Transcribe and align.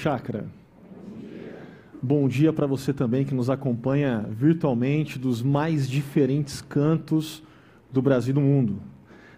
dia, 0.00 0.10
Chácara. 0.10 0.46
Bom 2.02 2.26
dia 2.26 2.52
para 2.52 2.66
você 2.66 2.92
também 2.92 3.24
que 3.24 3.34
nos 3.34 3.50
acompanha 3.50 4.26
virtualmente 4.30 5.18
dos 5.18 5.42
mais 5.42 5.88
diferentes 5.88 6.62
cantos 6.62 7.42
do 7.92 8.00
Brasil 8.00 8.30
e 8.30 8.34
do 8.34 8.40
mundo. 8.40 8.80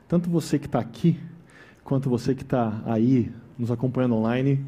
Tanto 0.07 0.31
você 0.31 0.61
que 0.61 0.67
está 0.67 0.79
aqui, 0.79 1.19
quanto 1.83 2.09
você 2.09 2.33
que 2.35 2.43
está 2.43 2.81
aí 2.87 3.33
nos 3.59 3.73
acompanhando 3.73 4.15
online, 4.15 4.65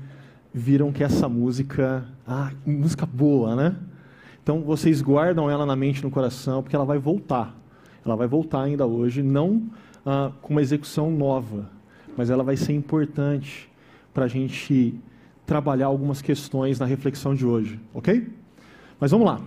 viram 0.53 0.93
que 0.93 1.05
essa 1.05 1.29
música, 1.29 2.05
ah, 2.27 2.51
música 2.67 3.07
boa, 3.07 3.55
né? 3.55 3.77
Então 4.43 4.63
vocês 4.63 5.01
guardam 5.01 5.49
ela 5.49 5.65
na 5.65 5.77
mente 5.77 6.03
no 6.03 6.11
coração, 6.11 6.61
porque 6.63 6.75
ela 6.75 6.85
vai 6.85 6.99
voltar. 6.99 7.57
Ela 8.05 8.17
vai 8.17 8.27
voltar 8.27 8.63
ainda 8.63 8.85
hoje, 8.85 9.23
não 9.23 9.71
ah, 10.05 10.33
com 10.43 10.55
uma 10.55 10.63
execução 10.63 11.11
nova, 11.11 11.71
mas 12.17 12.31
ela 12.31 12.43
vai 12.43 12.57
ser 12.57 12.73
importante 12.73 13.71
para 14.13 14.25
a 14.25 14.29
gente 14.29 15.01
trabalhar 15.47 15.87
algumas 15.87 16.23
questões 16.23 16.79
na 16.79 16.87
reflexão 16.87 17.35
de 17.35 17.45
hoje, 17.45 17.79
ok? 17.93 18.29
Mas 18.99 19.11
vamos 19.11 19.27
lá. 19.27 19.41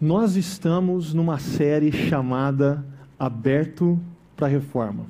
Nós 0.00 0.36
estamos 0.36 1.14
numa 1.14 1.38
série 1.38 1.90
chamada 1.90 2.84
Aberto 3.18 3.98
para 4.36 4.46
a 4.46 4.50
Reforma. 4.50 5.06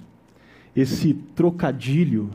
Esse 0.74 1.14
trocadilho 1.14 2.30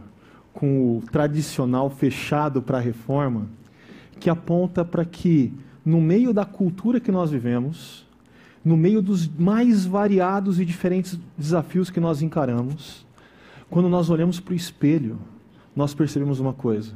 com 0.54 0.98
o 0.98 1.02
tradicional 1.12 1.90
fechado 1.90 2.62
para 2.62 2.78
a 2.78 2.82
reforma, 2.82 3.48
que 4.20 4.30
aponta 4.30 4.84
para 4.84 5.06
que, 5.06 5.54
no 5.84 6.02
meio 6.02 6.34
da 6.34 6.46
cultura 6.46 7.00
que 7.00 7.12
nós 7.12 7.32
vivemos, 7.32 8.06
no 8.64 8.78
meio 8.78 9.02
dos 9.02 9.28
mais 9.28 9.86
variados 9.86 10.60
e 10.60 10.66
diferentes 10.66 11.20
desafios 11.38 11.90
que 11.90 12.00
nós 12.00 12.22
encaramos, 12.22 13.06
quando 13.70 13.90
nós 13.90 14.10
olhamos 14.10 14.40
para 14.40 14.54
o 14.54 14.56
espelho, 14.56 15.18
nós 15.76 15.94
percebemos 15.94 16.40
uma 16.40 16.54
coisa: 16.54 16.94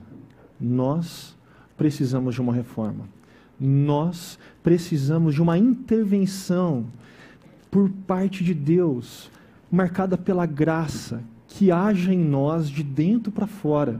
nós 0.59 1.35
precisamos 1.77 2.35
de 2.35 2.41
uma 2.41 2.53
reforma. 2.53 3.07
Nós 3.59 4.37
precisamos 4.63 5.35
de 5.35 5.41
uma 5.41 5.57
intervenção 5.57 6.85
por 7.71 7.89
parte 8.07 8.43
de 8.43 8.53
Deus, 8.53 9.29
marcada 9.71 10.17
pela 10.17 10.45
graça, 10.45 11.23
que 11.47 11.71
haja 11.71 12.13
em 12.13 12.19
nós 12.19 12.69
de 12.69 12.83
dentro 12.83 13.31
para 13.31 13.47
fora, 13.47 13.99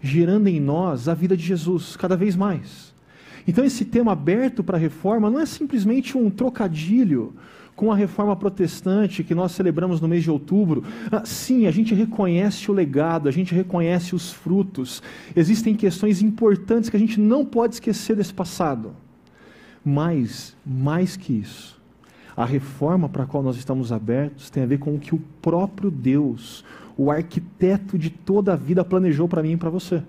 gerando 0.00 0.48
em 0.48 0.60
nós 0.60 1.08
a 1.08 1.14
vida 1.14 1.36
de 1.36 1.44
Jesus 1.44 1.96
cada 1.96 2.16
vez 2.16 2.34
mais. 2.34 2.94
Então, 3.46 3.64
esse 3.64 3.84
tema 3.84 4.12
aberto 4.12 4.64
para 4.64 4.76
a 4.76 4.80
reforma 4.80 5.30
não 5.30 5.38
é 5.38 5.46
simplesmente 5.46 6.18
um 6.18 6.28
trocadilho 6.28 7.34
com 7.76 7.92
a 7.92 7.94
reforma 7.94 8.34
protestante 8.34 9.22
que 9.22 9.34
nós 9.34 9.52
celebramos 9.52 10.00
no 10.00 10.08
mês 10.08 10.22
de 10.22 10.30
outubro. 10.30 10.82
Ah, 11.12 11.26
sim, 11.26 11.66
a 11.66 11.70
gente 11.70 11.94
reconhece 11.94 12.70
o 12.70 12.74
legado, 12.74 13.28
a 13.28 13.30
gente 13.30 13.54
reconhece 13.54 14.14
os 14.14 14.32
frutos. 14.32 15.02
Existem 15.36 15.74
questões 15.76 16.22
importantes 16.22 16.88
que 16.88 16.96
a 16.96 17.00
gente 17.00 17.20
não 17.20 17.44
pode 17.44 17.74
esquecer 17.74 18.16
desse 18.16 18.32
passado. 18.32 18.96
Mas, 19.84 20.56
mais 20.64 21.16
que 21.16 21.34
isso, 21.34 21.78
a 22.34 22.46
reforma 22.46 23.10
para 23.10 23.24
a 23.24 23.26
qual 23.26 23.42
nós 23.42 23.56
estamos 23.56 23.92
abertos 23.92 24.48
tem 24.48 24.62
a 24.62 24.66
ver 24.66 24.78
com 24.78 24.94
o 24.94 24.98
que 24.98 25.14
o 25.14 25.22
próprio 25.42 25.90
Deus, 25.90 26.64
o 26.96 27.10
arquiteto 27.10 27.98
de 27.98 28.08
toda 28.08 28.54
a 28.54 28.56
vida, 28.56 28.84
planejou 28.84 29.28
para 29.28 29.42
mim 29.42 29.52
e 29.52 29.56
para 29.56 29.70
você. 29.70 30.02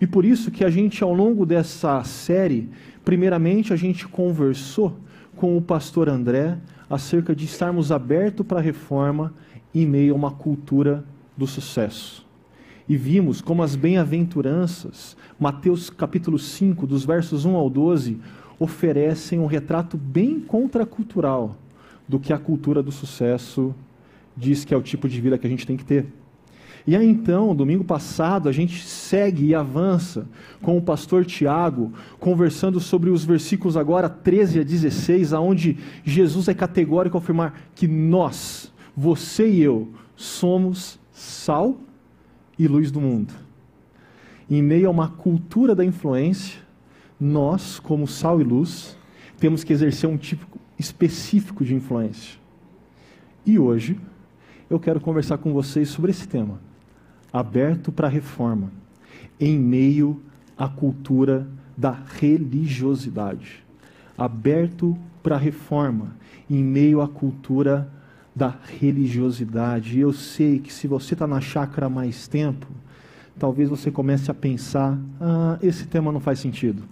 E 0.00 0.06
por 0.06 0.24
isso 0.24 0.50
que 0.50 0.62
a 0.62 0.70
gente, 0.70 1.02
ao 1.02 1.14
longo 1.14 1.46
dessa 1.46 2.04
série, 2.04 2.68
primeiramente 3.02 3.72
a 3.72 3.76
gente 3.76 4.06
conversou 4.06 4.98
com 5.34 5.56
o 5.56 5.62
pastor 5.62 6.10
André 6.10 6.58
acerca 6.94 7.34
de 7.34 7.44
estarmos 7.44 7.90
abertos 7.90 8.46
para 8.46 8.58
a 8.58 8.62
reforma 8.62 9.34
em 9.74 9.86
meio 9.86 10.14
a 10.14 10.16
uma 10.16 10.30
cultura 10.30 11.04
do 11.36 11.46
sucesso. 11.46 12.24
E 12.88 12.96
vimos 12.96 13.40
como 13.40 13.62
as 13.62 13.74
bem-aventuranças, 13.74 15.16
Mateus 15.38 15.90
capítulo 15.90 16.38
5, 16.38 16.86
dos 16.86 17.04
versos 17.04 17.44
1 17.44 17.54
ao 17.56 17.68
12, 17.68 18.20
oferecem 18.58 19.40
um 19.40 19.46
retrato 19.46 19.96
bem 19.96 20.38
contracultural 20.38 21.56
do 22.06 22.20
que 22.20 22.32
a 22.32 22.38
cultura 22.38 22.82
do 22.82 22.92
sucesso 22.92 23.74
diz 24.36 24.64
que 24.64 24.74
é 24.74 24.76
o 24.76 24.82
tipo 24.82 25.08
de 25.08 25.20
vida 25.20 25.38
que 25.38 25.46
a 25.46 25.50
gente 25.50 25.66
tem 25.66 25.76
que 25.76 25.84
ter. 25.84 26.06
E 26.86 26.94
aí 26.94 27.08
então, 27.08 27.56
domingo 27.56 27.82
passado, 27.82 28.46
a 28.46 28.52
gente 28.52 28.84
segue 28.84 29.46
e 29.46 29.54
avança 29.54 30.28
com 30.60 30.76
o 30.76 30.82
pastor 30.82 31.24
Tiago, 31.24 31.94
conversando 32.20 32.78
sobre 32.78 33.08
os 33.08 33.24
versículos 33.24 33.74
agora 33.74 34.06
13 34.06 34.60
a 34.60 34.62
16, 34.62 35.32
aonde 35.32 35.78
Jesus 36.04 36.46
é 36.46 36.52
categórico 36.52 37.16
ao 37.16 37.22
afirmar 37.22 37.58
que 37.74 37.88
nós, 37.88 38.70
você 38.94 39.48
e 39.48 39.62
eu, 39.62 39.88
somos 40.14 41.00
sal 41.10 41.78
e 42.58 42.68
luz 42.68 42.90
do 42.90 43.00
mundo. 43.00 43.32
Em 44.50 44.62
meio 44.62 44.88
a 44.88 44.90
uma 44.90 45.08
cultura 45.08 45.74
da 45.74 45.86
influência, 45.86 46.60
nós, 47.18 47.78
como 47.78 48.06
sal 48.06 48.42
e 48.42 48.44
luz, 48.44 48.94
temos 49.38 49.64
que 49.64 49.72
exercer 49.72 50.08
um 50.08 50.18
tipo 50.18 50.46
específico 50.78 51.64
de 51.64 51.74
influência. 51.74 52.38
E 53.46 53.58
hoje 53.58 53.98
eu 54.68 54.78
quero 54.78 55.00
conversar 55.00 55.38
com 55.38 55.50
vocês 55.50 55.88
sobre 55.88 56.10
esse 56.10 56.28
tema 56.28 56.60
aberto 57.34 57.90
para 57.90 58.06
a 58.06 58.10
reforma, 58.10 58.70
em 59.40 59.58
meio 59.58 60.22
à 60.56 60.68
cultura 60.68 61.48
da 61.76 61.90
religiosidade. 61.90 63.64
Aberto 64.16 64.96
para 65.20 65.34
a 65.34 65.38
reforma, 65.38 66.14
em 66.48 66.62
meio 66.62 67.00
à 67.00 67.08
cultura 67.08 67.90
da 68.36 68.54
religiosidade. 68.78 69.98
E 69.98 70.02
eu 70.02 70.12
sei 70.12 70.60
que 70.60 70.72
se 70.72 70.86
você 70.86 71.14
está 71.14 71.26
na 71.26 71.40
chácara 71.40 71.88
há 71.88 71.90
mais 71.90 72.28
tempo, 72.28 72.68
talvez 73.36 73.68
você 73.68 73.90
comece 73.90 74.30
a 74.30 74.34
pensar: 74.34 74.96
ah, 75.20 75.58
esse 75.60 75.88
tema 75.88 76.12
não 76.12 76.20
faz 76.20 76.38
sentido. 76.38 76.84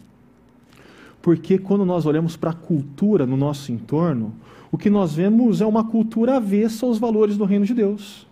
Porque 1.21 1.57
quando 1.57 1.85
nós 1.85 2.05
olhamos 2.05 2.37
para 2.37 2.51
a 2.51 2.55
cultura 2.55 3.25
no 3.25 3.37
nosso 3.37 3.71
entorno, 3.71 4.35
o 4.73 4.77
que 4.77 4.91
nós 4.91 5.15
vemos 5.15 5.61
é 5.61 5.67
uma 5.67 5.85
cultura 5.85 6.39
avessa 6.39 6.85
aos 6.85 6.99
valores 6.99 7.37
do 7.37 7.45
reino 7.45 7.65
de 7.65 7.75
Deus 7.75 8.27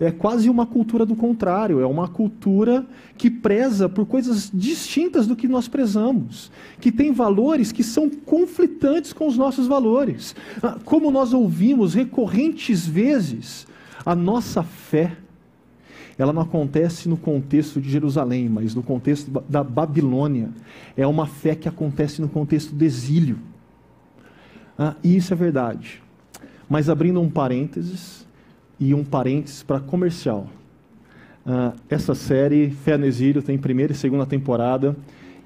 é 0.00 0.10
quase 0.10 0.50
uma 0.50 0.66
cultura 0.66 1.06
do 1.06 1.14
contrário, 1.14 1.80
é 1.80 1.86
uma 1.86 2.08
cultura 2.08 2.84
que 3.16 3.30
preza 3.30 3.88
por 3.88 4.06
coisas 4.06 4.50
distintas 4.52 5.26
do 5.26 5.36
que 5.36 5.46
nós 5.46 5.68
prezamos, 5.68 6.50
que 6.80 6.90
tem 6.90 7.12
valores 7.12 7.70
que 7.70 7.84
são 7.84 8.10
conflitantes 8.10 9.12
com 9.12 9.26
os 9.26 9.36
nossos 9.36 9.66
valores. 9.66 10.34
Ah, 10.62 10.78
como 10.84 11.10
nós 11.10 11.32
ouvimos 11.32 11.94
recorrentes 11.94 12.86
vezes, 12.86 13.66
a 14.04 14.14
nossa 14.14 14.62
fé, 14.62 15.16
ela 16.18 16.32
não 16.32 16.42
acontece 16.42 17.08
no 17.08 17.16
contexto 17.16 17.80
de 17.80 17.90
Jerusalém, 17.90 18.48
mas 18.48 18.74
no 18.74 18.82
contexto 18.82 19.30
da 19.48 19.64
Babilônia. 19.64 20.50
É 20.96 21.06
uma 21.06 21.26
fé 21.26 21.54
que 21.54 21.68
acontece 21.68 22.20
no 22.20 22.28
contexto 22.28 22.74
do 22.74 22.84
exílio. 22.84 23.38
Ah, 24.78 24.94
e 25.02 25.16
isso 25.16 25.32
é 25.32 25.36
verdade. 25.36 26.02
Mas 26.68 26.88
abrindo 26.88 27.20
um 27.20 27.28
parênteses, 27.28 28.23
e 28.78 28.94
um 28.94 29.04
parênteses 29.04 29.62
para 29.62 29.80
comercial. 29.80 30.48
Uh, 31.46 31.76
essa 31.90 32.14
série, 32.14 32.70
Fé 32.70 32.96
no 32.96 33.04
Exílio, 33.04 33.42
tem 33.42 33.58
primeira 33.58 33.92
e 33.92 33.96
segunda 33.96 34.24
temporada. 34.24 34.96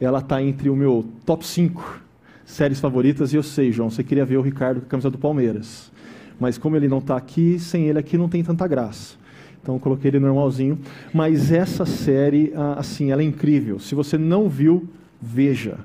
Ela 0.00 0.20
está 0.20 0.40
entre 0.42 0.70
o 0.70 0.76
meu 0.76 1.04
top 1.26 1.44
5 1.44 2.02
séries 2.46 2.78
favoritas. 2.80 3.32
E 3.32 3.36
eu 3.36 3.42
sei, 3.42 3.72
João, 3.72 3.90
você 3.90 4.04
queria 4.04 4.24
ver 4.24 4.36
o 4.36 4.42
Ricardo 4.42 4.80
com 4.80 4.86
a 4.86 4.88
camisa 4.88 5.10
do 5.10 5.18
Palmeiras. 5.18 5.90
Mas 6.38 6.56
como 6.56 6.76
ele 6.76 6.86
não 6.86 6.98
está 6.98 7.16
aqui, 7.16 7.58
sem 7.58 7.88
ele 7.88 7.98
aqui 7.98 8.16
não 8.16 8.28
tem 8.28 8.44
tanta 8.44 8.66
graça. 8.66 9.16
Então 9.60 9.74
eu 9.74 9.80
coloquei 9.80 10.10
ele 10.10 10.20
normalzinho. 10.20 10.78
Mas 11.12 11.50
essa 11.50 11.84
série, 11.84 12.52
uh, 12.54 12.78
assim, 12.78 13.10
ela 13.10 13.22
é 13.22 13.24
incrível. 13.24 13.80
Se 13.80 13.94
você 13.94 14.16
não 14.16 14.48
viu, 14.48 14.88
veja. 15.20 15.78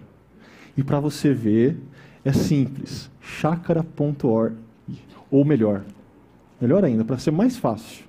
E 0.78 0.84
para 0.84 1.00
você 1.00 1.34
ver, 1.34 1.78
é 2.24 2.31
simples. 2.31 3.10
Chácara.org. 3.19 4.56
Ou 5.31 5.44
melhor, 5.44 5.81
Melhor 6.63 6.86
ainda, 6.86 7.04
para 7.04 7.18
ser 7.18 7.31
mais 7.31 7.57
fácil, 7.57 8.06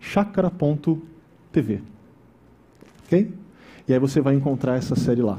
chakra.tv. 0.00 1.82
Ok? 3.04 3.30
E 3.86 3.92
aí 3.92 3.98
você 3.98 4.18
vai 4.18 4.34
encontrar 4.34 4.76
essa 4.76 4.96
série 4.96 5.20
lá. 5.20 5.38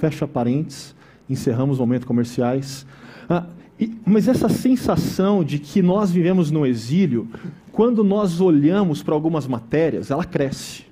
Fecha 0.00 0.26
parênteses, 0.26 0.96
encerramos 1.30 1.78
o 1.78 1.82
momento 1.82 2.04
comerciais. 2.04 2.84
Ah, 3.30 3.46
e, 3.78 3.94
mas 4.04 4.26
essa 4.26 4.48
sensação 4.48 5.44
de 5.44 5.60
que 5.60 5.80
nós 5.80 6.10
vivemos 6.10 6.50
no 6.50 6.66
exílio, 6.66 7.28
quando 7.70 8.02
nós 8.02 8.40
olhamos 8.40 9.00
para 9.00 9.14
algumas 9.14 9.46
matérias, 9.46 10.10
ela 10.10 10.24
cresce. 10.24 10.84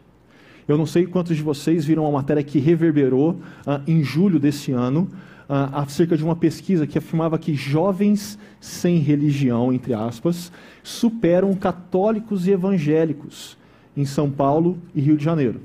Eu 0.68 0.78
não 0.78 0.86
sei 0.86 1.08
quantos 1.08 1.36
de 1.36 1.42
vocês 1.42 1.84
viram 1.84 2.04
uma 2.04 2.12
matéria 2.12 2.44
que 2.44 2.60
reverberou 2.60 3.40
ah, 3.66 3.80
em 3.84 4.04
julho 4.04 4.38
desse 4.38 4.70
ano, 4.70 5.10
ah, 5.52 5.82
acerca 5.82 6.16
de 6.16 6.22
uma 6.22 6.36
pesquisa 6.36 6.86
que 6.86 6.96
afirmava 6.96 7.36
que 7.36 7.54
jovens 7.54 8.38
sem 8.60 8.98
religião, 8.98 9.72
entre 9.72 9.92
aspas, 9.92 10.52
superam 10.80 11.52
católicos 11.56 12.46
e 12.46 12.52
evangélicos 12.52 13.58
em 13.96 14.04
São 14.04 14.30
Paulo 14.30 14.78
e 14.94 15.00
Rio 15.00 15.16
de 15.16 15.24
Janeiro, 15.24 15.60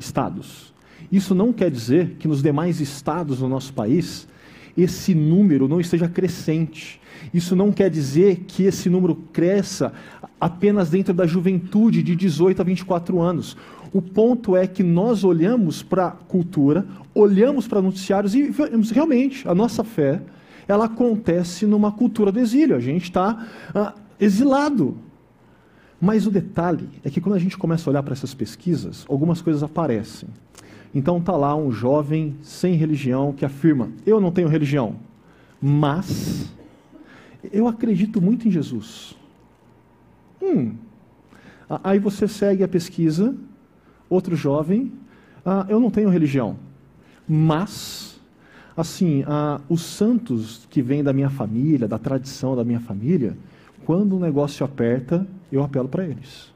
estados. 0.00 0.72
Isso 1.12 1.34
não 1.34 1.52
quer 1.52 1.70
dizer 1.70 2.16
que 2.18 2.26
nos 2.26 2.42
demais 2.42 2.80
estados 2.80 3.40
do 3.40 3.48
nosso 3.48 3.74
país 3.74 4.26
esse 4.74 5.14
número 5.14 5.68
não 5.68 5.78
esteja 5.78 6.08
crescente. 6.08 6.98
Isso 7.34 7.54
não 7.54 7.70
quer 7.70 7.90
dizer 7.90 8.44
que 8.48 8.62
esse 8.62 8.88
número 8.88 9.14
cresça 9.30 9.92
apenas 10.40 10.88
dentro 10.88 11.12
da 11.12 11.26
juventude 11.26 12.02
de 12.02 12.16
18 12.16 12.62
a 12.62 12.64
24 12.64 13.20
anos. 13.20 13.58
O 13.92 14.00
ponto 14.00 14.56
é 14.56 14.66
que 14.66 14.82
nós 14.82 15.22
olhamos 15.22 15.82
para 15.82 16.06
a 16.06 16.10
cultura, 16.10 16.86
olhamos 17.14 17.68
para 17.68 17.82
noticiários 17.82 18.34
e 18.34 18.50
vemos 18.50 18.90
realmente 18.90 19.46
a 19.46 19.54
nossa 19.54 19.84
fé, 19.84 20.22
ela 20.66 20.86
acontece 20.86 21.66
numa 21.66 21.92
cultura 21.92 22.32
do 22.32 22.40
exílio. 22.40 22.74
A 22.74 22.80
gente 22.80 23.04
está 23.04 23.46
ah, 23.74 23.94
exilado. 24.18 24.96
Mas 26.00 26.26
o 26.26 26.30
detalhe 26.30 26.88
é 27.04 27.10
que 27.10 27.20
quando 27.20 27.34
a 27.36 27.38
gente 27.38 27.56
começa 27.58 27.88
a 27.88 27.90
olhar 27.90 28.02
para 28.02 28.12
essas 28.12 28.34
pesquisas, 28.34 29.04
algumas 29.08 29.42
coisas 29.42 29.62
aparecem. 29.62 30.28
Então 30.94 31.18
está 31.18 31.36
lá 31.36 31.54
um 31.54 31.70
jovem 31.70 32.36
sem 32.42 32.74
religião 32.74 33.32
que 33.32 33.44
afirma: 33.44 33.90
Eu 34.04 34.20
não 34.20 34.32
tenho 34.32 34.48
religião, 34.48 34.96
mas 35.60 36.52
eu 37.52 37.68
acredito 37.68 38.20
muito 38.20 38.48
em 38.48 38.50
Jesus. 38.50 39.16
Hum. 40.40 40.72
Aí 41.84 41.98
você 41.98 42.26
segue 42.26 42.62
a 42.62 42.68
pesquisa, 42.68 43.34
outro 44.12 44.36
jovem, 44.36 44.92
ah, 45.44 45.66
eu 45.68 45.80
não 45.80 45.90
tenho 45.90 46.08
religião, 46.08 46.56
mas, 47.26 48.20
assim, 48.76 49.24
ah, 49.26 49.60
os 49.68 49.82
santos 49.82 50.66
que 50.70 50.82
vêm 50.82 51.02
da 51.02 51.12
minha 51.12 51.30
família, 51.30 51.88
da 51.88 51.98
tradição 51.98 52.54
da 52.54 52.64
minha 52.64 52.80
família, 52.80 53.36
quando 53.84 54.16
o 54.16 54.20
negócio 54.20 54.64
aperta, 54.64 55.26
eu 55.50 55.62
apelo 55.62 55.88
para 55.88 56.04
eles. 56.04 56.52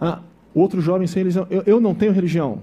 Ah, 0.00 0.20
outro 0.54 0.80
jovem 0.80 1.06
sem 1.06 1.22
religião, 1.22 1.46
eu, 1.50 1.62
eu 1.66 1.80
não 1.80 1.94
tenho 1.94 2.12
religião, 2.12 2.60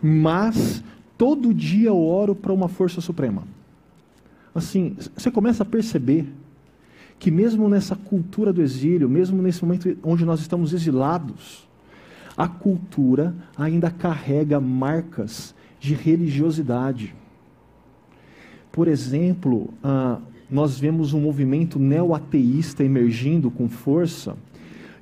mas 0.00 0.82
todo 1.16 1.52
dia 1.54 1.88
eu 1.88 1.98
oro 1.98 2.34
para 2.34 2.52
uma 2.52 2.68
força 2.68 3.00
suprema. 3.00 3.42
Assim, 4.54 4.96
você 5.16 5.30
começa 5.30 5.62
a 5.62 5.66
perceber 5.66 6.26
que 7.18 7.30
mesmo 7.30 7.68
nessa 7.68 7.96
cultura 7.96 8.52
do 8.52 8.62
exílio, 8.62 9.08
mesmo 9.08 9.42
nesse 9.42 9.64
momento 9.64 9.96
onde 10.04 10.24
nós 10.24 10.40
estamos 10.40 10.72
exilados, 10.72 11.67
a 12.38 12.46
cultura 12.46 13.34
ainda 13.56 13.90
carrega 13.90 14.60
marcas 14.60 15.52
de 15.80 15.92
religiosidade. 15.92 17.12
Por 18.70 18.86
exemplo, 18.86 19.74
ah, 19.82 20.20
nós 20.48 20.78
vemos 20.78 21.12
um 21.12 21.20
movimento 21.20 21.80
neo-ateísta 21.80 22.84
emergindo 22.84 23.50
com 23.50 23.68
força, 23.68 24.36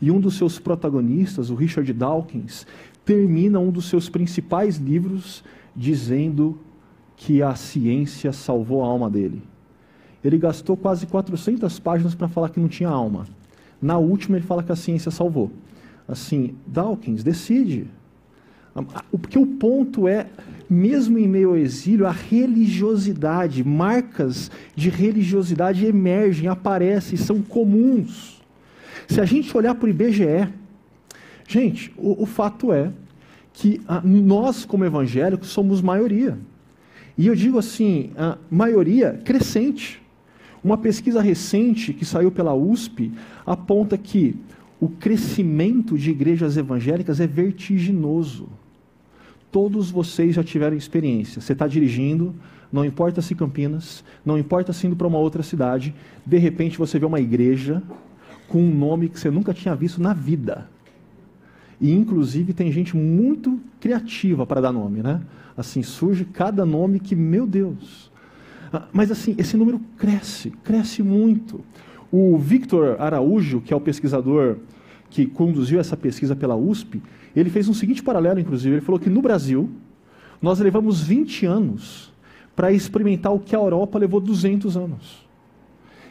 e 0.01 0.11
um 0.11 0.19
dos 0.19 0.37
seus 0.37 0.59
protagonistas, 0.59 1.51
o 1.51 1.55
Richard 1.55 1.91
Dawkins, 1.93 2.67
termina 3.05 3.59
um 3.59 3.71
dos 3.71 3.85
seus 3.85 4.09
principais 4.09 4.77
livros 4.77 5.45
dizendo 5.75 6.59
que 7.17 7.43
a 7.43 7.55
ciência 7.55 8.33
salvou 8.33 8.83
a 8.83 8.87
alma 8.87 9.11
dele. 9.11 9.43
Ele 10.25 10.39
gastou 10.39 10.77
quase 10.77 11.07
400 11.07 11.79
páginas 11.81 12.15
para 12.15 12.29
falar 12.29 12.49
que 12.49 12.61
não 12.61 12.69
tinha 12.69 12.89
alma. 12.89 13.27
Na 13.81 13.99
última, 13.99 14.39
ele 14.39 14.47
fala 14.47 14.63
que 14.63 14.73
a 14.73 14.77
ciência 14.77 15.11
salvou. 15.11 15.51
Assim, 16.09 16.55
Dawkins, 16.67 17.23
decide. 17.23 17.89
Porque 19.11 19.39
o 19.39 19.47
ponto 19.47 20.07
é, 20.07 20.27
mesmo 20.69 21.19
em 21.19 21.27
meio 21.27 21.51
ao 21.51 21.57
exílio, 21.57 22.07
a 22.07 22.11
religiosidade, 22.11 23.65
marcas 23.65 24.51
de 24.75 24.91
religiosidade 24.91 25.87
emergem, 25.87 26.49
aparecem, 26.49 27.17
são 27.17 27.41
comuns. 27.41 28.43
Se 29.09 29.21
a 29.21 29.25
gente 29.25 29.57
olhar 29.57 29.75
para 29.75 29.87
o 29.87 29.89
IBGE, 29.89 30.49
gente, 31.49 31.93
o, 31.97 32.23
o 32.23 32.27
fato 32.27 32.73
é 32.73 32.91
que 33.53 33.81
a, 33.89 34.01
nós, 34.03 34.65
como 34.65 34.85
evangélicos, 34.85 35.49
somos 35.49 35.81
maioria. 35.81 36.39
E 37.17 37.27
eu 37.27 37.35
digo 37.35 37.59
assim, 37.59 38.11
a 38.17 38.37
maioria 38.51 39.19
crescente. 39.25 40.03
Uma 40.63 40.77
pesquisa 40.77 41.23
recente 41.23 41.93
que 41.93 42.05
saiu 42.05 42.31
pela 42.31 42.53
USP 42.53 43.13
aponta 43.47 43.97
que 43.97 44.37
o 44.81 44.89
crescimento 44.89 45.97
de 45.97 46.11
igrejas 46.11 46.57
evangélicas 46.57 47.21
é 47.21 47.27
vertiginoso. 47.27 48.49
Todos 49.51 49.91
vocês 49.91 50.35
já 50.35 50.45
tiveram 50.45 50.77
experiência. 50.77 51.41
Você 51.41 51.53
está 51.53 51.67
dirigindo, 51.67 52.35
não 52.71 52.85
importa 52.85 53.23
se 53.23 53.35
Campinas, 53.35 54.05
não 54.25 54.39
importa 54.39 54.73
se 54.73 54.87
indo 54.87 54.97
para 54.97 55.07
uma 55.07 55.19
outra 55.19 55.43
cidade, 55.43 55.95
de 56.25 56.37
repente 56.39 56.77
você 56.77 56.99
vê 56.99 57.07
uma 57.07 57.21
igreja 57.21 57.83
com 58.49 58.61
um 58.61 58.75
nome 58.75 59.09
que 59.09 59.19
você 59.19 59.31
nunca 59.31 59.55
tinha 59.55 59.75
visto 59.75 60.01
na 60.01 60.13
vida. 60.13 60.69
E 61.81 61.93
inclusive 61.93 62.53
tem 62.53 62.71
gente 62.73 62.97
muito 62.97 63.61
criativa 63.81 64.47
para 64.47 64.61
dar 64.61 64.73
nome, 64.73 65.03
né? 65.03 65.21
Assim, 65.57 65.83
surge 65.83 66.25
cada 66.25 66.67
nome 66.67 67.01
que, 67.01 67.17
meu 67.17 67.47
Deus, 67.47 68.11
ah, 68.73 68.89
mas 68.93 69.11
assim, 69.11 69.35
esse 69.39 69.57
número 69.57 69.81
cresce, 69.97 70.51
cresce 70.63 71.03
muito. 71.03 71.65
O 72.11 72.39
Victor 72.39 73.01
Araújo, 73.01 73.61
que 73.61 73.73
é 73.73 73.77
o 73.77 73.81
pesquisador 73.81 74.57
que 75.11 75.27
conduziu 75.27 75.79
essa 75.79 75.97
pesquisa 75.97 76.35
pela 76.35 76.57
USP, 76.57 77.03
ele 77.35 77.51
fez 77.51 77.69
um 77.69 77.75
seguinte 77.75 78.03
paralelo, 78.03 78.41
inclusive. 78.41 78.77
Ele 78.77 78.85
falou 78.85 78.99
que 78.99 79.11
no 79.11 79.23
Brasil, 79.23 79.71
nós 80.41 80.59
levamos 80.59 81.03
20 81.03 81.47
anos 81.47 82.13
para 82.55 82.73
experimentar 82.73 83.33
o 83.33 83.39
que 83.41 83.55
a 83.55 83.59
Europa 83.59 83.99
levou 83.99 84.21
200 84.21 84.77
anos. 84.77 85.27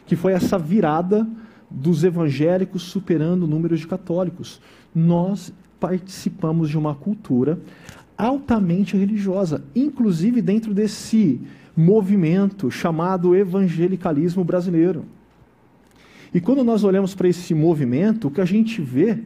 Que 0.06 0.15
foi 0.15 0.33
essa 0.33 0.57
virada 0.57 1.27
dos 1.69 2.03
evangélicos 2.03 2.83
superando 2.83 3.44
o 3.44 3.47
número 3.47 3.75
de 3.75 3.88
católicos. 3.88 4.62
Nós 4.94 5.51
participamos 5.80 6.69
de 6.69 6.77
uma 6.77 6.94
cultura 6.94 7.59
altamente 8.18 8.95
religiosa, 8.95 9.63
inclusive 9.75 10.42
dentro 10.42 10.74
desse 10.74 11.42
movimento 11.75 12.71
chamado 12.71 13.36
evangelicalismo 13.36 14.44
brasileiro. 14.44 15.06
E 16.35 16.41
quando 16.41 16.63
nós 16.63 16.83
olhamos 16.83 17.15
para 17.15 17.29
esse 17.29 17.54
movimento, 17.54 18.27
o 18.27 18.31
que 18.31 18.42
a 18.42 18.45
gente 18.45 18.81
vê 18.81 19.18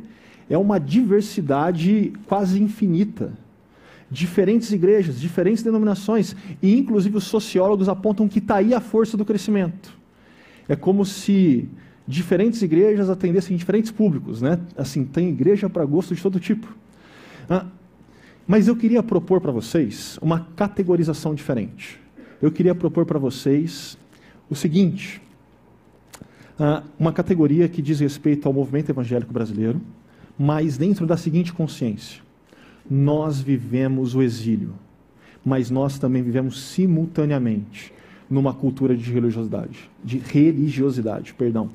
é 0.49 0.57
uma 0.57 0.79
diversidade 0.79 2.13
quase 2.27 2.61
infinita. 2.61 3.33
Diferentes 4.09 4.71
igrejas, 4.71 5.19
diferentes 5.19 5.63
denominações, 5.63 6.35
e 6.61 6.77
inclusive 6.77 7.17
os 7.17 7.23
sociólogos 7.25 7.89
apontam 7.89 8.27
que 8.27 8.39
está 8.39 8.57
aí 8.57 8.73
a 8.73 8.79
força 8.79 9.17
do 9.17 9.25
crescimento. 9.25 9.97
É 10.67 10.75
como 10.75 11.03
se 11.03 11.67
diferentes 12.07 12.61
igrejas 12.61 13.09
atendessem 13.09 13.57
diferentes 13.57 13.91
públicos, 13.91 14.41
né? 14.41 14.59
Assim, 14.77 15.03
tem 15.03 15.29
igreja 15.29 15.67
para 15.67 15.83
gosto 15.85 16.15
de 16.15 16.21
todo 16.21 16.39
tipo. 16.39 16.71
Ah, 17.49 17.65
mas 18.47 18.67
eu 18.67 18.75
queria 18.75 19.03
propor 19.03 19.41
para 19.41 19.51
vocês 19.51 20.17
uma 20.21 20.47
categorização 20.55 21.33
diferente 21.33 21.99
eu 22.41 22.51
queria 22.51 22.73
propor 22.73 23.05
para 23.05 23.19
vocês 23.19 23.97
o 24.49 24.55
seguinte: 24.55 25.21
uma 26.97 27.13
categoria 27.13 27.67
que 27.69 27.81
diz 27.81 27.99
respeito 27.99 28.47
ao 28.47 28.53
movimento 28.53 28.89
evangélico 28.89 29.31
brasileiro, 29.31 29.81
mas 30.37 30.77
dentro 30.77 31.05
da 31.05 31.17
seguinte 31.17 31.53
consciência: 31.53 32.21
nós 32.89 33.39
vivemos 33.39 34.15
o 34.15 34.21
exílio, 34.21 34.73
mas 35.43 35.69
nós 35.69 35.97
também 35.97 36.21
vivemos 36.21 36.61
simultaneamente 36.61 37.93
numa 38.29 38.53
cultura 38.53 38.95
de 38.95 39.11
religiosidade, 39.11 39.89
de 40.03 40.17
religiosidade, 40.17 41.33
perdão. 41.33 41.69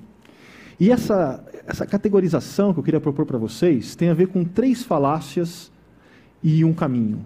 E 0.78 0.90
essa, 0.90 1.42
essa 1.66 1.86
categorização 1.86 2.72
que 2.72 2.80
eu 2.80 2.84
queria 2.84 3.00
propor 3.00 3.24
para 3.26 3.38
vocês 3.38 3.94
tem 3.94 4.08
a 4.08 4.14
ver 4.14 4.28
com 4.28 4.44
três 4.44 4.82
falácias 4.82 5.70
e 6.42 6.64
um 6.64 6.72
caminho 6.72 7.24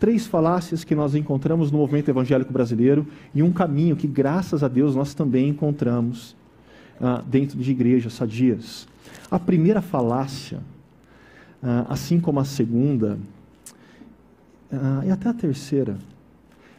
três 0.00 0.26
falácias 0.26 0.82
que 0.82 0.94
nós 0.94 1.14
encontramos 1.14 1.70
no 1.70 1.76
movimento 1.76 2.08
evangélico 2.08 2.50
brasileiro 2.50 3.06
e 3.34 3.42
um 3.42 3.52
caminho 3.52 3.94
que, 3.94 4.08
graças 4.08 4.64
a 4.64 4.68
Deus, 4.68 4.96
nós 4.96 5.12
também 5.12 5.50
encontramos 5.50 6.34
ah, 7.00 7.22
dentro 7.26 7.58
de 7.58 7.70
igrejas 7.70 8.12
sadias. 8.14 8.86
A 9.30 9.38
primeira 9.38 9.80
falácia, 9.80 10.60
ah, 11.62 11.86
assim 11.88 12.20
como 12.20 12.40
a 12.40 12.44
segunda, 12.44 13.18
ah, 14.72 15.02
e 15.06 15.10
até 15.10 15.28
a 15.28 15.34
terceira, 15.34 15.98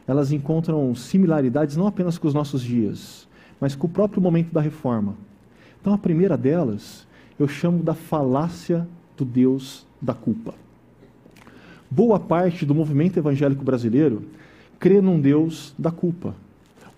elas 0.07 0.31
encontram 0.31 0.93
similaridades 0.95 1.75
não 1.75 1.87
apenas 1.87 2.17
com 2.17 2.27
os 2.27 2.33
nossos 2.33 2.61
dias, 2.61 3.27
mas 3.59 3.75
com 3.75 3.87
o 3.87 3.89
próprio 3.89 4.21
momento 4.21 4.51
da 4.51 4.61
reforma. 4.61 5.15
Então, 5.79 5.93
a 5.93 5.97
primeira 5.97 6.37
delas 6.37 7.07
eu 7.39 7.47
chamo 7.47 7.81
da 7.81 7.93
falácia 7.93 8.87
do 9.17 9.25
Deus 9.25 9.85
da 10.01 10.13
culpa 10.13 10.53
boa 11.91 12.17
parte 12.17 12.65
do 12.65 12.73
movimento 12.73 13.17
evangélico 13.17 13.65
brasileiro 13.65 14.23
crê 14.79 15.01
num 15.01 15.19
Deus 15.19 15.75
da 15.77 15.91
culpa. 15.91 16.33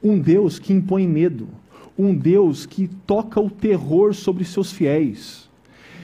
Um 0.01 0.20
Deus 0.20 0.60
que 0.60 0.72
impõe 0.72 1.08
medo. 1.08 1.48
Um 1.98 2.14
Deus 2.14 2.66
que 2.66 2.88
toca 3.06 3.40
o 3.40 3.50
terror 3.50 4.14
sobre 4.14 4.44
seus 4.44 4.72
fiéis. 4.72 5.50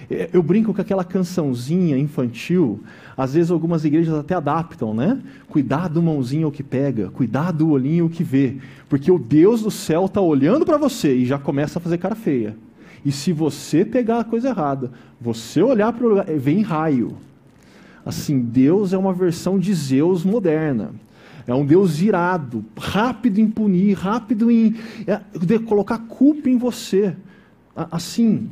É, 0.09 0.29
eu 0.33 0.41
brinco 0.41 0.73
com 0.73 0.81
aquela 0.81 1.03
cançãozinha 1.03 1.97
infantil, 1.97 2.79
às 3.15 3.35
vezes 3.35 3.51
algumas 3.51 3.85
igrejas 3.85 4.15
até 4.15 4.33
adaptam, 4.33 4.93
né? 4.93 5.21
Cuidado, 5.47 6.01
mãozinha 6.01 6.47
o 6.47 6.51
que 6.51 6.63
pega, 6.63 7.09
cuidado, 7.09 7.69
olhinho 7.69 8.05
o 8.05 8.09
que 8.09 8.23
vê, 8.23 8.55
porque 8.87 9.11
o 9.11 9.19
Deus 9.19 9.61
do 9.61 9.69
céu 9.69 10.05
está 10.05 10.19
olhando 10.19 10.65
para 10.65 10.77
você 10.77 11.15
e 11.15 11.25
já 11.25 11.37
começa 11.37 11.77
a 11.77 11.81
fazer 11.81 11.99
cara 11.99 12.15
feia. 12.15 12.55
E 13.05 13.11
se 13.11 13.31
você 13.31 13.85
pegar 13.85 14.19
a 14.19 14.23
coisa 14.23 14.49
errada, 14.49 14.91
você 15.21 15.61
olhar 15.61 15.93
para 15.93 16.05
o 16.05 16.09
lugar, 16.09 16.25
vem 16.25 16.61
raio. 16.61 17.15
Assim, 18.05 18.39
Deus 18.39 18.93
é 18.93 18.97
uma 18.97 19.13
versão 19.13 19.59
de 19.59 19.73
Zeus 19.73 20.23
moderna. 20.23 20.91
É 21.49 21.55
um 21.55 21.65
Deus 21.65 21.99
irado, 21.99 22.63
rápido 22.77 23.39
em 23.39 23.49
punir, 23.49 23.93
rápido 23.93 24.51
em 24.51 24.75
é, 25.07 25.19
colocar 25.65 25.97
culpa 25.97 26.47
em 26.47 26.59
você. 26.59 27.15
Assim, 27.75 28.49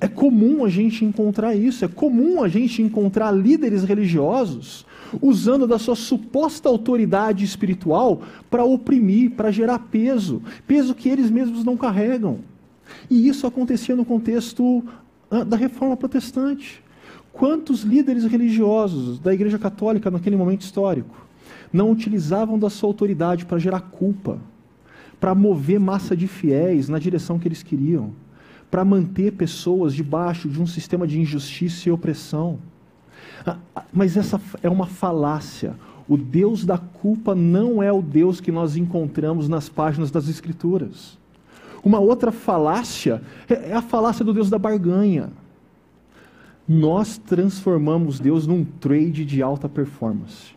é 0.00 0.08
comum 0.08 0.64
a 0.64 0.70
gente 0.70 1.04
encontrar 1.04 1.54
isso, 1.54 1.84
é 1.84 1.88
comum 1.88 2.42
a 2.42 2.48
gente 2.48 2.80
encontrar 2.80 3.30
líderes 3.30 3.84
religiosos 3.84 4.86
usando 5.20 5.66
da 5.66 5.78
sua 5.78 5.94
suposta 5.94 6.66
autoridade 6.66 7.44
espiritual 7.44 8.22
para 8.50 8.64
oprimir, 8.64 9.32
para 9.32 9.50
gerar 9.50 9.78
peso, 9.78 10.40
peso 10.66 10.94
que 10.94 11.10
eles 11.10 11.30
mesmos 11.30 11.62
não 11.62 11.76
carregam. 11.76 12.38
E 13.10 13.28
isso 13.28 13.46
acontecia 13.46 13.94
no 13.94 14.04
contexto 14.06 14.82
ah, 15.30 15.44
da 15.44 15.58
reforma 15.58 15.94
protestante. 15.94 16.82
Quantos 17.34 17.82
líderes 17.82 18.24
religiosos 18.24 19.18
da 19.18 19.34
Igreja 19.34 19.58
Católica 19.58 20.10
naquele 20.10 20.36
momento 20.36 20.62
histórico 20.62 21.21
não 21.72 21.90
utilizavam 21.90 22.58
da 22.58 22.68
sua 22.68 22.88
autoridade 22.88 23.46
para 23.46 23.58
gerar 23.58 23.80
culpa, 23.80 24.38
para 25.18 25.34
mover 25.34 25.80
massa 25.80 26.16
de 26.16 26.26
fiéis 26.26 26.88
na 26.88 26.98
direção 26.98 27.38
que 27.38 27.48
eles 27.48 27.62
queriam, 27.62 28.12
para 28.70 28.84
manter 28.84 29.32
pessoas 29.32 29.94
debaixo 29.94 30.48
de 30.48 30.60
um 30.60 30.66
sistema 30.66 31.06
de 31.06 31.20
injustiça 31.20 31.88
e 31.88 31.92
opressão? 31.92 32.58
Ah, 33.46 33.56
ah, 33.74 33.84
mas 33.92 34.16
essa 34.16 34.40
é 34.62 34.68
uma 34.68 34.86
falácia. 34.86 35.74
O 36.08 36.16
Deus 36.16 36.64
da 36.64 36.78
culpa 36.78 37.34
não 37.34 37.82
é 37.82 37.92
o 37.92 38.02
Deus 38.02 38.40
que 38.40 38.52
nós 38.52 38.76
encontramos 38.76 39.48
nas 39.48 39.68
páginas 39.68 40.10
das 40.10 40.28
Escrituras. 40.28 41.18
Uma 41.84 41.98
outra 41.98 42.30
falácia 42.30 43.22
é, 43.48 43.70
é 43.70 43.72
a 43.72 43.82
falácia 43.82 44.24
do 44.24 44.32
Deus 44.32 44.48
da 44.48 44.58
barganha. 44.58 45.30
Nós 46.68 47.18
transformamos 47.18 48.20
Deus 48.20 48.46
num 48.46 48.64
trade 48.64 49.24
de 49.24 49.42
alta 49.42 49.68
performance. 49.68 50.54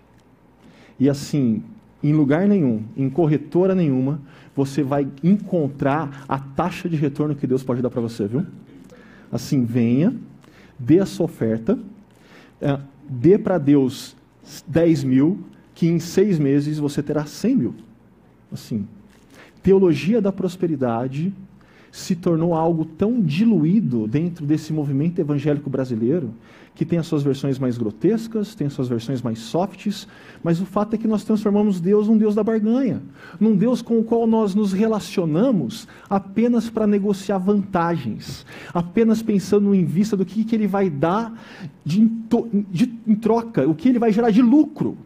E 1.00 1.10
assim, 1.10 1.64
em 2.04 2.14
lugar 2.14 2.48
nenhum, 2.48 2.84
em 2.96 3.10
corretora 3.10 3.74
nenhuma, 3.76 4.22
você 4.56 4.84
vai 4.84 5.08
encontrar 5.24 6.24
a 6.28 6.40
taxa 6.40 6.88
de 6.88 6.96
retorno 6.96 7.36
que 7.36 7.48
Deus 7.48 7.64
pode 7.64 7.82
dar 7.82 7.90
para 7.90 8.02
você, 8.02 8.28
viu? 8.28 8.46
Assim, 9.32 9.66
venha, 9.66 10.16
dê 10.80 11.00
a 11.00 11.06
sua 11.06 11.26
oferta, 11.26 11.78
é, 12.62 12.80
dê 13.10 13.38
para 13.38 13.58
Deus 13.58 14.16
10 14.68 15.04
mil, 15.04 15.40
que 15.74 15.88
em 15.88 16.00
seis 16.00 16.40
meses 16.40 16.78
você 16.78 17.04
terá 17.04 17.26
100 17.26 17.56
mil. 17.56 17.76
Assim, 18.52 18.88
teologia 19.62 20.22
da 20.22 20.32
prosperidade 20.32 21.34
se 21.96 22.14
tornou 22.14 22.54
algo 22.54 22.84
tão 22.84 23.22
diluído 23.22 24.06
dentro 24.06 24.46
desse 24.46 24.74
movimento 24.74 25.20
evangélico 25.20 25.70
brasileiro, 25.70 26.34
que 26.76 26.84
tem 26.84 27.00
as 27.00 27.08
suas 27.08 27.24
versões 27.24 27.58
mais 27.58 27.78
grotescas, 27.78 28.54
tem 28.54 28.68
as 28.68 28.74
suas 28.74 28.90
versões 28.90 29.22
mais 29.22 29.40
softs, 29.40 30.06
mas 30.44 30.60
o 30.60 30.66
fato 30.66 30.94
é 30.94 30.98
que 30.98 31.08
nós 31.08 31.24
transformamos 31.24 31.80
Deus 31.80 32.10
num 32.10 32.18
Deus 32.18 32.36
da 32.36 32.44
barganha, 32.44 33.02
num 33.40 33.56
Deus 33.56 33.82
com 33.82 33.98
o 33.98 34.04
qual 34.04 34.28
nós 34.28 34.54
nos 34.54 34.74
relacionamos 34.74 35.88
apenas 36.10 36.70
para 36.70 36.86
negociar 36.86 37.38
vantagens, 37.38 38.46
apenas 38.74 39.24
pensando 39.24 39.74
em 39.74 39.86
vista 39.86 40.18
do 40.18 40.26
que, 40.26 40.44
que 40.44 40.54
ele 40.54 40.68
vai 40.68 40.90
dar 40.90 41.34
de, 41.86 42.12
de, 42.70 42.94
em 43.08 43.16
troca, 43.16 43.66
o 43.66 43.74
que 43.74 43.88
ele 43.88 44.00
vai 44.00 44.12
gerar 44.12 44.32
de 44.32 44.42
lucro 44.42 44.98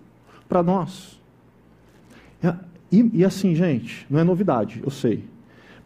para 0.47 0.63
nós. 0.63 1.21
E, 2.91 3.11
e 3.13 3.23
assim, 3.23 3.53
gente, 3.53 4.07
não 4.09 4.19
é 4.19 4.23
novidade, 4.23 4.81
eu 4.83 4.89
sei, 4.89 5.23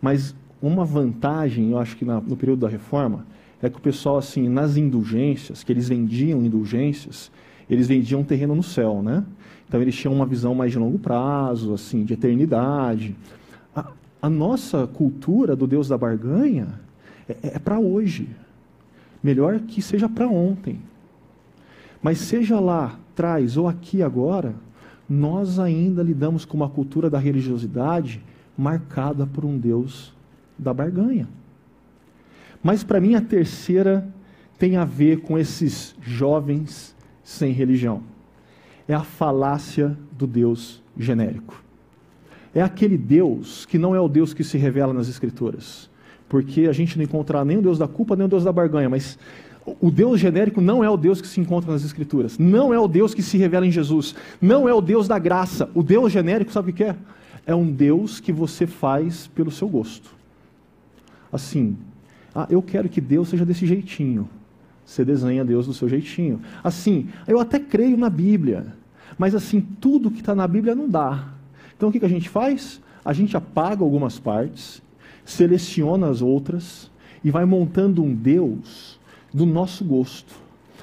mas 0.01 0.33
uma 0.63 0.85
vantagem, 0.85 1.71
eu 1.71 1.77
acho 1.77 1.97
que 1.97 2.05
na, 2.05 2.21
no 2.21 2.37
período 2.37 2.61
da 2.61 2.69
reforma, 2.69 3.25
é 3.61 3.69
que 3.69 3.77
o 3.77 3.81
pessoal, 3.81 4.17
assim, 4.17 4.47
nas 4.47 4.77
indulgências, 4.77 5.61
que 5.61 5.73
eles 5.73 5.89
vendiam 5.89 6.41
indulgências, 6.41 7.29
eles 7.69 7.87
vendiam 7.87 8.23
terreno 8.23 8.55
no 8.55 8.63
céu, 8.63 9.01
né? 9.03 9.25
Então 9.67 9.81
eles 9.81 9.93
tinham 9.93 10.13
uma 10.13 10.25
visão 10.25 10.55
mais 10.55 10.71
de 10.71 10.79
longo 10.79 10.97
prazo, 10.97 11.73
assim, 11.73 12.05
de 12.05 12.13
eternidade. 12.13 13.13
A, 13.75 13.91
a 14.21 14.29
nossa 14.29 14.87
cultura 14.87 15.53
do 15.53 15.67
Deus 15.67 15.89
da 15.89 15.97
barganha 15.97 16.79
é, 17.27 17.55
é 17.55 17.59
para 17.59 17.77
hoje. 17.79 18.29
Melhor 19.21 19.59
que 19.59 19.81
seja 19.81 20.07
para 20.07 20.27
ontem. 20.27 20.79
Mas 22.01 22.19
seja 22.19 22.59
lá, 22.59 22.97
traz 23.15 23.57
ou 23.57 23.67
aqui 23.67 24.01
agora, 24.01 24.53
nós 25.09 25.59
ainda 25.59 26.01
lidamos 26.01 26.45
com 26.45 26.55
uma 26.55 26.69
cultura 26.69 27.09
da 27.09 27.19
religiosidade 27.19 28.21
marcada 28.57 29.25
por 29.25 29.43
um 29.43 29.57
Deus 29.57 30.12
da 30.63 30.73
barganha. 30.73 31.27
Mas 32.63 32.83
para 32.83 33.01
mim 33.01 33.13
a 33.13 33.21
terceira 33.21 34.07
tem 34.57 34.77
a 34.77 34.85
ver 34.85 35.19
com 35.19 35.37
esses 35.37 35.93
jovens 36.01 36.95
sem 37.23 37.51
religião. 37.51 38.01
É 38.87 38.93
a 38.93 39.01
falácia 39.01 39.97
do 40.11 40.25
Deus 40.25 40.81
genérico. 40.97 41.61
É 42.55 42.61
aquele 42.61 42.97
Deus 42.97 43.65
que 43.65 43.77
não 43.77 43.93
é 43.93 43.99
o 43.99 44.07
Deus 44.07 44.33
que 44.33 44.43
se 44.43 44.57
revela 44.57 44.93
nas 44.93 45.09
Escrituras. 45.09 45.89
Porque 46.29 46.61
a 46.61 46.71
gente 46.71 46.97
não 46.97 47.03
encontra 47.03 47.43
nem 47.43 47.57
o 47.57 47.61
Deus 47.61 47.77
da 47.77 47.87
culpa, 47.87 48.15
nem 48.15 48.25
o 48.25 48.29
Deus 48.29 48.43
da 48.43 48.51
barganha, 48.51 48.89
mas 48.89 49.19
o 49.81 49.91
Deus 49.91 50.19
genérico 50.19 50.61
não 50.61 50.83
é 50.83 50.89
o 50.89 50.97
Deus 50.97 51.21
que 51.21 51.27
se 51.27 51.39
encontra 51.41 51.71
nas 51.71 51.83
Escrituras. 51.83 52.37
Não 52.37 52.73
é 52.73 52.79
o 52.79 52.87
Deus 52.87 53.13
que 53.13 53.21
se 53.21 53.37
revela 53.37 53.65
em 53.65 53.71
Jesus. 53.71 54.15
Não 54.41 54.67
é 54.69 54.73
o 54.73 54.81
Deus 54.81 55.07
da 55.07 55.19
graça. 55.19 55.69
O 55.73 55.83
Deus 55.83 56.11
genérico, 56.11 56.51
sabe 56.51 56.71
o 56.71 56.73
que 56.73 56.83
é? 56.83 56.95
É 57.45 57.53
um 57.53 57.69
Deus 57.69 58.19
que 58.19 58.31
você 58.31 58.65
faz 58.65 59.27
pelo 59.27 59.51
seu 59.51 59.67
gosto 59.67 60.22
assim: 61.33 61.75
ah, 62.33 62.47
eu 62.49 62.61
quero 62.61 62.87
que 62.87 63.01
Deus 63.01 63.29
seja 63.29 63.45
desse 63.45 63.65
jeitinho. 63.65 64.29
Você 64.85 65.03
desenha 65.03 65.45
Deus 65.45 65.65
do 65.65 65.73
seu 65.73 65.87
jeitinho. 65.87 66.41
Assim, 66.63 67.09
eu 67.27 67.39
até 67.39 67.59
creio 67.59 67.97
na 67.97 68.09
Bíblia, 68.09 68.75
mas 69.17 69.33
assim, 69.33 69.61
tudo 69.61 70.11
que 70.11 70.19
está 70.19 70.35
na 70.35 70.47
Bíblia 70.47 70.75
não 70.75 70.89
dá. 70.89 71.29
Então 71.75 71.89
o 71.89 71.91
que, 71.91 71.99
que 71.99 72.05
a 72.05 72.09
gente 72.09 72.29
faz? 72.29 72.81
A 73.03 73.13
gente 73.13 73.35
apaga 73.35 73.83
algumas 73.83 74.19
partes, 74.19 74.81
seleciona 75.25 76.09
as 76.09 76.21
outras 76.21 76.91
e 77.23 77.31
vai 77.31 77.45
montando 77.45 78.03
um 78.03 78.13
Deus 78.13 78.99
do 79.33 79.45
nosso 79.45 79.83
gosto, 79.83 80.33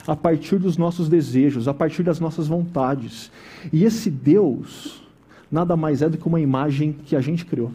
a 0.06 0.16
partir 0.16 0.58
dos 0.58 0.76
nossos 0.76 1.08
desejos, 1.08 1.68
a 1.68 1.74
partir 1.74 2.02
das 2.02 2.18
nossas 2.18 2.46
vontades. 2.46 3.30
E 3.72 3.84
esse 3.84 4.10
Deus 4.10 5.02
nada 5.50 5.76
mais 5.76 6.00
é 6.00 6.08
do 6.08 6.16
que 6.16 6.26
uma 6.26 6.40
imagem 6.40 6.92
que 6.92 7.14
a 7.16 7.20
gente 7.20 7.44
criou. 7.44 7.72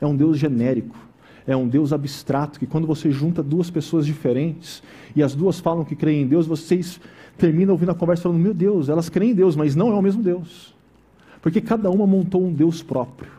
É 0.00 0.06
um 0.06 0.16
Deus 0.16 0.38
genérico 0.38 1.09
é 1.50 1.56
um 1.56 1.66
Deus 1.66 1.92
abstrato, 1.92 2.60
que 2.60 2.66
quando 2.66 2.86
você 2.86 3.10
junta 3.10 3.42
duas 3.42 3.70
pessoas 3.70 4.06
diferentes 4.06 4.82
e 5.16 5.22
as 5.22 5.34
duas 5.34 5.58
falam 5.58 5.84
que 5.84 5.96
creem 5.96 6.22
em 6.22 6.26
Deus, 6.26 6.46
vocês 6.46 7.00
terminam 7.36 7.72
ouvindo 7.72 7.90
a 7.90 7.94
conversa 7.94 8.24
falando: 8.24 8.38
Meu 8.38 8.54
Deus, 8.54 8.88
elas 8.88 9.08
creem 9.08 9.32
em 9.32 9.34
Deus, 9.34 9.56
mas 9.56 9.74
não 9.74 9.90
é 9.90 9.94
o 9.94 10.02
mesmo 10.02 10.22
Deus. 10.22 10.74
Porque 11.42 11.60
cada 11.60 11.90
uma 11.90 12.06
montou 12.06 12.44
um 12.44 12.52
Deus 12.52 12.82
próprio. 12.82 13.32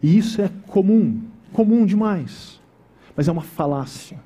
E 0.00 0.16
isso 0.16 0.40
é 0.40 0.48
comum, 0.68 1.20
comum 1.52 1.84
demais. 1.84 2.60
Mas 3.16 3.26
é 3.26 3.32
uma 3.32 3.42
falácia. 3.42 4.20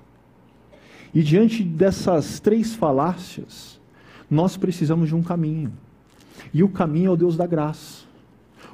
E 1.14 1.22
diante 1.22 1.62
dessas 1.62 2.40
três 2.40 2.74
falácias, 2.74 3.80
nós 4.30 4.56
precisamos 4.56 5.08
de 5.08 5.14
um 5.14 5.22
caminho. 5.22 5.72
E 6.52 6.62
o 6.62 6.68
caminho 6.68 7.08
é 7.08 7.10
o 7.10 7.16
Deus 7.16 7.36
da 7.36 7.46
graça. 7.46 8.01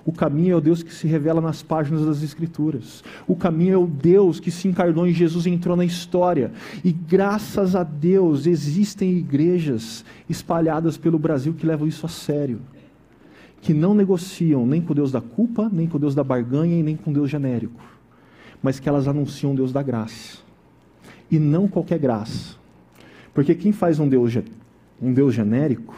O 0.08 0.12
caminho 0.12 0.54
é 0.54 0.56
o 0.56 0.60
Deus 0.62 0.82
que 0.82 0.94
se 0.94 1.06
revela 1.06 1.38
nas 1.38 1.62
páginas 1.62 2.06
das 2.06 2.22
Escrituras. 2.22 3.04
O 3.26 3.36
caminho 3.36 3.74
é 3.74 3.76
o 3.76 3.86
Deus 3.86 4.40
que 4.40 4.50
se 4.50 4.66
encarnou 4.66 5.06
em 5.06 5.12
Jesus 5.12 5.44
e 5.44 5.50
entrou 5.50 5.76
na 5.76 5.84
história. 5.84 6.50
E 6.82 6.90
graças 6.90 7.76
a 7.76 7.82
Deus 7.82 8.46
existem 8.46 9.12
igrejas 9.18 10.06
espalhadas 10.26 10.96
pelo 10.96 11.18
Brasil 11.18 11.52
que 11.52 11.66
levam 11.66 11.86
isso 11.86 12.06
a 12.06 12.08
sério. 12.08 12.58
Que 13.60 13.74
não 13.74 13.92
negociam 13.92 14.64
nem 14.64 14.80
com 14.80 14.92
o 14.92 14.94
Deus 14.94 15.12
da 15.12 15.20
culpa, 15.20 15.68
nem 15.70 15.86
com 15.86 15.98
o 15.98 16.00
Deus 16.00 16.14
da 16.14 16.24
barganha 16.24 16.78
e 16.78 16.82
nem 16.82 16.96
com 16.96 17.10
o 17.10 17.12
Deus 17.12 17.28
genérico. 17.28 17.82
Mas 18.62 18.80
que 18.80 18.88
elas 18.88 19.06
anunciam 19.06 19.52
o 19.52 19.56
Deus 19.56 19.74
da 19.74 19.82
graça. 19.82 20.38
E 21.30 21.38
não 21.38 21.68
qualquer 21.68 21.98
graça. 21.98 22.56
Porque 23.34 23.54
quem 23.54 23.72
faz 23.72 23.98
um 23.98 24.08
Deus, 24.08 24.38
um 25.02 25.12
Deus 25.12 25.34
genérico 25.34 25.94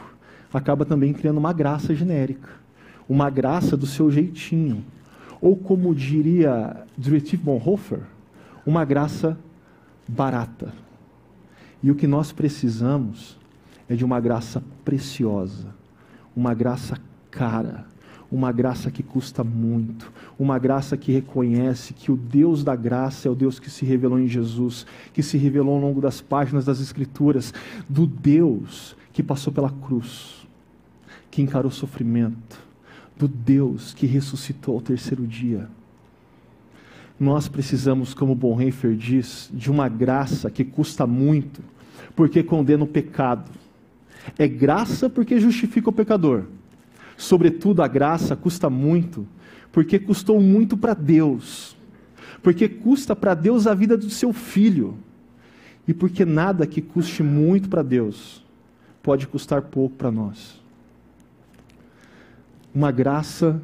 acaba 0.52 0.84
também 0.84 1.12
criando 1.12 1.38
uma 1.38 1.52
graça 1.52 1.94
genérica 1.94 2.59
uma 3.10 3.28
graça 3.28 3.76
do 3.76 3.86
seu 3.86 4.08
jeitinho. 4.08 4.84
Ou 5.40 5.56
como 5.56 5.92
diria 5.92 6.84
Dietrich 6.96 7.36
Bonhoeffer, 7.36 8.02
uma 8.64 8.84
graça 8.84 9.36
barata. 10.06 10.72
E 11.82 11.90
o 11.90 11.96
que 11.96 12.06
nós 12.06 12.30
precisamos 12.30 13.36
é 13.88 13.96
de 13.96 14.04
uma 14.04 14.20
graça 14.20 14.62
preciosa, 14.84 15.74
uma 16.36 16.54
graça 16.54 16.96
cara, 17.32 17.84
uma 18.30 18.52
graça 18.52 18.92
que 18.92 19.02
custa 19.02 19.42
muito, 19.42 20.12
uma 20.38 20.56
graça 20.56 20.96
que 20.96 21.10
reconhece 21.10 21.92
que 21.92 22.12
o 22.12 22.16
Deus 22.16 22.62
da 22.62 22.76
graça 22.76 23.26
é 23.26 23.30
o 23.30 23.34
Deus 23.34 23.58
que 23.58 23.70
se 23.70 23.84
revelou 23.84 24.20
em 24.20 24.28
Jesus, 24.28 24.86
que 25.12 25.22
se 25.22 25.36
revelou 25.36 25.74
ao 25.74 25.80
longo 25.80 26.00
das 26.00 26.20
páginas 26.20 26.64
das 26.64 26.80
Escrituras, 26.80 27.52
do 27.88 28.06
Deus 28.06 28.94
que 29.12 29.22
passou 29.22 29.52
pela 29.52 29.70
cruz, 29.70 30.46
que 31.28 31.42
encarou 31.42 31.72
sofrimento, 31.72 32.69
do 33.20 33.28
Deus 33.28 33.92
que 33.92 34.06
ressuscitou 34.06 34.76
ao 34.76 34.80
terceiro 34.80 35.26
dia. 35.26 35.68
Nós 37.18 37.48
precisamos, 37.48 38.14
como 38.14 38.34
Bonhoeffer 38.34 38.96
diz, 38.96 39.50
de 39.52 39.70
uma 39.70 39.90
graça 39.90 40.50
que 40.50 40.64
custa 40.64 41.06
muito, 41.06 41.60
porque 42.16 42.42
condena 42.42 42.82
o 42.82 42.86
pecado. 42.86 43.50
É 44.38 44.48
graça 44.48 45.10
porque 45.10 45.38
justifica 45.38 45.90
o 45.90 45.92
pecador. 45.92 46.44
sobretudo 47.16 47.82
a 47.82 47.88
graça, 47.88 48.34
custa 48.34 48.70
muito, 48.70 49.28
porque 49.70 49.98
custou 49.98 50.40
muito 50.40 50.74
para 50.74 50.94
Deus, 50.94 51.76
porque 52.42 52.66
custa 52.66 53.14
para 53.14 53.34
Deus 53.34 53.66
a 53.66 53.74
vida 53.74 53.96
do 53.96 54.08
seu 54.08 54.32
filho, 54.32 54.96
e 55.86 55.92
porque 55.92 56.24
nada 56.24 56.66
que 56.66 56.80
custe 56.80 57.22
muito 57.22 57.68
para 57.68 57.82
Deus 57.82 58.42
pode 59.02 59.26
custar 59.26 59.62
pouco 59.62 59.96
para 59.96 60.10
nós. 60.10 60.59
Uma 62.74 62.92
graça 62.92 63.60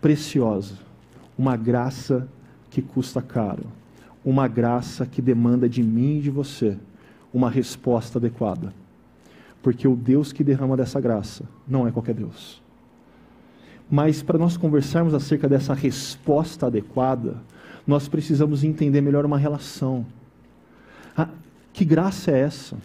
preciosa, 0.00 0.74
uma 1.36 1.56
graça 1.56 2.28
que 2.70 2.82
custa 2.82 3.20
caro, 3.20 3.64
uma 4.24 4.46
graça 4.46 5.06
que 5.06 5.20
demanda 5.20 5.68
de 5.68 5.82
mim 5.82 6.18
e 6.18 6.22
de 6.22 6.30
você 6.30 6.78
uma 7.32 7.50
resposta 7.50 8.18
adequada. 8.18 8.72
Porque 9.60 9.88
o 9.88 9.96
Deus 9.96 10.32
que 10.32 10.44
derrama 10.44 10.76
dessa 10.76 11.00
graça 11.00 11.44
não 11.66 11.88
é 11.88 11.90
qualquer 11.90 12.14
Deus. 12.14 12.62
Mas 13.90 14.22
para 14.22 14.38
nós 14.38 14.56
conversarmos 14.56 15.14
acerca 15.14 15.48
dessa 15.48 15.74
resposta 15.74 16.66
adequada, 16.66 17.42
nós 17.86 18.08
precisamos 18.08 18.62
entender 18.62 19.00
melhor 19.00 19.24
uma 19.26 19.38
relação. 19.38 20.06
Ah, 21.16 21.28
que 21.72 21.84
graça 21.84 22.30
é 22.30 22.40
essa? 22.40 22.76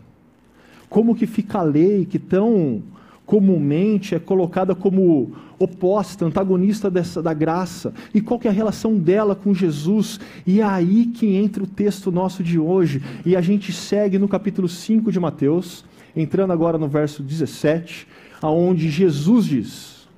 Como 0.90 1.16
que 1.16 1.28
fica 1.28 1.60
a 1.60 1.64
lei 1.64 2.06
que 2.06 2.18
tão 2.18 2.82
comumente 3.30 4.16
é 4.16 4.20
colocada 4.20 4.74
como 4.74 5.34
oposta, 5.60 6.26
antagonista 6.26 6.90
dessa, 6.90 7.22
da 7.22 7.32
graça. 7.32 7.94
E 8.12 8.20
qual 8.20 8.40
que 8.40 8.48
é 8.48 8.50
a 8.50 8.54
relação 8.54 8.98
dela 8.98 9.36
com 9.36 9.54
Jesus? 9.54 10.20
E 10.48 10.62
é 10.62 10.64
aí 10.64 11.06
que 11.06 11.36
entra 11.36 11.62
o 11.64 11.68
texto 11.68 12.12
nosso 12.12 12.42
de 12.42 12.58
hoje. 12.58 13.04
E 13.24 13.36
a 13.36 13.42
gente 13.42 13.72
segue 13.72 14.18
no 14.18 14.28
capítulo 14.28 14.68
5 14.68 15.12
de 15.12 15.20
Mateus, 15.20 15.86
entrando 16.16 16.52
agora 16.52 16.80
no 16.80 16.88
verso 16.88 17.22
17, 17.22 18.08
aonde 18.42 18.90
Jesus 18.90 19.46
diz: 19.46 20.10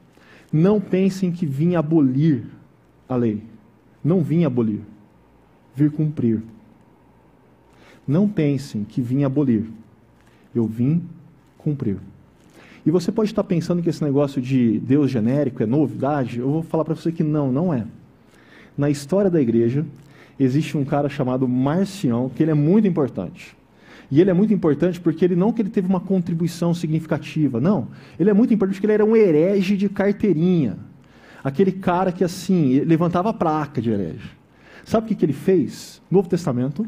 Não 0.49 0.79
pensem 0.79 1.33
que 1.33 1.45
vim 1.45 1.75
abolir 1.75 2.45
a 3.09 3.17
lei. 3.17 3.43
Não 4.01 4.21
vim 4.21 4.45
abolir, 4.45 4.79
vir 5.75 5.91
cumprir. 5.91 6.41
Não 8.07 8.29
pensem 8.29 8.85
que 8.85 9.01
vim 9.01 9.25
abolir. 9.25 9.65
Eu 10.55 10.65
vim 10.65 11.03
cumprir. 11.57 11.97
E 12.85 12.89
você 12.89 13.11
pode 13.11 13.29
estar 13.29 13.43
pensando 13.43 13.81
que 13.81 13.89
esse 13.89 14.03
negócio 14.03 14.41
de 14.41 14.79
Deus 14.79 15.11
genérico 15.11 15.61
é 15.61 15.65
novidade. 15.65 16.39
Eu 16.39 16.49
vou 16.49 16.63
falar 16.63 16.83
para 16.83 16.95
você 16.95 17.11
que 17.11 17.23
não, 17.23 17.51
não 17.51 17.73
é. 17.73 17.85
Na 18.75 18.89
história 18.89 19.29
da 19.29 19.39
igreja, 19.39 19.85
existe 20.39 20.77
um 20.77 20.83
cara 20.83 21.07
chamado 21.07 21.47
Marcião, 21.47 22.29
que 22.29 22.41
ele 22.41 22.51
é 22.51 22.55
muito 22.55 22.87
importante. 22.87 23.55
E 24.09 24.19
ele 24.19 24.31
é 24.31 24.33
muito 24.33 24.53
importante 24.53 24.99
porque 24.99 25.23
ele 25.23 25.35
não 25.35 25.53
que 25.53 25.61
ele 25.61 25.69
teve 25.69 25.87
uma 25.87 25.99
contribuição 25.99 26.73
significativa, 26.73 27.61
não. 27.61 27.87
Ele 28.19 28.29
é 28.29 28.33
muito 28.33 28.53
importante 28.53 28.75
porque 28.75 28.87
ele 28.87 28.93
era 28.93 29.05
um 29.05 29.15
herege 29.15 29.77
de 29.77 29.87
carteirinha. 29.87 30.77
Aquele 31.43 31.71
cara 31.71 32.11
que 32.11 32.23
assim, 32.23 32.79
levantava 32.79 33.29
a 33.29 33.33
placa 33.33 33.81
de 33.81 33.91
herege. 33.91 34.31
Sabe 34.83 35.05
o 35.05 35.07
que, 35.07 35.15
que 35.15 35.23
ele 35.23 35.33
fez? 35.33 36.01
Novo 36.09 36.27
Testamento. 36.27 36.85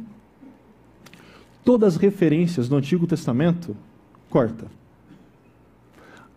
Todas 1.64 1.96
as 1.96 2.02
referências 2.02 2.68
do 2.68 2.76
Antigo 2.76 3.08
Testamento, 3.08 3.78
corta 4.30 4.66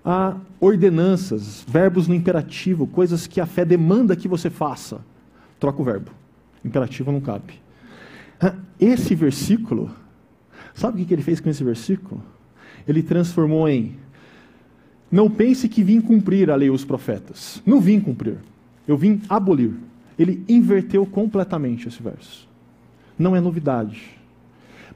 a 0.07 0.37
ordenanças, 0.61 1.65
verbos 1.67 2.07
no 2.07 2.15
imperativo, 2.15 2.87
coisas 2.87 3.27
que 3.27 3.41
a 3.41 3.47
fé 3.47 3.65
demanda 3.65 4.15
que 4.15 4.29
você 4.29 4.49
faça. 4.49 5.01
Troca 5.59 5.83
o 5.83 5.85
verbo. 5.85 6.13
Imperativo 6.65 7.11
não 7.11 7.21
cabe. 7.21 7.55
Esse 8.79 9.17
versículo, 9.17 9.91
sabe 10.75 11.03
o 11.03 11.05
que 11.05 11.13
ele 11.13 11.23
fez 11.23 11.41
com 11.41 11.51
esse 11.51 11.65
versículo? 11.65 12.23
Ele 12.87 13.03
transformou 13.03 13.69
em: 13.69 13.97
Não 15.11 15.29
pense 15.29 15.69
que 15.69 15.83
vim 15.83 16.01
cumprir 16.01 16.53
a 16.53 16.55
lei 16.55 16.71
os 16.71 16.85
profetas. 16.85 17.61
Não 17.67 17.81
vim 17.81 17.99
cumprir. 17.99 18.39
Eu 18.87 18.97
vim 18.97 19.21
abolir. 19.29 19.75
Ele 20.17 20.45
inverteu 20.49 21.05
completamente 21.05 21.89
esse 21.89 22.01
verso. 22.01 22.49
Não 23.19 23.35
é 23.35 23.41
novidade. 23.41 24.17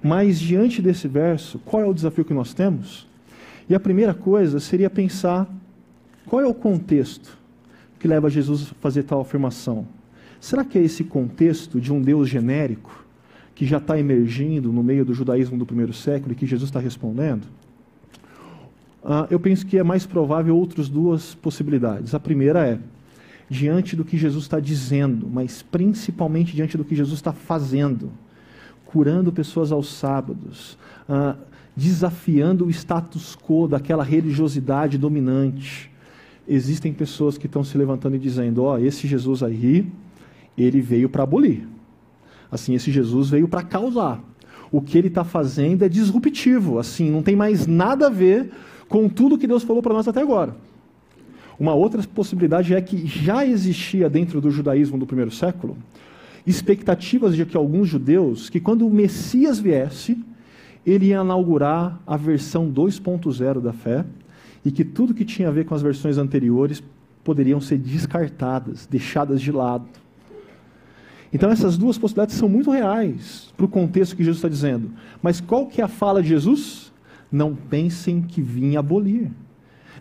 Mas 0.01 0.38
diante 0.38 0.81
desse 0.81 1.09
verso, 1.09 1.59
qual 1.59 1.83
é 1.83 1.87
o 1.87 1.92
desafio 1.92 2.25
que 2.25 2.33
nós 2.33 2.55
temos? 2.55 3.10
E 3.70 3.74
a 3.74 3.78
primeira 3.78 4.12
coisa 4.12 4.59
seria 4.59 4.90
pensar 4.90 5.48
qual 6.26 6.42
é 6.42 6.46
o 6.46 6.52
contexto 6.52 7.38
que 8.00 8.09
leva 8.09 8.28
Jesus 8.28 8.72
a 8.72 8.74
fazer 8.80 9.04
tal 9.04 9.20
afirmação. 9.20 9.87
Será 10.40 10.64
que 10.64 10.76
é 10.76 10.83
esse 10.83 11.04
contexto 11.04 11.80
de 11.80 11.92
um 11.92 12.02
Deus 12.02 12.28
genérico 12.28 13.04
que 13.54 13.64
já 13.64 13.76
está 13.76 13.96
emergindo 13.96 14.72
no 14.72 14.83
meio 14.83 15.04
do 15.04 15.14
judaísmo 15.14 15.56
do 15.56 15.64
primeiro 15.64 15.92
século 15.92 16.33
e 16.33 16.35
que 16.35 16.46
Jesus 16.46 16.68
está 16.68 16.80
respondendo? 16.80 17.44
Uh, 19.04 19.30
eu 19.30 19.38
penso 19.38 19.64
que 19.64 19.78
é 19.78 19.85
mais 19.85 20.04
provável 20.04 20.56
outras 20.56 20.88
duas 20.88 21.37
possibilidades. 21.37 22.12
A 22.12 22.18
primeira 22.18 22.66
é, 22.66 22.80
diante 23.48 23.94
do 23.94 24.04
que 24.04 24.18
Jesus 24.18 24.44
está 24.44 24.59
dizendo, 24.59 25.28
mas 25.33 25.62
principalmente 25.62 26.56
diante 26.56 26.76
do 26.76 26.85
que 26.85 26.96
Jesus 26.96 27.20
está 27.20 27.33
fazendo, 27.33 28.11
curando 28.85 29.30
pessoas 29.30 29.70
aos 29.70 29.92
sábados, 29.92 30.76
uh, 31.09 31.49
desafiando 31.76 32.66
o 32.66 32.70
status 32.70 33.37
quo 33.37 33.66
daquela 33.68 34.04
religiosidade 34.04 34.98
dominante. 34.98 35.90
Existem 36.48 36.92
pessoas 36.92 37.38
que 37.38 37.46
estão 37.46 37.62
se 37.62 37.76
levantando 37.78 38.16
e 38.16 38.18
dizendo: 38.18 38.64
ó, 38.64 38.74
oh, 38.74 38.78
esse 38.78 39.06
Jesus 39.06 39.42
aí, 39.42 39.87
ele 40.56 40.80
veio 40.80 41.09
para 41.09 41.22
abolir. 41.22 41.66
Assim, 42.50 42.74
esse 42.74 42.90
Jesus 42.90 43.30
veio 43.30 43.46
para 43.46 43.62
causar. 43.62 44.22
O 44.72 44.80
que 44.80 44.98
ele 44.98 45.09
está 45.09 45.24
fazendo 45.24 45.85
é 45.85 45.88
disruptivo. 45.88 46.78
Assim, 46.78 47.11
não 47.11 47.22
tem 47.22 47.37
mais 47.37 47.66
nada 47.66 48.06
a 48.06 48.11
ver 48.11 48.50
com 48.88 49.09
tudo 49.09 49.38
que 49.38 49.46
Deus 49.46 49.62
falou 49.62 49.83
para 49.83 49.94
nós 49.94 50.06
até 50.06 50.20
agora. 50.20 50.56
Uma 51.59 51.74
outra 51.74 52.02
possibilidade 52.02 52.74
é 52.74 52.80
que 52.80 53.06
já 53.06 53.44
existia 53.46 54.09
dentro 54.09 54.40
do 54.40 54.50
judaísmo 54.50 54.98
do 54.98 55.06
primeiro 55.06 55.30
século 55.30 55.76
expectativas 56.46 57.37
de 57.37 57.44
que 57.44 57.56
alguns 57.56 57.88
judeus, 57.88 58.48
que 58.48 58.61
quando 58.61 58.87
o 58.87 58.90
Messias 58.90 59.59
viesse, 59.59 60.18
ele 60.84 61.06
ia 61.06 61.20
inaugurar 61.20 62.00
a 62.06 62.16
versão 62.16 62.70
2.0 62.70 63.60
da 63.60 63.72
fé 63.72 64.04
e 64.64 64.70
que 64.70 64.84
tudo 64.84 65.14
que 65.14 65.24
tinha 65.24 65.48
a 65.48 65.52
ver 65.52 65.64
com 65.64 65.74
as 65.74 65.82
versões 65.82 66.18
anteriores 66.18 66.82
poderiam 67.22 67.60
ser 67.60 67.78
descartadas, 67.78 68.86
deixadas 68.86 69.40
de 69.40 69.52
lado. 69.52 69.86
Então 71.32 71.50
essas 71.50 71.76
duas 71.76 71.96
possibilidades 71.96 72.36
são 72.36 72.48
muito 72.48 72.70
reais 72.70 73.52
para 73.56 73.66
o 73.66 73.68
contexto 73.68 74.16
que 74.16 74.24
Jesus 74.24 74.38
está 74.38 74.48
dizendo. 74.48 74.90
Mas 75.22 75.40
qual 75.40 75.66
que 75.66 75.80
é 75.80 75.84
a 75.84 75.88
fala 75.88 76.22
de 76.22 76.28
Jesus? 76.28 76.92
Não 77.30 77.54
pensem 77.54 78.20
que 78.20 78.42
vim 78.42 78.76
abolir. 78.76 79.30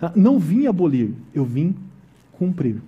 Ah, 0.01 0.11
não 0.15 0.39
vim 0.39 0.65
abolir, 0.65 1.13
eu 1.33 1.45
vim 1.45 1.75
cumprir. 2.31 2.81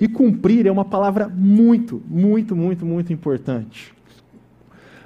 E 0.00 0.08
cumprir 0.08 0.66
é 0.66 0.70
uma 0.70 0.84
palavra 0.84 1.28
muito, 1.28 2.02
muito, 2.08 2.56
muito, 2.56 2.86
muito 2.86 3.12
importante. 3.12 3.92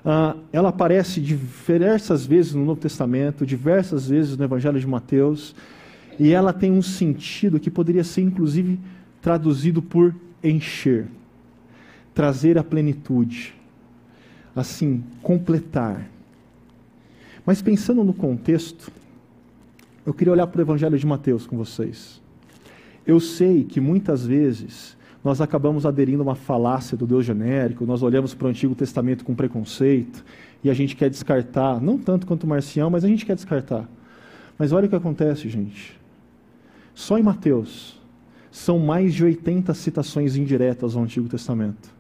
Uh, 0.07 0.39
ela 0.53 0.69
aparece 0.69 1.21
diversas 1.21 2.25
vezes 2.25 2.55
no 2.55 2.65
Novo 2.65 2.81
Testamento, 2.81 3.45
diversas 3.45 4.09
vezes 4.09 4.37
no 4.37 4.45
Evangelho 4.45 4.79
de 4.79 4.87
Mateus, 4.87 5.53
e 6.17 6.33
ela 6.33 6.53
tem 6.53 6.71
um 6.71 6.81
sentido 6.81 7.59
que 7.59 7.69
poderia 7.69 8.05
ser 8.05 8.21
inclusive 8.23 8.79
traduzido 9.21 9.83
por 9.83 10.15
encher, 10.45 11.09
trazer 12.15 12.57
a 12.57 12.63
plenitude, 12.63 13.53
assim, 14.55 15.03
completar. 15.25 16.09
Mas 17.45 17.61
pensando 17.61 18.05
no 18.05 18.15
contexto, 18.15 18.93
eu 20.07 20.15
queria 20.15 20.33
olhar 20.33 20.47
para 20.47 20.61
o 20.61 20.63
Evangelho 20.63 20.97
de 20.97 21.05
Mateus 21.05 21.49
com 21.49 21.57
vocês. 21.57 22.23
Eu 23.05 23.19
sei 23.19 23.65
que 23.65 23.81
muitas 23.81 24.25
vezes 24.25 24.97
nós 25.27 25.41
acabamos 25.41 25.85
aderindo 25.85 26.23
a 26.23 26.27
uma 26.27 26.35
falácia 26.37 26.97
do 26.97 27.05
Deus 27.05 27.27
genérico, 27.27 27.85
nós 27.85 28.01
olhamos 28.01 28.33
para 28.33 28.47
o 28.47 28.49
Antigo 28.49 28.77
Testamento 28.77 29.25
com 29.25 29.35
preconceito 29.35 30.25
e 30.63 30.71
a 30.71 30.73
gente 30.73 30.95
quer 30.95 31.11
descartar, 31.11 31.81
não 31.81 31.99
tanto 31.99 32.29
quanto 32.29 32.45
o 32.45 32.47
Marcião, 32.47 32.91
mas 32.91 33.05
a 33.05 33.09
gente 33.09 33.27
quer 33.27 33.35
descartar. 33.35 33.89
Mas 34.57 34.71
olha 34.71 34.87
o 34.87 34.89
que 34.89 34.95
acontece, 34.95 35.49
gente. 35.49 35.99
Só 36.95 37.19
em 37.19 37.25
Mateus 37.25 38.01
são 38.53 38.79
mais 38.79 39.15
de 39.15 39.25
80 39.25 39.75
citações 39.75 40.37
indiretas 40.37 40.95
ao 40.95 41.03
Antigo 41.03 41.29
Testamento. 41.29 41.93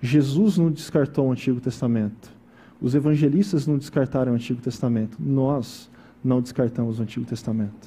Jesus 0.00 0.56
não 0.56 0.70
descartou 0.70 1.28
o 1.28 1.32
Antigo 1.32 1.60
Testamento. 1.60 2.32
Os 2.80 2.94
evangelistas 2.94 3.66
não 3.66 3.76
descartaram 3.76 4.32
o 4.32 4.34
Antigo 4.34 4.62
Testamento. 4.62 5.18
Nós 5.20 5.90
não 6.24 6.40
descartamos 6.40 7.00
o 7.00 7.02
Antigo 7.02 7.26
Testamento. 7.26 7.86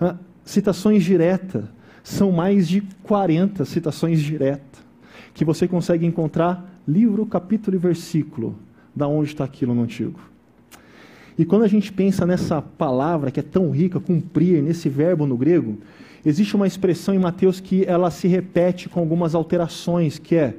Ah, 0.00 0.16
citações 0.46 1.04
diretas 1.04 1.64
são 2.02 2.32
mais 2.32 2.68
de 2.68 2.82
40 3.02 3.64
citações 3.64 4.20
diretas 4.20 4.80
que 5.34 5.44
você 5.44 5.68
consegue 5.68 6.06
encontrar 6.06 6.82
livro, 6.86 7.24
capítulo 7.26 7.76
e 7.76 7.78
versículo 7.78 8.56
da 8.94 9.06
onde 9.06 9.30
está 9.30 9.44
aquilo 9.44 9.74
no 9.74 9.82
Antigo. 9.82 10.20
E 11.38 11.44
quando 11.44 11.62
a 11.62 11.68
gente 11.68 11.92
pensa 11.92 12.26
nessa 12.26 12.60
palavra 12.60 13.30
que 13.30 13.40
é 13.40 13.42
tão 13.42 13.70
rica, 13.70 13.98
cumprir, 13.98 14.62
nesse 14.62 14.88
verbo 14.88 15.26
no 15.26 15.36
grego, 15.36 15.78
existe 16.24 16.54
uma 16.54 16.66
expressão 16.66 17.14
em 17.14 17.18
Mateus 17.18 17.60
que 17.60 17.84
ela 17.84 18.10
se 18.10 18.28
repete 18.28 18.88
com 18.88 19.00
algumas 19.00 19.34
alterações, 19.34 20.18
que 20.18 20.34
é 20.34 20.54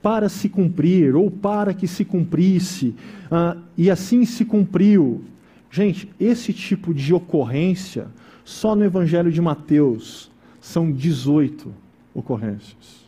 para 0.00 0.28
se 0.28 0.48
cumprir, 0.48 1.14
ou 1.14 1.30
para 1.30 1.72
que 1.72 1.86
se 1.86 2.04
cumprisse, 2.04 2.94
uh, 3.30 3.60
e 3.76 3.90
assim 3.90 4.24
se 4.24 4.44
cumpriu. 4.44 5.24
Gente, 5.70 6.08
esse 6.20 6.52
tipo 6.52 6.92
de 6.92 7.14
ocorrência 7.14 8.06
Só 8.44 8.76
no 8.76 8.84
Evangelho 8.84 9.32
de 9.32 9.40
Mateus 9.40 10.31
são 10.62 10.90
18 10.90 11.74
ocorrências. 12.14 13.02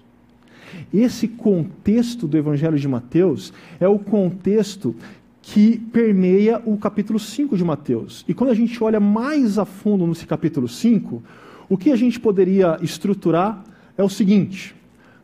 Esse 0.92 1.28
contexto 1.28 2.26
do 2.26 2.36
Evangelho 2.36 2.76
de 2.76 2.88
Mateus 2.88 3.52
é 3.78 3.86
o 3.86 3.98
contexto 3.98 4.94
que 5.40 5.78
permeia 5.78 6.60
o 6.66 6.76
capítulo 6.76 7.18
5 7.18 7.56
de 7.56 7.64
Mateus. 7.64 8.24
E 8.26 8.34
quando 8.34 8.50
a 8.50 8.54
gente 8.54 8.82
olha 8.82 8.98
mais 8.98 9.56
a 9.56 9.64
fundo 9.64 10.04
nesse 10.04 10.26
capítulo 10.26 10.66
5, 10.66 11.22
o 11.68 11.78
que 11.78 11.92
a 11.92 11.96
gente 11.96 12.18
poderia 12.18 12.76
estruturar 12.82 13.62
é 13.96 14.02
o 14.02 14.08
seguinte: 14.08 14.74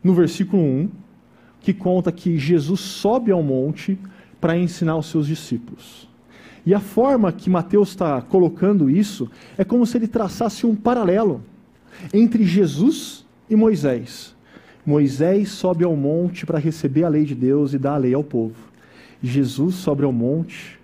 no 0.01 0.13
versículo 0.13 0.63
1, 0.63 0.89
que 1.59 1.73
conta 1.73 2.13
que 2.13 2.37
Jesus 2.37 2.79
sobe 2.79 3.29
ao 3.31 3.43
monte 3.43 3.99
para 4.39 4.57
ensinar 4.57 4.95
os 4.95 5.07
seus 5.07 5.27
discípulos. 5.27 6.07
E 6.65 6.73
a 6.73 6.79
forma 6.79 7.31
que 7.31 7.49
Mateus 7.49 7.89
está 7.89 8.21
colocando 8.21 8.89
isso 8.89 9.29
é 9.57 9.65
como 9.65 9.85
se 9.85 9.97
ele 9.97 10.07
traçasse 10.07 10.65
um 10.65 10.75
paralelo 10.75 11.43
entre 12.13 12.43
Jesus 12.43 13.25
e 13.49 13.55
Moisés. 13.55 14.35
Moisés 14.85 15.49
sobe 15.49 15.83
ao 15.83 15.95
monte 15.95 16.45
para 16.45 16.59
receber 16.59 17.03
a 17.03 17.09
lei 17.09 17.23
de 17.23 17.35
Deus 17.35 17.73
e 17.73 17.77
dar 17.77 17.93
a 17.93 17.97
lei 17.97 18.13
ao 18.13 18.23
povo. 18.23 18.55
Jesus 19.21 19.75
sobe 19.75 20.03
ao 20.03 20.11
monte 20.11 20.79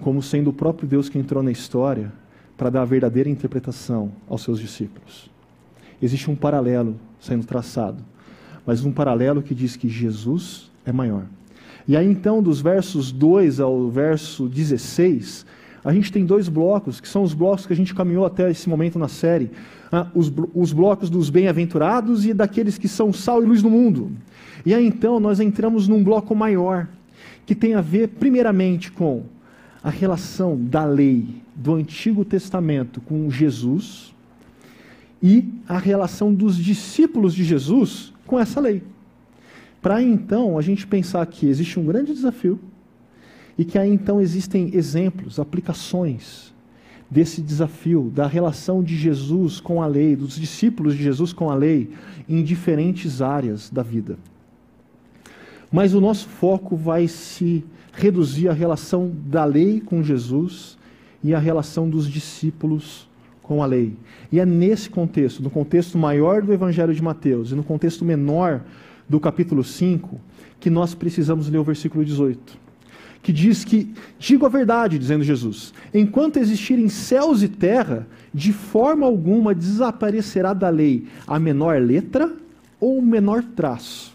como 0.00 0.22
sendo 0.22 0.50
o 0.50 0.52
próprio 0.52 0.88
Deus 0.88 1.08
que 1.08 1.18
entrou 1.18 1.42
na 1.42 1.50
história 1.50 2.12
para 2.56 2.70
dar 2.70 2.82
a 2.82 2.86
verdadeira 2.86 3.28
interpretação 3.28 4.12
aos 4.28 4.42
seus 4.42 4.58
discípulos. 4.58 5.30
Existe 6.00 6.30
um 6.30 6.36
paralelo 6.36 6.96
sendo 7.20 7.46
traçado, 7.46 8.02
mas 8.66 8.84
um 8.84 8.92
paralelo 8.92 9.42
que 9.42 9.54
diz 9.54 9.76
que 9.76 9.88
Jesus 9.88 10.70
é 10.84 10.92
maior. 10.92 11.24
E 11.86 11.96
aí 11.96 12.06
então, 12.06 12.42
dos 12.42 12.60
versos 12.60 13.12
2 13.12 13.60
ao 13.60 13.90
verso 13.90 14.48
16, 14.48 15.44
a 15.84 15.92
gente 15.92 16.10
tem 16.10 16.24
dois 16.24 16.48
blocos, 16.48 16.98
que 16.98 17.06
são 17.06 17.22
os 17.22 17.34
blocos 17.34 17.66
que 17.66 17.72
a 17.72 17.76
gente 17.76 17.94
caminhou 17.94 18.24
até 18.24 18.50
esse 18.50 18.68
momento 18.68 18.98
na 18.98 19.08
série. 19.08 19.50
Ah, 19.92 20.06
os, 20.14 20.32
os 20.54 20.72
blocos 20.72 21.10
dos 21.10 21.28
bem-aventurados 21.28 22.24
e 22.24 22.32
daqueles 22.32 22.78
que 22.78 22.88
são 22.88 23.12
sal 23.12 23.42
e 23.42 23.46
luz 23.46 23.62
no 23.62 23.68
mundo. 23.68 24.10
E 24.64 24.72
aí 24.72 24.86
então 24.86 25.20
nós 25.20 25.40
entramos 25.40 25.86
num 25.86 26.02
bloco 26.02 26.34
maior, 26.34 26.88
que 27.44 27.54
tem 27.54 27.74
a 27.74 27.82
ver, 27.82 28.08
primeiramente, 28.08 28.90
com 28.90 29.24
a 29.82 29.90
relação 29.90 30.56
da 30.58 30.86
lei 30.86 31.26
do 31.54 31.74
Antigo 31.74 32.24
Testamento 32.24 33.02
com 33.02 33.30
Jesus 33.30 34.14
e 35.22 35.46
a 35.68 35.76
relação 35.76 36.32
dos 36.32 36.56
discípulos 36.56 37.34
de 37.34 37.44
Jesus 37.44 38.12
com 38.26 38.40
essa 38.40 38.58
lei. 38.58 38.82
Para 39.82 40.02
então 40.02 40.56
a 40.58 40.62
gente 40.62 40.86
pensar 40.86 41.26
que 41.26 41.46
existe 41.46 41.78
um 41.78 41.84
grande 41.84 42.14
desafio 42.14 42.58
e 43.58 43.64
que 43.64 43.78
aí 43.78 43.90
então 43.90 44.20
existem 44.20 44.74
exemplos, 44.74 45.38
aplicações 45.38 46.52
desse 47.10 47.40
desafio, 47.40 48.10
da 48.14 48.26
relação 48.26 48.82
de 48.82 48.96
Jesus 48.96 49.60
com 49.60 49.82
a 49.82 49.86
lei, 49.86 50.16
dos 50.16 50.36
discípulos 50.36 50.96
de 50.96 51.02
Jesus 51.02 51.32
com 51.32 51.50
a 51.50 51.54
lei, 51.54 51.90
em 52.28 52.42
diferentes 52.42 53.22
áreas 53.22 53.70
da 53.70 53.82
vida. 53.82 54.18
Mas 55.70 55.94
o 55.94 56.00
nosso 56.00 56.28
foco 56.28 56.76
vai 56.76 57.06
se 57.06 57.64
reduzir 57.92 58.48
à 58.48 58.52
relação 58.52 59.12
da 59.26 59.44
lei 59.44 59.80
com 59.80 60.02
Jesus 60.02 60.76
e 61.22 61.34
à 61.34 61.38
relação 61.38 61.88
dos 61.88 62.08
discípulos 62.08 63.08
com 63.42 63.62
a 63.62 63.66
lei. 63.66 63.96
E 64.32 64.40
é 64.40 64.46
nesse 64.46 64.90
contexto, 64.90 65.42
no 65.42 65.50
contexto 65.50 65.96
maior 65.96 66.42
do 66.42 66.52
Evangelho 66.52 66.94
de 66.94 67.02
Mateus 67.02 67.52
e 67.52 67.54
no 67.54 67.62
contexto 67.62 68.04
menor 68.04 68.62
do 69.08 69.20
capítulo 69.20 69.62
5, 69.62 70.18
que 70.58 70.70
nós 70.70 70.94
precisamos 70.94 71.48
ler 71.48 71.58
o 71.58 71.64
versículo 71.64 72.04
18, 72.04 72.63
que 73.24 73.32
diz 73.32 73.64
que, 73.64 73.90
digo 74.18 74.44
a 74.44 74.50
verdade, 74.50 74.98
dizendo 74.98 75.24
Jesus, 75.24 75.72
enquanto 75.94 76.36
existirem 76.36 76.90
céus 76.90 77.42
e 77.42 77.48
terra, 77.48 78.06
de 78.34 78.52
forma 78.52 79.06
alguma 79.06 79.54
desaparecerá 79.54 80.52
da 80.52 80.68
lei 80.68 81.06
a 81.26 81.38
menor 81.38 81.80
letra 81.80 82.30
ou 82.78 82.98
o 82.98 83.02
menor 83.02 83.42
traço, 83.42 84.14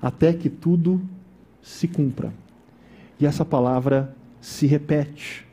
até 0.00 0.32
que 0.32 0.48
tudo 0.48 0.98
se 1.60 1.86
cumpra. 1.86 2.32
E 3.20 3.26
essa 3.26 3.44
palavra 3.44 4.16
se 4.40 4.66
repete. 4.66 5.46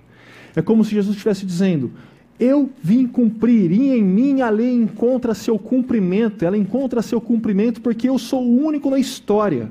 É 0.56 0.62
como 0.62 0.86
se 0.86 0.92
Jesus 0.92 1.18
estivesse 1.18 1.46
dizendo: 1.46 1.92
eu 2.40 2.70
vim 2.82 3.06
cumprir, 3.08 3.74
e 3.74 3.90
em 3.90 4.02
mim 4.02 4.40
a 4.40 4.50
lei 4.50 4.72
encontra 4.72 5.34
seu 5.34 5.60
cumprimento. 5.60 6.46
Ela 6.46 6.58
encontra 6.58 7.02
seu 7.02 7.20
cumprimento 7.20 7.82
porque 7.82 8.08
eu 8.08 8.18
sou 8.18 8.42
o 8.42 8.66
único 8.66 8.90
na 8.90 9.00
história 9.00 9.70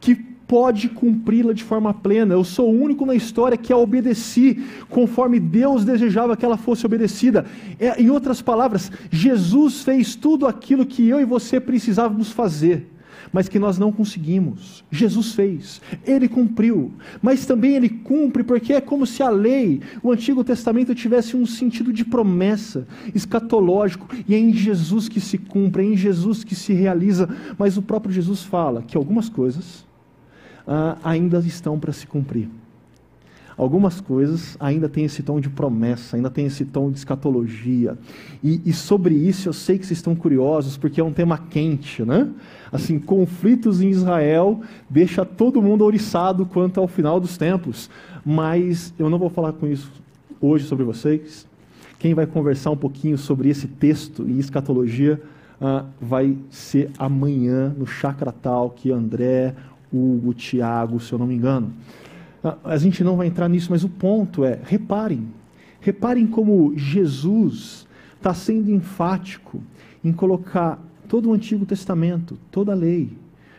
que 0.00 0.29
pode 0.50 0.88
cumpri-la 0.88 1.52
de 1.52 1.62
forma 1.62 1.94
plena. 1.94 2.34
Eu 2.34 2.42
sou 2.42 2.74
o 2.74 2.82
único 2.82 3.06
na 3.06 3.14
história 3.14 3.56
que 3.56 3.72
a 3.72 3.76
obedeci 3.76 4.60
conforme 4.88 5.38
Deus 5.38 5.84
desejava 5.84 6.36
que 6.36 6.44
ela 6.44 6.56
fosse 6.56 6.84
obedecida. 6.84 7.46
É, 7.78 8.02
em 8.02 8.10
outras 8.10 8.42
palavras, 8.42 8.90
Jesus 9.12 9.82
fez 9.82 10.16
tudo 10.16 10.48
aquilo 10.48 10.84
que 10.84 11.08
eu 11.08 11.20
e 11.20 11.24
você 11.24 11.60
precisávamos 11.60 12.32
fazer 12.32 12.88
mas 13.32 13.48
que 13.48 13.60
nós 13.60 13.78
não 13.78 13.92
conseguimos. 13.92 14.82
Jesus 14.90 15.34
fez, 15.34 15.80
ele 16.04 16.26
cumpriu, 16.26 16.90
mas 17.22 17.46
também 17.46 17.76
ele 17.76 17.88
cumpre 17.88 18.42
porque 18.42 18.72
é 18.72 18.80
como 18.80 19.06
se 19.06 19.22
a 19.22 19.28
lei, 19.28 19.80
o 20.02 20.10
Antigo 20.10 20.42
Testamento 20.42 20.96
tivesse 20.96 21.36
um 21.36 21.46
sentido 21.46 21.92
de 21.92 22.04
promessa 22.04 22.88
escatológico 23.14 24.08
e 24.26 24.34
é 24.34 24.38
em 24.38 24.52
Jesus 24.52 25.08
que 25.08 25.20
se 25.20 25.38
cumpre, 25.38 25.84
é 25.84 25.86
em 25.86 25.96
Jesus 25.96 26.42
que 26.42 26.56
se 26.56 26.72
realiza, 26.72 27.28
mas 27.56 27.76
o 27.76 27.82
próprio 27.82 28.12
Jesus 28.12 28.42
fala 28.42 28.82
que 28.82 28.96
algumas 28.96 29.28
coisas 29.28 29.88
ah, 30.66 30.96
ainda 31.02 31.38
estão 31.38 31.78
para 31.78 31.92
se 31.92 32.06
cumprir. 32.06 32.48
Algumas 33.60 34.00
coisas 34.00 34.56
ainda 34.58 34.88
têm 34.88 35.04
esse 35.04 35.22
tom 35.22 35.38
de 35.38 35.50
promessa, 35.50 36.16
ainda 36.16 36.30
tem 36.30 36.46
esse 36.46 36.64
tom 36.64 36.90
de 36.90 36.96
escatologia. 36.96 37.98
E, 38.42 38.58
e 38.64 38.72
sobre 38.72 39.14
isso 39.14 39.50
eu 39.50 39.52
sei 39.52 39.78
que 39.78 39.84
vocês 39.84 39.98
estão 39.98 40.16
curiosos, 40.16 40.78
porque 40.78 40.98
é 40.98 41.04
um 41.04 41.12
tema 41.12 41.36
quente, 41.36 42.02
né? 42.02 42.26
Assim, 42.72 42.98
conflitos 42.98 43.82
em 43.82 43.90
Israel 43.90 44.62
deixa 44.88 45.26
todo 45.26 45.60
mundo 45.60 45.82
ouriçado 45.82 46.46
quanto 46.46 46.80
ao 46.80 46.88
final 46.88 47.20
dos 47.20 47.36
tempos. 47.36 47.90
Mas 48.24 48.94
eu 48.98 49.10
não 49.10 49.18
vou 49.18 49.28
falar 49.28 49.52
com 49.52 49.66
isso 49.66 49.92
hoje 50.40 50.64
sobre 50.64 50.84
vocês. 50.84 51.46
Quem 51.98 52.14
vai 52.14 52.26
conversar 52.26 52.70
um 52.70 52.76
pouquinho 52.78 53.18
sobre 53.18 53.50
esse 53.50 53.68
texto 53.68 54.26
e 54.26 54.38
escatologia 54.38 55.20
uh, 55.60 55.84
vai 56.00 56.34
ser 56.48 56.90
amanhã 56.98 57.74
no 57.76 57.86
Chakra 57.86 58.32
Talk, 58.32 58.90
André, 58.90 59.54
Hugo, 59.92 60.34
Tiago, 60.34 61.00
se 61.00 61.12
eu 61.12 61.18
não 61.18 61.26
me 61.26 61.34
engano. 61.34 61.72
A 62.64 62.76
gente 62.78 63.04
não 63.04 63.16
vai 63.16 63.26
entrar 63.26 63.48
nisso, 63.48 63.68
mas 63.70 63.84
o 63.84 63.88
ponto 63.88 64.44
é: 64.44 64.58
reparem, 64.64 65.28
reparem 65.80 66.26
como 66.26 66.72
Jesus 66.76 67.86
está 68.16 68.32
sendo 68.32 68.70
enfático 68.70 69.62
em 70.02 70.12
colocar 70.12 70.78
todo 71.08 71.28
o 71.28 71.32
Antigo 71.32 71.66
Testamento, 71.66 72.38
toda 72.50 72.72
a 72.72 72.74
lei, 72.74 73.10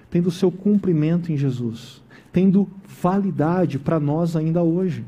tendo 0.10 0.32
seu 0.32 0.52
cumprimento 0.52 1.32
em 1.32 1.38
Jesus, 1.38 2.02
tendo 2.32 2.68
validade 3.02 3.78
para 3.78 4.00
nós 4.00 4.36
ainda 4.36 4.64
hoje. 4.64 5.04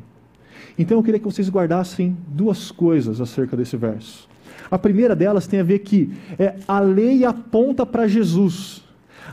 Então 0.77 0.97
eu 0.97 1.03
queria 1.03 1.19
que 1.19 1.25
vocês 1.25 1.49
guardassem 1.49 2.17
duas 2.27 2.71
coisas 2.71 3.21
acerca 3.21 3.55
desse 3.55 3.77
verso. 3.77 4.27
A 4.69 4.77
primeira 4.77 5.15
delas 5.15 5.47
tem 5.47 5.59
a 5.59 5.63
ver 5.63 5.79
que 5.79 6.11
é, 6.37 6.55
a 6.67 6.79
lei 6.79 7.23
aponta 7.25 7.85
para 7.85 8.07
Jesus. 8.07 8.82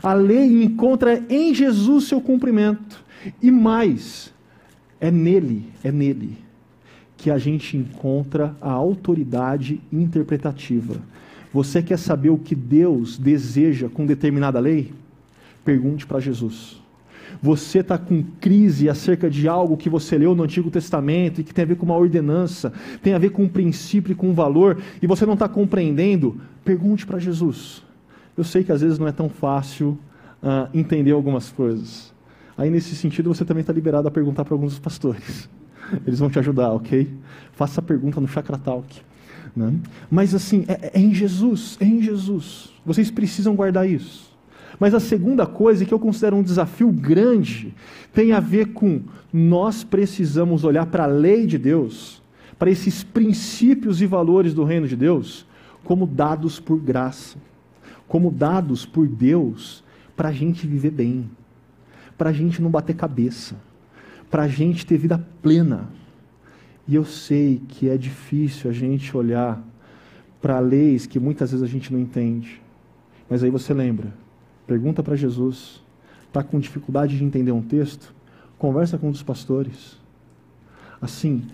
A 0.03 0.13
lei 0.13 0.63
encontra 0.63 1.23
em 1.29 1.53
Jesus 1.53 2.05
seu 2.05 2.19
cumprimento. 2.19 3.03
E 3.41 3.51
mais, 3.51 4.33
é 4.99 5.11
nele, 5.11 5.65
é 5.83 5.91
nele 5.91 6.37
que 7.21 7.29
a 7.29 7.37
gente 7.37 7.77
encontra 7.77 8.55
a 8.59 8.71
autoridade 8.71 9.79
interpretativa. 9.93 10.95
Você 11.53 11.79
quer 11.83 11.99
saber 11.99 12.31
o 12.31 12.37
que 12.37 12.55
Deus 12.55 13.15
deseja 13.15 13.89
com 13.89 14.07
determinada 14.07 14.59
lei? 14.59 14.91
Pergunte 15.63 16.07
para 16.07 16.19
Jesus. 16.19 16.81
Você 17.39 17.79
está 17.79 17.95
com 17.95 18.23
crise 18.39 18.89
acerca 18.89 19.29
de 19.29 19.47
algo 19.47 19.77
que 19.77 19.87
você 19.87 20.17
leu 20.17 20.33
no 20.33 20.43
Antigo 20.43 20.71
Testamento 20.71 21.41
e 21.41 21.43
que 21.43 21.53
tem 21.53 21.63
a 21.63 21.67
ver 21.67 21.75
com 21.75 21.85
uma 21.85 21.95
ordenança, 21.95 22.73
tem 23.03 23.13
a 23.13 23.19
ver 23.19 23.29
com 23.29 23.43
um 23.43 23.49
princípio 23.49 24.13
e 24.13 24.15
com 24.15 24.29
um 24.29 24.33
valor, 24.33 24.81
e 24.99 25.05
você 25.05 25.23
não 25.23 25.35
está 25.35 25.47
compreendendo? 25.47 26.41
Pergunte 26.65 27.05
para 27.05 27.19
Jesus. 27.19 27.83
Eu 28.37 28.43
sei 28.43 28.63
que 28.63 28.71
às 28.71 28.81
vezes 28.81 28.97
não 28.97 29.07
é 29.07 29.11
tão 29.11 29.29
fácil 29.29 29.97
uh, 30.41 30.69
entender 30.73 31.11
algumas 31.11 31.49
coisas. 31.49 32.13
Aí, 32.57 32.69
nesse 32.69 32.95
sentido, 32.95 33.33
você 33.33 33.43
também 33.43 33.61
está 33.61 33.73
liberado 33.73 34.07
a 34.07 34.11
perguntar 34.11 34.45
para 34.45 34.53
alguns 34.53 34.73
dos 34.73 34.79
pastores. 34.79 35.49
Eles 36.05 36.19
vão 36.19 36.29
te 36.29 36.39
ajudar, 36.39 36.71
ok? 36.71 37.09
Faça 37.53 37.81
a 37.81 37.83
pergunta 37.83 38.21
no 38.21 38.27
Chakra 38.27 38.57
Talk. 38.57 39.01
Né? 39.55 39.73
Mas 40.09 40.33
assim, 40.33 40.65
é, 40.67 40.91
é 40.93 40.99
em 40.99 41.13
Jesus, 41.13 41.77
é 41.79 41.85
em 41.85 42.01
Jesus. 42.01 42.71
Vocês 42.85 43.11
precisam 43.11 43.55
guardar 43.55 43.89
isso. 43.89 44.31
Mas 44.79 44.93
a 44.93 44.99
segunda 44.99 45.45
coisa, 45.45 45.85
que 45.85 45.93
eu 45.93 45.99
considero 45.99 46.37
um 46.37 46.43
desafio 46.43 46.91
grande, 46.91 47.73
tem 48.13 48.31
a 48.31 48.39
ver 48.39 48.67
com 48.73 49.01
nós 49.31 49.83
precisamos 49.83 50.63
olhar 50.63 50.85
para 50.87 51.03
a 51.03 51.07
lei 51.07 51.45
de 51.45 51.57
Deus, 51.57 52.21
para 52.57 52.71
esses 52.71 53.03
princípios 53.03 54.01
e 54.01 54.05
valores 54.05 54.53
do 54.53 54.63
reino 54.63 54.87
de 54.87 54.95
Deus, 54.95 55.45
como 55.83 56.07
dados 56.07 56.59
por 56.59 56.79
graça, 56.79 57.37
como 58.11 58.29
dados 58.29 58.85
por 58.85 59.07
Deus 59.07 59.81
para 60.17 60.29
a 60.29 60.33
gente 60.33 60.67
viver 60.67 60.91
bem 60.91 61.29
para 62.21 62.29
a 62.29 62.33
gente 62.33 62.61
não 62.61 62.69
bater 62.69 62.95
cabeça, 62.95 63.55
para 64.29 64.43
a 64.43 64.47
gente 64.47 64.85
ter 64.85 64.95
vida 64.95 65.17
plena. 65.41 65.89
E 66.87 66.93
eu 66.93 67.03
sei 67.03 67.59
que 67.67 67.89
é 67.89 67.97
difícil 67.97 68.69
a 68.69 68.73
gente 68.73 69.17
olhar 69.17 69.59
para 70.39 70.59
leis 70.59 71.07
que 71.07 71.19
muitas 71.19 71.49
vezes 71.49 71.63
a 71.63 71.67
gente 71.67 71.91
não 71.91 71.99
entende. 71.99 72.61
Mas 73.27 73.43
aí 73.43 73.49
você 73.49 73.73
lembra, 73.73 74.13
pergunta 74.67 75.01
para 75.01 75.15
Jesus, 75.15 75.81
está 76.27 76.43
com 76.43 76.59
dificuldade 76.59 77.17
de 77.17 77.23
entender 77.23 77.51
um 77.51 77.63
texto? 77.63 78.13
Conversa 78.55 78.99
com 78.99 79.07
um 79.07 79.11
dos 79.11 79.23
pastores. 79.23 79.97
Assim, 81.01 81.47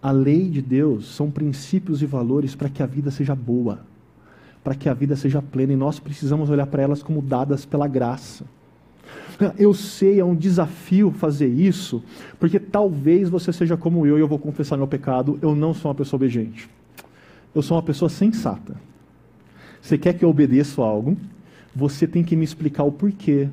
a 0.00 0.12
lei 0.12 0.48
de 0.48 0.62
Deus 0.62 1.14
são 1.14 1.30
princípios 1.30 2.00
e 2.00 2.06
valores 2.06 2.54
para 2.54 2.70
que 2.70 2.82
a 2.82 2.86
vida 2.86 3.10
seja 3.10 3.34
boa, 3.34 3.80
para 4.66 4.74
que 4.74 4.88
a 4.88 4.94
vida 4.94 5.14
seja 5.14 5.40
plena, 5.40 5.74
e 5.74 5.76
nós 5.76 6.00
precisamos 6.00 6.50
olhar 6.50 6.66
para 6.66 6.82
elas 6.82 7.00
como 7.00 7.22
dadas 7.22 7.64
pela 7.64 7.86
graça. 7.86 8.44
Eu 9.56 9.72
sei, 9.72 10.18
é 10.18 10.24
um 10.24 10.34
desafio 10.34 11.12
fazer 11.12 11.46
isso, 11.46 12.02
porque 12.36 12.58
talvez 12.58 13.28
você 13.28 13.52
seja 13.52 13.76
como 13.76 14.04
eu 14.04 14.18
e 14.18 14.20
eu 14.20 14.26
vou 14.26 14.40
confessar 14.40 14.76
meu 14.76 14.88
pecado. 14.88 15.38
Eu 15.40 15.54
não 15.54 15.72
sou 15.72 15.88
uma 15.88 15.94
pessoa 15.94 16.18
obediente. 16.18 16.68
Eu 17.54 17.62
sou 17.62 17.76
uma 17.76 17.82
pessoa 17.84 18.08
sensata. 18.08 18.74
Você 19.80 19.96
quer 19.96 20.14
que 20.14 20.24
eu 20.24 20.30
obedeça 20.30 20.82
algo? 20.82 21.16
Você 21.72 22.04
tem 22.04 22.24
que 22.24 22.34
me 22.34 22.44
explicar 22.44 22.82
o 22.82 22.90
porquê, 22.90 23.48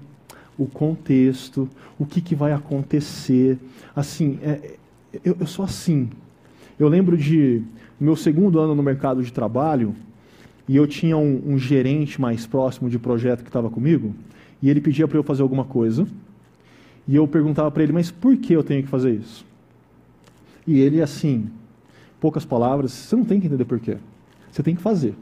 o 0.57 0.65
contexto, 0.65 1.69
o 1.99 2.07
que, 2.07 2.21
que 2.21 2.33
vai 2.33 2.53
acontecer. 2.53 3.59
Assim, 3.95 4.39
é, 4.41 4.77
eu, 5.23 5.37
eu 5.39 5.45
sou 5.45 5.63
assim. 5.63 6.09
Eu 6.79 6.87
lembro 6.87 7.15
de 7.15 7.61
meu 7.99 8.15
segundo 8.15 8.57
ano 8.57 8.73
no 8.73 8.81
mercado 8.81 9.21
de 9.21 9.31
trabalho 9.31 9.95
e 10.67 10.75
eu 10.75 10.87
tinha 10.87 11.17
um, 11.17 11.41
um 11.45 11.57
gerente 11.57 12.19
mais 12.19 12.45
próximo 12.45 12.89
de 12.89 12.97
projeto 12.97 13.43
que 13.43 13.49
estava 13.49 13.69
comigo 13.69 14.13
e 14.61 14.69
ele 14.69 14.79
pedia 14.79 15.07
para 15.07 15.17
eu 15.17 15.23
fazer 15.23 15.41
alguma 15.41 15.65
coisa. 15.65 16.07
E 17.07 17.15
eu 17.15 17.27
perguntava 17.27 17.69
para 17.69 17.83
ele, 17.83 17.91
mas 17.91 18.09
por 18.09 18.37
que 18.37 18.53
eu 18.53 18.63
tenho 18.63 18.81
que 18.81 18.89
fazer 18.89 19.11
isso? 19.11 19.45
E 20.65 20.79
ele, 20.79 21.01
assim, 21.01 21.49
poucas 22.19 22.45
palavras, 22.45 22.93
você 22.93 23.15
não 23.15 23.25
tem 23.25 23.41
que 23.41 23.47
entender 23.47 23.65
por 23.65 23.79
quê. 23.79 23.97
Você 24.49 24.63
tem 24.63 24.73
que 24.73 24.81
fazer. 24.81 25.13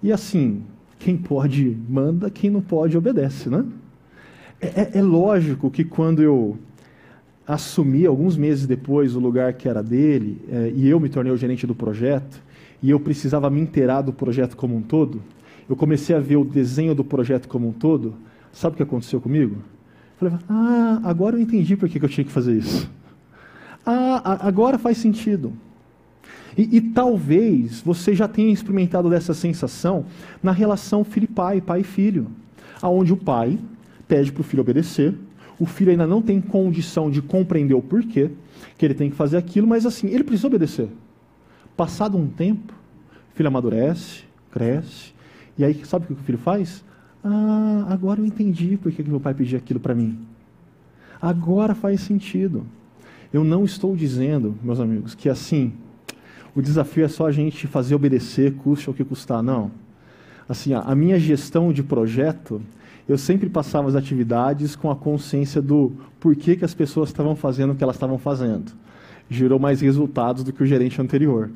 E 0.00 0.12
assim, 0.12 0.62
quem 1.00 1.16
pode 1.16 1.76
manda, 1.88 2.30
quem 2.30 2.48
não 2.48 2.60
pode 2.60 2.96
obedece, 2.96 3.48
né? 3.48 3.64
É, 4.60 4.66
é, 4.66 4.90
é 4.98 5.02
lógico 5.02 5.68
que 5.68 5.82
quando 5.82 6.22
eu 6.22 6.56
assumi, 7.46 8.06
alguns 8.06 8.36
meses 8.36 8.66
depois, 8.66 9.16
o 9.16 9.20
lugar 9.20 9.54
que 9.54 9.68
era 9.68 9.82
dele, 9.82 10.40
é, 10.48 10.72
e 10.74 10.88
eu 10.88 11.00
me 11.00 11.08
tornei 11.08 11.32
o 11.32 11.36
gerente 11.36 11.66
do 11.66 11.74
projeto, 11.74 12.40
e 12.82 12.90
eu 12.90 13.00
precisava 13.00 13.48
me 13.50 13.60
inteirar 13.60 14.02
do 14.02 14.12
projeto 14.12 14.56
como 14.56 14.76
um 14.76 14.82
todo, 14.82 15.22
eu 15.68 15.76
comecei 15.76 16.14
a 16.14 16.20
ver 16.20 16.36
o 16.36 16.44
desenho 16.44 16.94
do 16.94 17.04
projeto 17.04 17.48
como 17.48 17.68
um 17.68 17.72
todo, 17.72 18.14
sabe 18.52 18.74
o 18.74 18.76
que 18.76 18.82
aconteceu 18.82 19.20
comigo? 19.20 19.56
Falei, 20.18 20.34
ah, 20.48 21.00
agora 21.04 21.36
eu 21.36 21.40
entendi 21.40 21.76
por 21.76 21.88
que 21.88 22.02
eu 22.02 22.08
tinha 22.08 22.24
que 22.24 22.32
fazer 22.32 22.56
isso. 22.56 22.90
Ah, 23.84 24.46
agora 24.46 24.78
faz 24.78 24.98
sentido. 24.98 25.52
E, 26.56 26.78
e, 26.78 26.80
talvez 26.80 27.82
você 27.82 28.14
já 28.14 28.26
tenha 28.26 28.50
experimentado 28.50 29.10
dessa 29.10 29.34
sensação 29.34 30.06
na 30.42 30.52
relação 30.52 31.04
filho-pai, 31.04 31.60
pai 31.60 31.82
filho, 31.82 32.28
aonde 32.80 33.12
o 33.12 33.16
pai 33.16 33.58
pede 34.08 34.32
para 34.32 34.40
o 34.40 34.44
filho 34.44 34.62
obedecer, 34.62 35.14
o 35.58 35.66
filho 35.66 35.90
ainda 35.90 36.06
não 36.06 36.22
tem 36.22 36.40
condição 36.40 37.10
de 37.10 37.20
compreender 37.20 37.74
o 37.74 37.82
porquê 37.82 38.30
que 38.78 38.84
ele 38.84 38.94
tem 38.94 39.10
que 39.10 39.16
fazer 39.16 39.36
aquilo, 39.36 39.66
mas 39.66 39.84
assim, 39.84 40.08
ele 40.08 40.24
precisa 40.24 40.46
obedecer. 40.46 40.88
Passado 41.76 42.16
um 42.16 42.26
tempo, 42.28 42.72
o 43.32 43.36
filho 43.36 43.48
amadurece, 43.48 44.24
cresce, 44.50 45.14
e 45.58 45.64
aí, 45.64 45.84
sabe 45.84 46.04
o 46.04 46.08
que 46.08 46.12
o 46.14 46.24
filho 46.24 46.38
faz? 46.38 46.84
Ah, 47.24 47.86
agora 47.88 48.20
eu 48.20 48.26
entendi 48.26 48.76
por 48.76 48.92
que 48.92 49.02
meu 49.02 49.18
pai 49.18 49.32
pediu 49.32 49.58
aquilo 49.58 49.80
para 49.80 49.94
mim. 49.94 50.18
Agora 51.20 51.74
faz 51.74 52.02
sentido. 52.02 52.66
Eu 53.32 53.42
não 53.42 53.64
estou 53.64 53.96
dizendo, 53.96 54.54
meus 54.62 54.78
amigos, 54.78 55.14
que 55.14 55.28
assim, 55.28 55.72
o 56.54 56.60
desafio 56.60 57.04
é 57.04 57.08
só 57.08 57.26
a 57.26 57.32
gente 57.32 57.66
fazer 57.66 57.94
obedecer, 57.94 58.54
custe 58.54 58.90
o 58.90 58.94
que 58.94 59.04
custar. 59.04 59.42
Não. 59.42 59.70
Assim, 60.48 60.74
a 60.74 60.94
minha 60.94 61.18
gestão 61.18 61.72
de 61.72 61.82
projeto, 61.82 62.62
eu 63.08 63.16
sempre 63.18 63.48
passava 63.48 63.88
as 63.88 63.94
atividades 63.94 64.76
com 64.76 64.90
a 64.90 64.96
consciência 64.96 65.60
do 65.60 65.92
porquê 66.20 66.54
que 66.54 66.64
as 66.64 66.74
pessoas 66.74 67.08
estavam 67.08 67.34
fazendo 67.34 67.72
o 67.72 67.76
que 67.76 67.82
elas 67.82 67.96
estavam 67.96 68.18
fazendo. 68.18 68.72
Gerou 69.28 69.58
mais 69.58 69.80
resultados 69.80 70.44
do 70.44 70.52
que 70.52 70.62
o 70.62 70.66
gerente 70.66 71.00
anterior. 71.00 71.50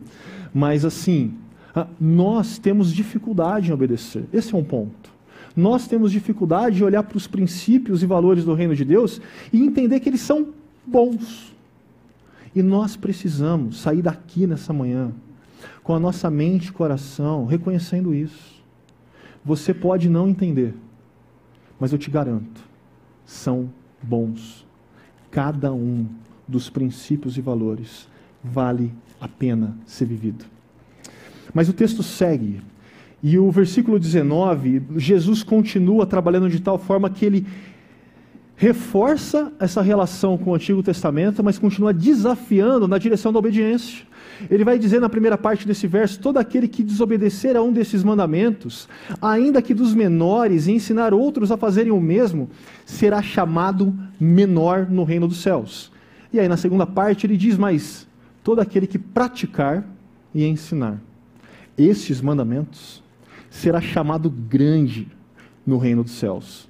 Mas 0.52 0.84
assim, 0.84 1.34
ah, 1.74 1.86
nós 2.00 2.58
temos 2.58 2.92
dificuldade 2.92 3.70
em 3.70 3.72
obedecer. 3.74 4.24
Esse 4.32 4.54
é 4.54 4.58
um 4.58 4.64
ponto. 4.64 5.10
Nós 5.56 5.86
temos 5.86 6.12
dificuldade 6.12 6.76
de 6.76 6.84
olhar 6.84 7.02
para 7.02 7.16
os 7.16 7.26
princípios 7.26 8.02
e 8.02 8.06
valores 8.06 8.44
do 8.44 8.54
reino 8.54 8.74
de 8.74 8.84
Deus 8.84 9.20
e 9.52 9.60
entender 9.60 10.00
que 10.00 10.08
eles 10.08 10.20
são 10.20 10.48
bons. 10.86 11.54
E 12.54 12.62
nós 12.62 12.96
precisamos 12.96 13.80
sair 13.80 14.02
daqui 14.02 14.46
nessa 14.46 14.72
manhã 14.72 15.12
com 15.82 15.94
a 15.94 16.00
nossa 16.00 16.30
mente 16.30 16.68
e 16.68 16.72
coração 16.72 17.46
reconhecendo 17.46 18.14
isso. 18.14 18.60
Você 19.44 19.72
pode 19.72 20.08
não 20.08 20.28
entender, 20.28 20.74
mas 21.78 21.92
eu 21.92 21.98
te 21.98 22.10
garanto, 22.10 22.60
são 23.24 23.70
bons. 24.02 24.66
Cada 25.30 25.72
um 25.72 26.06
dos 26.50 26.68
princípios 26.68 27.36
e 27.36 27.40
valores 27.40 28.08
vale 28.42 28.92
a 29.20 29.28
pena 29.28 29.76
ser 29.86 30.06
vivido. 30.06 30.44
Mas 31.54 31.68
o 31.68 31.72
texto 31.72 32.02
segue. 32.02 32.60
E 33.22 33.38
o 33.38 33.50
versículo 33.50 33.98
19, 33.98 34.82
Jesus 34.96 35.42
continua 35.42 36.06
trabalhando 36.06 36.48
de 36.48 36.60
tal 36.60 36.78
forma 36.78 37.10
que 37.10 37.24
ele 37.24 37.46
reforça 38.56 39.52
essa 39.58 39.80
relação 39.80 40.36
com 40.36 40.50
o 40.50 40.54
Antigo 40.54 40.82
Testamento, 40.82 41.42
mas 41.42 41.58
continua 41.58 41.94
desafiando 41.94 42.86
na 42.86 42.98
direção 42.98 43.32
da 43.32 43.38
obediência. 43.38 44.04
Ele 44.50 44.64
vai 44.64 44.78
dizer 44.78 45.00
na 45.00 45.08
primeira 45.08 45.36
parte 45.36 45.66
desse 45.66 45.86
verso: 45.86 46.20
todo 46.20 46.38
aquele 46.38 46.68
que 46.68 46.82
desobedecer 46.82 47.56
a 47.56 47.62
um 47.62 47.72
desses 47.72 48.02
mandamentos, 48.02 48.88
ainda 49.20 49.60
que 49.60 49.74
dos 49.74 49.94
menores, 49.94 50.66
e 50.66 50.72
ensinar 50.72 51.12
outros 51.12 51.50
a 51.50 51.56
fazerem 51.56 51.92
o 51.92 52.00
mesmo, 52.00 52.48
será 52.86 53.22
chamado 53.22 53.94
menor 54.18 54.86
no 54.90 55.04
reino 55.04 55.28
dos 55.28 55.42
céus. 55.42 55.90
E 56.32 56.38
aí 56.38 56.48
na 56.48 56.56
segunda 56.56 56.86
parte 56.86 57.26
ele 57.26 57.36
diz: 57.36 57.56
mas 57.56 58.06
todo 58.42 58.60
aquele 58.60 58.86
que 58.86 58.98
praticar 58.98 59.84
e 60.34 60.44
ensinar 60.44 61.00
estes 61.76 62.20
mandamentos, 62.20 63.02
será 63.48 63.80
chamado 63.80 64.30
grande 64.30 65.08
no 65.66 65.78
reino 65.78 66.02
dos 66.02 66.12
céus. 66.12 66.68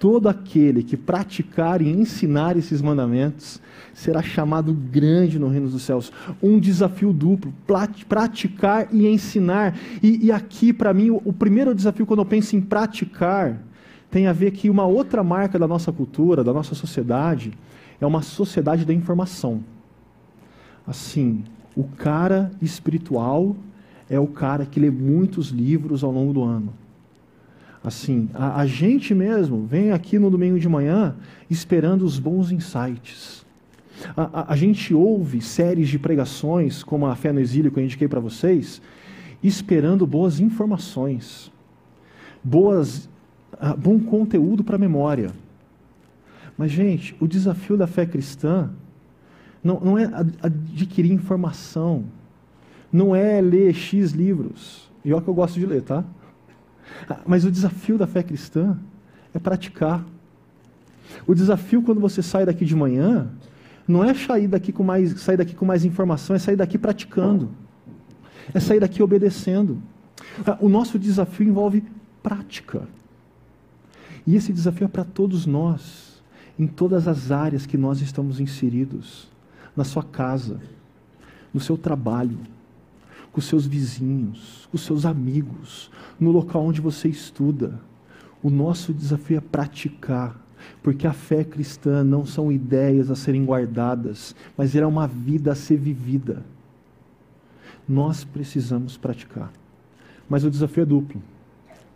Todo 0.00 0.28
aquele 0.28 0.82
que 0.84 0.96
praticar 0.96 1.82
e 1.82 1.88
ensinar 1.88 2.56
esses 2.56 2.80
mandamentos 2.80 3.60
será 3.92 4.22
chamado 4.22 4.72
grande 4.72 5.40
no 5.40 5.48
reino 5.48 5.68
dos 5.68 5.82
céus. 5.82 6.12
Um 6.40 6.60
desafio 6.60 7.12
duplo: 7.12 7.52
praticar 8.06 8.88
e 8.92 9.06
ensinar. 9.08 9.76
E, 10.02 10.26
e 10.26 10.32
aqui, 10.32 10.72
para 10.72 10.94
mim, 10.94 11.10
o, 11.10 11.20
o 11.24 11.32
primeiro 11.32 11.74
desafio, 11.74 12.06
quando 12.06 12.20
eu 12.20 12.26
penso 12.26 12.54
em 12.54 12.60
praticar, 12.60 13.60
tem 14.08 14.28
a 14.28 14.32
ver 14.32 14.52
que 14.52 14.70
uma 14.70 14.86
outra 14.86 15.22
marca 15.24 15.58
da 15.58 15.66
nossa 15.66 15.92
cultura, 15.92 16.44
da 16.44 16.52
nossa 16.52 16.76
sociedade, 16.76 17.52
é 18.00 18.06
uma 18.06 18.22
sociedade 18.22 18.84
da 18.84 18.92
informação. 18.92 19.62
Assim, 20.86 21.44
o 21.76 21.84
cara 21.84 22.50
espiritual 22.62 23.56
é 24.08 24.18
o 24.18 24.26
cara 24.26 24.64
que 24.64 24.80
lê 24.80 24.90
muitos 24.90 25.48
livros 25.48 26.02
ao 26.02 26.10
longo 26.10 26.32
do 26.32 26.42
ano. 26.42 26.72
Assim, 27.82 28.28
a, 28.34 28.60
a 28.60 28.66
gente 28.66 29.14
mesmo 29.14 29.64
vem 29.64 29.92
aqui 29.92 30.18
no 30.18 30.30
domingo 30.30 30.58
de 30.58 30.68
manhã 30.68 31.14
esperando 31.48 32.02
os 32.04 32.18
bons 32.18 32.50
insights. 32.50 33.46
A, 34.16 34.40
a, 34.40 34.52
a, 34.52 34.56
gente 34.56 34.94
ouve 34.94 35.40
séries 35.40 35.88
de 35.88 35.98
pregações, 35.98 36.82
como 36.82 37.06
a 37.06 37.14
Fé 37.14 37.32
no 37.32 37.40
Exílio 37.40 37.70
que 37.70 37.78
eu 37.78 37.84
indiquei 37.84 38.08
para 38.08 38.20
vocês, 38.20 38.80
esperando 39.42 40.06
boas 40.06 40.40
informações, 40.40 41.50
boas, 42.42 43.08
uh, 43.54 43.76
bom 43.76 43.98
conteúdo 43.98 44.62
para 44.62 44.76
a 44.76 44.78
memória. 44.78 45.32
Mas, 46.58 46.72
gente, 46.72 47.16
o 47.20 47.28
desafio 47.28 47.76
da 47.76 47.86
fé 47.86 48.04
cristã 48.04 48.68
não, 49.62 49.78
não 49.78 49.98
é 49.98 50.10
adquirir 50.42 51.12
informação, 51.12 52.04
não 52.92 53.14
é 53.14 53.40
ler 53.40 53.72
X 53.72 54.10
livros. 54.10 54.90
E 55.04 55.12
olha 55.12 55.22
que 55.22 55.28
eu 55.28 55.34
gosto 55.34 55.54
de 55.54 55.64
ler, 55.64 55.82
tá? 55.82 56.04
Mas 57.24 57.44
o 57.44 57.50
desafio 57.50 57.96
da 57.96 58.08
fé 58.08 58.24
cristã 58.24 58.76
é 59.32 59.38
praticar. 59.38 60.04
O 61.26 61.34
desafio 61.34 61.80
quando 61.80 62.00
você 62.00 62.22
sai 62.22 62.44
daqui 62.44 62.64
de 62.64 62.74
manhã 62.74 63.30
não 63.86 64.04
é 64.04 64.12
sair 64.12 64.48
daqui 64.48 64.72
com 64.72 64.82
mais, 64.82 65.18
sair 65.20 65.36
daqui 65.36 65.54
com 65.54 65.64
mais 65.64 65.84
informação, 65.84 66.34
é 66.34 66.38
sair 66.38 66.56
daqui 66.56 66.76
praticando. 66.76 67.50
É 68.52 68.60
sair 68.60 68.80
daqui 68.80 69.02
obedecendo. 69.02 69.80
O 70.60 70.68
nosso 70.68 70.98
desafio 70.98 71.46
envolve 71.46 71.84
prática. 72.22 72.82
E 74.26 74.36
esse 74.36 74.52
desafio 74.52 74.86
é 74.86 74.88
para 74.88 75.04
todos 75.04 75.46
nós, 75.46 76.07
em 76.58 76.66
todas 76.66 77.06
as 77.06 77.30
áreas 77.30 77.66
que 77.66 77.78
nós 77.78 78.00
estamos 78.00 78.40
inseridos, 78.40 79.28
na 79.76 79.84
sua 79.84 80.02
casa, 80.02 80.60
no 81.54 81.60
seu 81.60 81.78
trabalho, 81.78 82.38
com 83.30 83.40
seus 83.40 83.66
vizinhos, 83.66 84.68
com 84.70 84.76
seus 84.76 85.06
amigos, 85.06 85.90
no 86.18 86.32
local 86.32 86.64
onde 86.64 86.80
você 86.80 87.08
estuda. 87.08 87.80
O 88.42 88.50
nosso 88.50 88.92
desafio 88.92 89.38
é 89.38 89.40
praticar, 89.40 90.36
porque 90.82 91.06
a 91.06 91.12
fé 91.12 91.44
cristã 91.44 92.02
não 92.02 92.26
são 92.26 92.50
ideias 92.50 93.10
a 93.10 93.14
serem 93.14 93.44
guardadas, 93.44 94.34
mas 94.56 94.74
é 94.74 94.84
uma 94.84 95.06
vida 95.06 95.52
a 95.52 95.54
ser 95.54 95.76
vivida. 95.76 96.44
Nós 97.88 98.24
precisamos 98.24 98.96
praticar. 98.96 99.52
Mas 100.28 100.44
o 100.44 100.50
desafio 100.50 100.82
é 100.82 100.86
duplo: 100.86 101.22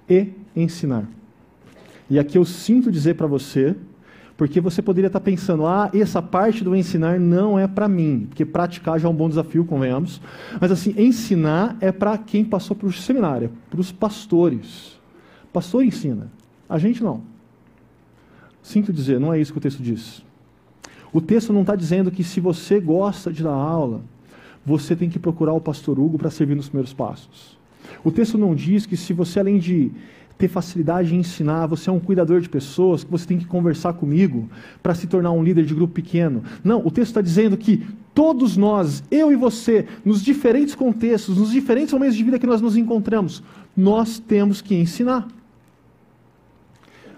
e 0.08 0.32
ensinar. 0.54 1.08
E 2.08 2.18
aqui 2.18 2.38
eu 2.38 2.44
sinto 2.44 2.90
dizer 2.90 3.14
para 3.14 3.26
você, 3.26 3.76
porque 4.42 4.60
você 4.60 4.82
poderia 4.82 5.06
estar 5.06 5.20
pensando, 5.20 5.64
ah, 5.64 5.88
essa 5.94 6.20
parte 6.20 6.64
do 6.64 6.74
ensinar 6.74 7.20
não 7.20 7.56
é 7.56 7.68
para 7.68 7.86
mim, 7.86 8.26
porque 8.28 8.44
praticar 8.44 8.98
já 8.98 9.06
é 9.06 9.10
um 9.10 9.14
bom 9.14 9.28
desafio, 9.28 9.64
convenhamos. 9.64 10.20
Mas 10.60 10.72
assim, 10.72 10.92
ensinar 10.98 11.76
é 11.80 11.92
para 11.92 12.18
quem 12.18 12.44
passou 12.44 12.76
por 12.76 12.92
seminário, 12.92 13.52
para 13.70 13.80
os 13.80 13.92
pastores. 13.92 14.98
Pastor 15.52 15.84
ensina, 15.84 16.26
a 16.68 16.76
gente 16.76 17.04
não. 17.04 17.22
Sinto 18.64 18.92
dizer, 18.92 19.20
não 19.20 19.32
é 19.32 19.40
isso 19.40 19.52
que 19.52 19.58
o 19.58 19.62
texto 19.62 19.80
diz. 19.80 20.24
O 21.12 21.20
texto 21.20 21.52
não 21.52 21.60
está 21.60 21.76
dizendo 21.76 22.10
que 22.10 22.24
se 22.24 22.40
você 22.40 22.80
gosta 22.80 23.32
de 23.32 23.44
dar 23.44 23.52
aula, 23.52 24.00
você 24.66 24.96
tem 24.96 25.08
que 25.08 25.20
procurar 25.20 25.52
o 25.52 25.60
pastor 25.60 26.00
Hugo 26.00 26.18
para 26.18 26.30
servir 26.30 26.56
nos 26.56 26.68
primeiros 26.68 26.92
passos. 26.92 27.56
O 28.02 28.10
texto 28.10 28.36
não 28.36 28.56
diz 28.56 28.86
que 28.86 28.96
se 28.96 29.12
você, 29.12 29.38
além 29.38 29.60
de 29.60 29.92
ter 30.42 30.48
facilidade 30.48 31.14
em 31.14 31.20
ensinar, 31.20 31.66
você 31.66 31.88
é 31.88 31.92
um 31.92 32.00
cuidador 32.00 32.40
de 32.40 32.48
pessoas, 32.48 33.04
que 33.04 33.10
você 33.12 33.24
tem 33.24 33.38
que 33.38 33.46
conversar 33.46 33.92
comigo 33.92 34.50
para 34.82 34.92
se 34.92 35.06
tornar 35.06 35.30
um 35.30 35.40
líder 35.40 35.64
de 35.64 35.72
grupo 35.72 35.94
pequeno. 35.94 36.42
Não, 36.64 36.84
o 36.84 36.90
texto 36.90 37.10
está 37.10 37.20
dizendo 37.20 37.56
que 37.56 37.86
todos 38.12 38.56
nós, 38.56 39.04
eu 39.08 39.30
e 39.30 39.36
você, 39.36 39.86
nos 40.04 40.20
diferentes 40.20 40.74
contextos, 40.74 41.38
nos 41.38 41.52
diferentes 41.52 41.92
momentos 41.92 42.16
de 42.16 42.24
vida 42.24 42.40
que 42.40 42.46
nós 42.46 42.60
nos 42.60 42.76
encontramos, 42.76 43.40
nós 43.76 44.18
temos 44.18 44.60
que 44.60 44.74
ensinar. 44.74 45.28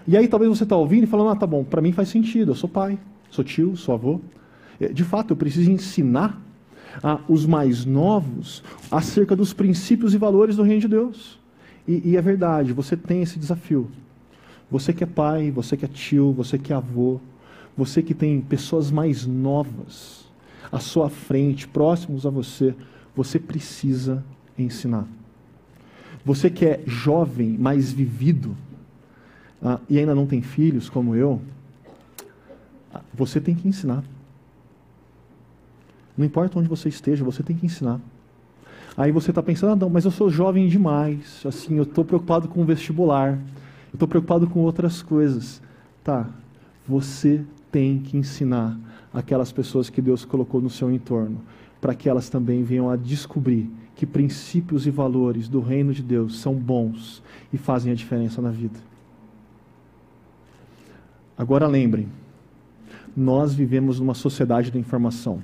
E 0.07 0.15
aí 0.15 0.27
talvez 0.27 0.55
você 0.55 0.61
está 0.61 0.75
ouvindo 0.75 1.05
e 1.05 1.07
falando, 1.07 1.31
ah, 1.31 1.35
tá 1.35 1.47
bom, 1.47 1.63
para 1.63 1.81
mim 1.81 1.91
faz 1.91 2.09
sentido, 2.09 2.51
eu 2.51 2.55
sou 2.55 2.69
pai, 2.69 2.99
sou 3.31 3.43
tio, 3.43 3.75
sou 3.75 3.95
avô. 3.95 4.21
É, 4.79 4.89
de 4.89 5.03
fato, 5.03 5.31
eu 5.31 5.35
preciso 5.35 5.71
ensinar 5.71 6.39
os 7.27 7.43
mais 7.43 7.85
novos 7.85 8.63
acerca 8.91 9.35
dos 9.35 9.51
princípios 9.51 10.13
e 10.13 10.17
valores 10.17 10.57
do 10.57 10.61
reino 10.61 10.81
de 10.81 10.87
Deus. 10.87 11.43
E, 11.87 12.11
e 12.11 12.17
é 12.17 12.21
verdade, 12.21 12.73
você 12.73 12.97
tem 12.97 13.21
esse 13.21 13.37
desafio. 13.37 13.89
Você 14.69 14.93
que 14.93 15.03
é 15.03 15.07
pai, 15.07 15.51
você 15.51 15.77
que 15.77 15.85
é 15.85 15.87
tio, 15.87 16.33
você 16.33 16.57
que 16.57 16.73
é 16.73 16.75
avô, 16.75 17.19
você 17.77 18.01
que 18.01 18.13
tem 18.13 18.41
pessoas 18.41 18.89
mais 18.89 19.25
novas 19.25 20.25
à 20.71 20.79
sua 20.79 21.09
frente, 21.09 21.67
próximos 21.67 22.25
a 22.25 22.29
você, 22.29 22.73
você 23.15 23.39
precisa 23.39 24.23
ensinar. 24.57 25.07
Você 26.23 26.49
que 26.49 26.65
é 26.65 26.81
jovem, 26.87 27.57
mais 27.57 27.91
vivido, 27.91 28.57
ah, 29.61 29.79
e 29.89 29.99
ainda 29.99 30.15
não 30.15 30.25
tem 30.25 30.41
filhos 30.41 30.89
como 30.89 31.15
eu, 31.15 31.39
você 33.13 33.39
tem 33.39 33.53
que 33.53 33.67
ensinar. 33.67 34.03
Não 36.17 36.25
importa 36.25 36.57
onde 36.57 36.67
você 36.67 36.89
esteja, 36.89 37.23
você 37.23 37.43
tem 37.43 37.55
que 37.55 37.65
ensinar. 37.65 37.99
Aí 38.97 39.11
você 39.11 39.31
está 39.31 39.43
pensando, 39.43 39.73
ah, 39.73 39.75
não, 39.75 39.89
mas 39.89 40.05
eu 40.05 40.11
sou 40.11 40.29
jovem 40.29 40.67
demais, 40.69 41.43
assim, 41.45 41.75
eu 41.75 41.83
estou 41.83 42.05
preocupado 42.05 42.47
com 42.47 42.61
o 42.61 42.65
vestibular, 42.65 43.33
eu 43.91 43.95
estou 43.95 44.07
preocupado 44.07 44.47
com 44.47 44.61
outras 44.61 45.01
coisas. 45.01 45.61
Tá, 46.03 46.29
você 46.87 47.43
tem 47.71 47.99
que 47.99 48.15
ensinar 48.15 48.79
aquelas 49.13 49.51
pessoas 49.51 49.89
que 49.89 50.01
Deus 50.01 50.23
colocou 50.23 50.61
no 50.61 50.69
seu 50.69 50.89
entorno, 50.91 51.41
para 51.81 51.93
que 51.93 52.07
elas 52.07 52.29
também 52.29 52.63
venham 52.63 52.89
a 52.89 52.95
descobrir 52.95 53.69
que 53.95 54.05
princípios 54.05 54.87
e 54.87 54.91
valores 54.91 55.49
do 55.49 55.59
reino 55.59 55.93
de 55.93 56.03
Deus 56.03 56.39
são 56.39 56.53
bons 56.53 57.21
e 57.51 57.57
fazem 57.57 57.91
a 57.91 57.95
diferença 57.95 58.41
na 58.41 58.49
vida. 58.49 58.79
Agora 61.37 61.67
lembrem, 61.67 62.07
nós 63.15 63.53
vivemos 63.53 63.99
numa 63.99 64.13
sociedade 64.13 64.71
da 64.71 64.79
informação. 64.79 65.41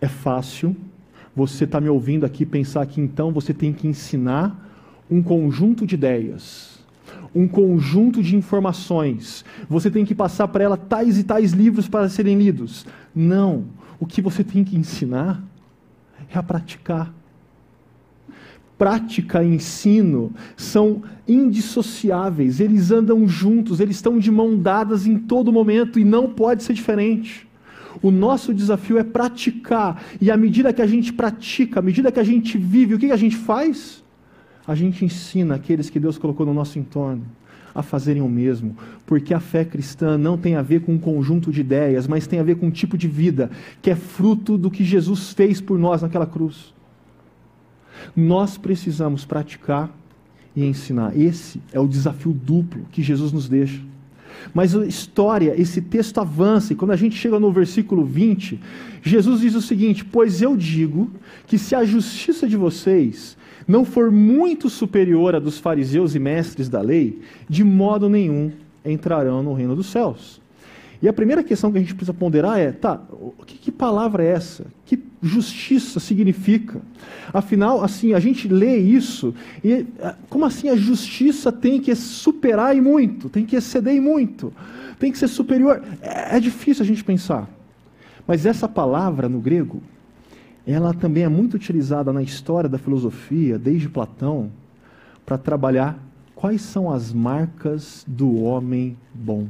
É 0.00 0.08
fácil 0.08 0.76
você 1.34 1.64
estar 1.64 1.78
tá 1.78 1.82
me 1.82 1.88
ouvindo 1.88 2.26
aqui 2.26 2.44
pensar 2.44 2.86
que 2.86 3.00
então 3.00 3.32
você 3.32 3.54
tem 3.54 3.72
que 3.72 3.88
ensinar 3.88 4.70
um 5.10 5.22
conjunto 5.22 5.86
de 5.86 5.94
ideias, 5.94 6.78
um 7.34 7.48
conjunto 7.48 8.22
de 8.22 8.36
informações. 8.36 9.44
Você 9.68 9.90
tem 9.90 10.04
que 10.04 10.14
passar 10.14 10.48
para 10.48 10.64
ela 10.64 10.76
tais 10.76 11.18
e 11.18 11.24
tais 11.24 11.52
livros 11.52 11.88
para 11.88 12.08
serem 12.08 12.38
lidos. 12.38 12.86
Não. 13.14 13.64
O 13.98 14.06
que 14.06 14.20
você 14.20 14.42
tem 14.42 14.64
que 14.64 14.76
ensinar 14.76 15.42
é 16.30 16.38
a 16.38 16.42
praticar 16.42 17.12
prática 18.82 19.44
e 19.44 19.54
ensino 19.54 20.32
são 20.56 21.04
indissociáveis, 21.28 22.58
eles 22.58 22.90
andam 22.90 23.28
juntos, 23.28 23.78
eles 23.78 23.94
estão 23.94 24.18
de 24.18 24.28
mão 24.28 24.58
dadas 24.58 25.06
em 25.06 25.16
todo 25.18 25.52
momento 25.52 26.00
e 26.00 26.04
não 26.04 26.28
pode 26.28 26.64
ser 26.64 26.72
diferente. 26.72 27.46
O 28.00 28.10
nosso 28.10 28.54
desafio 28.54 28.98
é 28.98 29.04
praticar, 29.04 30.02
e 30.20 30.30
à 30.30 30.36
medida 30.36 30.72
que 30.72 30.80
a 30.80 30.86
gente 30.86 31.12
pratica, 31.12 31.80
à 31.80 31.82
medida 31.82 32.12
que 32.12 32.20
a 32.20 32.24
gente 32.24 32.56
vive, 32.56 32.94
o 32.94 32.98
que 32.98 33.10
a 33.10 33.16
gente 33.16 33.36
faz? 33.36 34.02
A 34.66 34.74
gente 34.74 35.04
ensina 35.04 35.56
aqueles 35.56 35.90
que 35.90 35.98
Deus 35.98 36.16
colocou 36.16 36.46
no 36.46 36.54
nosso 36.54 36.78
entorno 36.78 37.24
a 37.74 37.82
fazerem 37.82 38.22
o 38.22 38.28
mesmo, 38.28 38.76
porque 39.06 39.32
a 39.32 39.40
fé 39.40 39.64
cristã 39.64 40.18
não 40.18 40.36
tem 40.36 40.56
a 40.56 40.62
ver 40.62 40.82
com 40.82 40.92
um 40.92 40.98
conjunto 40.98 41.50
de 41.50 41.60
ideias, 41.60 42.06
mas 42.06 42.26
tem 42.26 42.38
a 42.38 42.42
ver 42.42 42.56
com 42.56 42.66
um 42.66 42.70
tipo 42.70 42.98
de 42.98 43.08
vida 43.08 43.50
que 43.80 43.90
é 43.90 43.96
fruto 43.96 44.58
do 44.58 44.70
que 44.70 44.84
Jesus 44.84 45.32
fez 45.32 45.60
por 45.60 45.78
nós 45.78 46.02
naquela 46.02 46.26
cruz. 46.26 46.74
Nós 48.14 48.58
precisamos 48.58 49.24
praticar 49.24 49.90
e 50.54 50.64
ensinar. 50.64 51.18
Esse 51.18 51.60
é 51.72 51.80
o 51.80 51.88
desafio 51.88 52.32
duplo 52.32 52.84
que 52.90 53.02
Jesus 53.02 53.32
nos 53.32 53.48
deixa. 53.48 53.80
Mas 54.52 54.74
a 54.74 54.86
história, 54.86 55.54
esse 55.60 55.80
texto 55.80 56.18
avança, 56.18 56.72
e 56.72 56.76
quando 56.76 56.92
a 56.92 56.96
gente 56.96 57.16
chega 57.16 57.38
no 57.38 57.52
versículo 57.52 58.04
20, 58.04 58.60
Jesus 59.02 59.40
diz 59.40 59.54
o 59.54 59.62
seguinte: 59.62 60.04
Pois 60.04 60.42
eu 60.42 60.56
digo 60.56 61.10
que 61.46 61.58
se 61.58 61.74
a 61.74 61.84
justiça 61.84 62.48
de 62.48 62.56
vocês 62.56 63.36
não 63.66 63.84
for 63.84 64.10
muito 64.10 64.68
superior 64.68 65.34
à 65.34 65.38
dos 65.38 65.58
fariseus 65.58 66.14
e 66.14 66.18
mestres 66.18 66.68
da 66.68 66.80
lei, 66.80 67.20
de 67.48 67.62
modo 67.62 68.08
nenhum 68.08 68.52
entrarão 68.84 69.42
no 69.42 69.54
reino 69.54 69.76
dos 69.76 69.86
céus. 69.86 70.40
E 71.00 71.08
a 71.08 71.12
primeira 71.12 71.42
questão 71.42 71.72
que 71.72 71.78
a 71.78 71.80
gente 71.80 71.94
precisa 71.94 72.14
ponderar 72.14 72.58
é: 72.58 72.70
tá, 72.70 73.00
que, 73.46 73.58
que 73.58 73.72
palavra 73.72 74.24
é 74.24 74.28
essa? 74.28 74.66
Que 74.84 74.96
justiça 75.22 76.00
significa? 76.00 76.80
Afinal, 77.32 77.82
assim, 77.82 78.12
a 78.12 78.18
gente 78.18 78.48
lê 78.48 78.76
isso 78.76 79.32
e 79.62 79.86
ah, 80.00 80.16
como 80.28 80.44
assim 80.44 80.68
a 80.68 80.76
justiça 80.76 81.52
tem 81.52 81.80
que 81.80 81.94
superar 81.94 82.76
e 82.76 82.80
muito, 82.80 83.28
tem 83.28 83.46
que 83.46 83.54
exceder 83.54 83.94
e 83.94 84.00
muito, 84.00 84.52
tem 84.98 85.12
que 85.12 85.18
ser 85.18 85.28
superior? 85.28 85.82
É, 86.02 86.36
é 86.36 86.40
difícil 86.40 86.82
a 86.82 86.86
gente 86.86 87.04
pensar. 87.04 87.48
Mas 88.26 88.44
essa 88.44 88.68
palavra 88.68 89.28
no 89.28 89.40
grego, 89.40 89.82
ela 90.66 90.92
também 90.92 91.22
é 91.22 91.28
muito 91.28 91.54
utilizada 91.54 92.12
na 92.12 92.22
história 92.22 92.68
da 92.68 92.78
filosofia, 92.78 93.58
desde 93.58 93.88
Platão, 93.88 94.50
para 95.24 95.38
trabalhar 95.38 95.98
quais 96.34 96.62
são 96.62 96.90
as 96.90 97.12
marcas 97.12 98.04
do 98.06 98.42
homem 98.42 98.96
bom. 99.14 99.46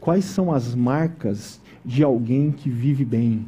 Quais 0.00 0.24
são 0.24 0.52
as 0.52 0.74
marcas 0.74 1.60
de 1.84 2.02
alguém 2.02 2.50
que 2.50 2.70
vive 2.70 3.04
bem? 3.04 3.46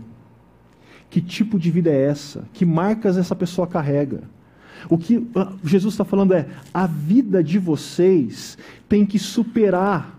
Que 1.12 1.20
tipo 1.20 1.58
de 1.58 1.70
vida 1.70 1.90
é 1.90 2.06
essa? 2.06 2.42
Que 2.54 2.64
marcas 2.64 3.18
essa 3.18 3.36
pessoa 3.36 3.66
carrega? 3.66 4.22
O 4.88 4.96
que 4.96 5.28
ah, 5.36 5.52
Jesus 5.62 5.92
está 5.92 6.06
falando 6.06 6.32
é: 6.32 6.46
a 6.72 6.86
vida 6.86 7.44
de 7.44 7.58
vocês 7.58 8.56
tem 8.88 9.04
que 9.04 9.18
superar 9.18 10.18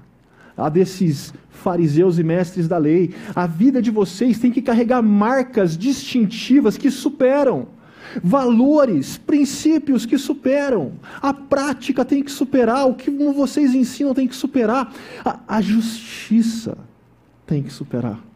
a 0.56 0.70
desses 0.70 1.34
fariseus 1.50 2.20
e 2.20 2.24
mestres 2.24 2.68
da 2.68 2.78
lei. 2.78 3.12
A 3.34 3.48
vida 3.48 3.82
de 3.82 3.90
vocês 3.90 4.38
tem 4.38 4.52
que 4.52 4.62
carregar 4.62 5.02
marcas 5.02 5.76
distintivas 5.76 6.78
que 6.78 6.92
superam 6.92 7.70
valores, 8.24 9.18
princípios 9.18 10.06
que 10.06 10.20
superam. 10.20 10.92
A 11.20 11.34
prática 11.34 12.06
tem 12.06 12.22
que 12.22 12.30
superar, 12.30 12.88
o 12.88 12.94
que 12.94 13.10
vocês 13.10 13.74
ensinam 13.74 14.14
tem 14.14 14.28
que 14.28 14.36
superar. 14.36 14.94
A, 15.26 15.40
a 15.48 15.60
justiça 15.60 16.78
tem 17.48 17.64
que 17.64 17.74
superar. 17.74 18.33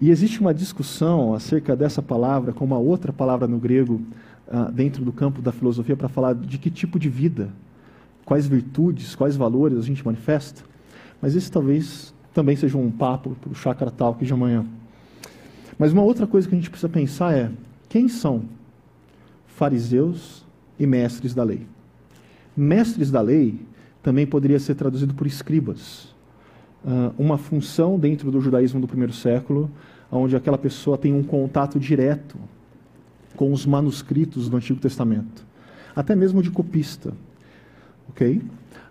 E 0.00 0.10
existe 0.10 0.40
uma 0.40 0.52
discussão 0.52 1.32
acerca 1.32 1.74
dessa 1.74 2.02
palavra 2.02 2.52
com 2.52 2.64
uma 2.64 2.78
outra 2.78 3.12
palavra 3.12 3.46
no 3.46 3.58
grego, 3.58 4.02
uh, 4.48 4.70
dentro 4.70 5.04
do 5.04 5.12
campo 5.12 5.40
da 5.40 5.52
filosofia, 5.52 5.96
para 5.96 6.08
falar 6.08 6.34
de 6.34 6.58
que 6.58 6.70
tipo 6.70 6.98
de 6.98 7.08
vida, 7.08 7.48
quais 8.24 8.46
virtudes, 8.46 9.14
quais 9.14 9.36
valores 9.36 9.78
a 9.78 9.82
gente 9.82 10.04
manifesta. 10.04 10.62
Mas 11.20 11.34
esse 11.34 11.50
talvez 11.50 12.14
também 12.34 12.56
seja 12.56 12.76
um 12.76 12.90
papo 12.90 13.34
para 13.40 13.50
o 13.50 13.54
Chakra 13.54 13.90
Talk 13.90 14.22
de 14.22 14.32
amanhã. 14.32 14.66
Mas 15.78 15.92
uma 15.92 16.02
outra 16.02 16.26
coisa 16.26 16.46
que 16.46 16.54
a 16.54 16.58
gente 16.58 16.70
precisa 16.70 16.88
pensar 16.88 17.34
é 17.34 17.50
quem 17.88 18.08
são 18.08 18.44
fariseus 19.46 20.44
e 20.78 20.86
mestres 20.86 21.34
da 21.34 21.42
lei? 21.42 21.66
Mestres 22.54 23.10
da 23.10 23.22
lei 23.22 23.58
também 24.02 24.26
poderia 24.26 24.58
ser 24.58 24.74
traduzido 24.74 25.14
por 25.14 25.26
escribas, 25.26 26.14
uh, 26.84 27.12
uma 27.18 27.38
função 27.38 27.98
dentro 27.98 28.30
do 28.30 28.40
judaísmo 28.40 28.80
do 28.80 28.86
primeiro 28.86 29.12
século, 29.12 29.70
onde 30.10 30.36
aquela 30.36 30.58
pessoa 30.58 30.96
tem 30.96 31.12
um 31.12 31.22
contato 31.22 31.78
direto 31.78 32.38
com 33.34 33.52
os 33.52 33.66
manuscritos 33.66 34.48
do 34.48 34.56
Antigo 34.56 34.80
Testamento, 34.80 35.44
até 35.94 36.14
mesmo 36.14 36.42
de 36.42 36.50
copista. 36.50 37.12
Ok? 38.08 38.42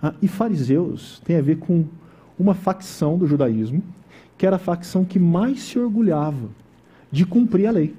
Uh, 0.04 0.14
e 0.22 0.28
fariseus 0.28 1.22
tem 1.26 1.38
a 1.38 1.42
ver 1.42 1.58
com 1.58 1.86
uma 2.38 2.54
facção 2.54 3.18
do 3.18 3.28
judaísmo, 3.28 3.82
que 4.38 4.46
era 4.46 4.58
a 4.58 4.60
facção 4.60 5.06
que 5.06 5.18
mais 5.18 5.62
se 5.62 5.80
orgulhava 5.80 6.50
de 7.12 7.26
cumprir 7.26 7.68
a 7.68 7.72
lei 7.72 7.96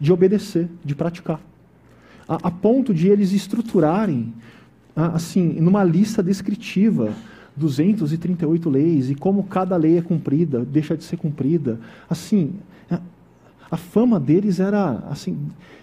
de 0.00 0.12
obedecer, 0.12 0.68
de 0.84 0.94
praticar. 0.94 1.40
A, 2.28 2.48
a 2.48 2.50
ponto 2.50 2.92
de 2.92 3.08
eles 3.08 3.32
estruturarem, 3.32 4.32
assim, 4.94 5.54
numa 5.60 5.84
lista 5.84 6.22
descritiva, 6.22 7.12
238 7.56 8.68
leis 8.68 9.10
e 9.10 9.14
como 9.14 9.44
cada 9.44 9.76
lei 9.76 9.98
é 9.98 10.02
cumprida, 10.02 10.64
deixa 10.64 10.96
de 10.96 11.04
ser 11.04 11.16
cumprida. 11.16 11.78
Assim, 12.08 12.54
a, 13.70 13.76
fama 13.76 14.18
deles 14.20 14.60
era 14.60 15.04
assim 15.10 15.36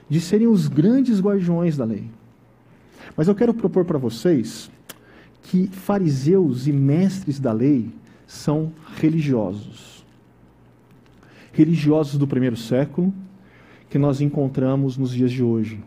de 0.09 0.19
serem 0.19 0.47
os 0.47 0.67
grandes 0.67 1.21
guardiões 1.21 1.77
da 1.77 1.85
lei. 1.85 2.05
Mas 3.15 3.27
eu 3.27 3.35
quero 3.35 3.53
propor 3.53 3.85
para 3.85 3.97
vocês 3.97 4.69
que 5.43 5.67
fariseus 5.67 6.67
e 6.67 6.71
mestres 6.71 7.39
da 7.39 7.51
lei 7.51 7.89
são 8.27 8.71
religiosos. 8.95 10.05
Religiosos 11.53 12.17
do 12.17 12.27
primeiro 12.27 12.55
século, 12.55 13.13
que 13.89 13.97
nós 13.97 14.21
encontramos 14.21 14.97
nos 14.97 15.11
dias 15.11 15.31
de 15.31 15.43
hoje. 15.43 15.83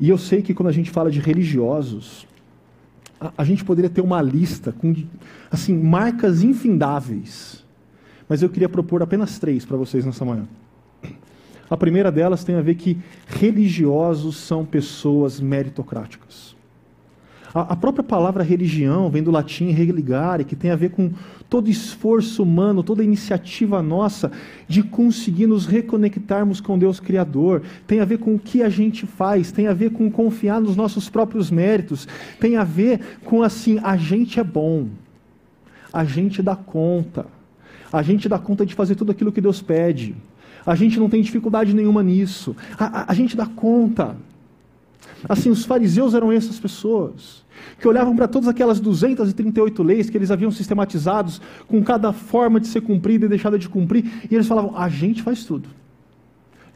E 0.00 0.08
eu 0.08 0.18
sei 0.18 0.42
que 0.42 0.54
quando 0.54 0.68
a 0.68 0.72
gente 0.72 0.90
fala 0.90 1.10
de 1.10 1.20
religiosos, 1.20 2.26
a, 3.24 3.32
a 3.38 3.44
gente 3.44 3.64
poderia 3.64 3.90
ter 3.90 4.00
uma 4.00 4.20
lista 4.20 4.72
com 4.72 4.94
assim 5.50 5.74
marcas 5.74 6.42
infindáveis. 6.42 7.64
Mas 8.28 8.42
eu 8.42 8.48
queria 8.48 8.68
propor 8.68 9.02
apenas 9.02 9.38
três 9.38 9.64
para 9.64 9.76
vocês 9.76 10.04
nessa 10.04 10.24
manhã. 10.24 10.46
A 11.68 11.76
primeira 11.76 12.12
delas 12.12 12.44
tem 12.44 12.56
a 12.56 12.60
ver 12.60 12.74
que 12.74 12.98
religiosos 13.26 14.36
são 14.36 14.64
pessoas 14.64 15.40
meritocráticas. 15.40 16.54
A, 17.54 17.76
própria 17.76 18.02
palavra 18.02 18.42
religião 18.42 19.08
vem 19.08 19.22
do 19.22 19.30
latim 19.30 19.70
religare, 19.70 20.44
que 20.44 20.56
tem 20.56 20.72
a 20.72 20.76
ver 20.76 20.90
com 20.90 21.12
todo 21.48 21.70
esforço 21.70 22.42
humano, 22.42 22.82
toda 22.82 23.04
iniciativa 23.04 23.80
nossa 23.80 24.32
de 24.66 24.82
conseguir 24.82 25.46
nos 25.46 25.64
reconectarmos 25.64 26.60
com 26.60 26.76
Deus 26.76 26.98
Criador. 26.98 27.62
Tem 27.86 28.00
a 28.00 28.04
ver 28.04 28.18
com 28.18 28.34
o 28.34 28.40
que 28.40 28.60
a 28.60 28.68
gente 28.68 29.06
faz, 29.06 29.52
tem 29.52 29.68
a 29.68 29.72
ver 29.72 29.90
com 29.90 30.10
confiar 30.10 30.60
nos 30.60 30.74
nossos 30.74 31.08
próprios 31.08 31.48
méritos, 31.48 32.08
tem 32.40 32.56
a 32.56 32.64
ver 32.64 33.18
com 33.24 33.40
assim, 33.40 33.78
a 33.84 33.96
gente 33.96 34.40
é 34.40 34.44
bom, 34.44 34.88
a 35.92 36.04
gente 36.04 36.42
dá 36.42 36.56
conta, 36.56 37.24
a 37.92 38.02
gente 38.02 38.28
dá 38.28 38.36
conta 38.36 38.66
de 38.66 38.74
fazer 38.74 38.96
tudo 38.96 39.12
aquilo 39.12 39.30
que 39.30 39.40
Deus 39.40 39.62
pede. 39.62 40.16
A 40.66 40.74
gente 40.74 40.98
não 40.98 41.08
tem 41.08 41.22
dificuldade 41.22 41.72
nenhuma 41.72 42.02
nisso. 42.02 42.56
A, 42.76 43.02
a, 43.02 43.12
a 43.12 43.14
gente 43.14 43.36
dá 43.36 43.46
conta. 43.46 44.16
Assim, 45.28 45.50
os 45.50 45.64
fariseus 45.64 46.14
eram 46.14 46.32
essas 46.32 46.58
pessoas 46.58 47.43
que 47.80 47.88
olhavam 47.88 48.14
para 48.14 48.28
todas 48.28 48.48
aquelas 48.48 48.80
238 48.80 49.82
leis 49.82 50.10
que 50.10 50.16
eles 50.16 50.30
haviam 50.30 50.50
sistematizados, 50.50 51.40
com 51.66 51.82
cada 51.82 52.12
forma 52.12 52.60
de 52.60 52.66
ser 52.66 52.80
cumprida 52.80 53.26
e 53.26 53.28
deixada 53.28 53.58
de 53.58 53.68
cumprir, 53.68 54.04
e 54.30 54.34
eles 54.34 54.46
falavam: 54.46 54.76
a 54.76 54.88
gente 54.88 55.22
faz 55.22 55.44
tudo. 55.44 55.68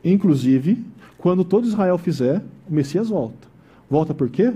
Inclusive, 0.05 0.85
quando 1.17 1.45
todo 1.45 1.67
Israel 1.67 1.99
fizer, 1.99 2.43
o 2.69 2.75
Messias 2.75 3.09
volta. 3.09 3.49
Volta 3.91 4.15
por 4.15 4.29
quê? 4.29 4.53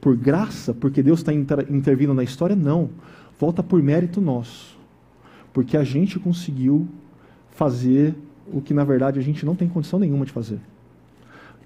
Por 0.00 0.16
graça, 0.16 0.74
porque 0.74 1.02
Deus 1.02 1.20
está 1.20 1.32
inter 1.32 1.66
intervindo 1.70 2.12
na 2.12 2.22
história? 2.22 2.56
Não. 2.56 2.90
Volta 3.38 3.62
por 3.62 3.82
mérito 3.82 4.20
nosso. 4.20 4.76
Porque 5.52 5.76
a 5.76 5.84
gente 5.84 6.18
conseguiu 6.18 6.88
fazer 7.50 8.14
o 8.52 8.60
que, 8.60 8.74
na 8.74 8.84
verdade, 8.84 9.18
a 9.18 9.22
gente 9.22 9.46
não 9.46 9.54
tem 9.54 9.68
condição 9.68 9.98
nenhuma 9.98 10.26
de 10.26 10.32
fazer. 10.32 10.58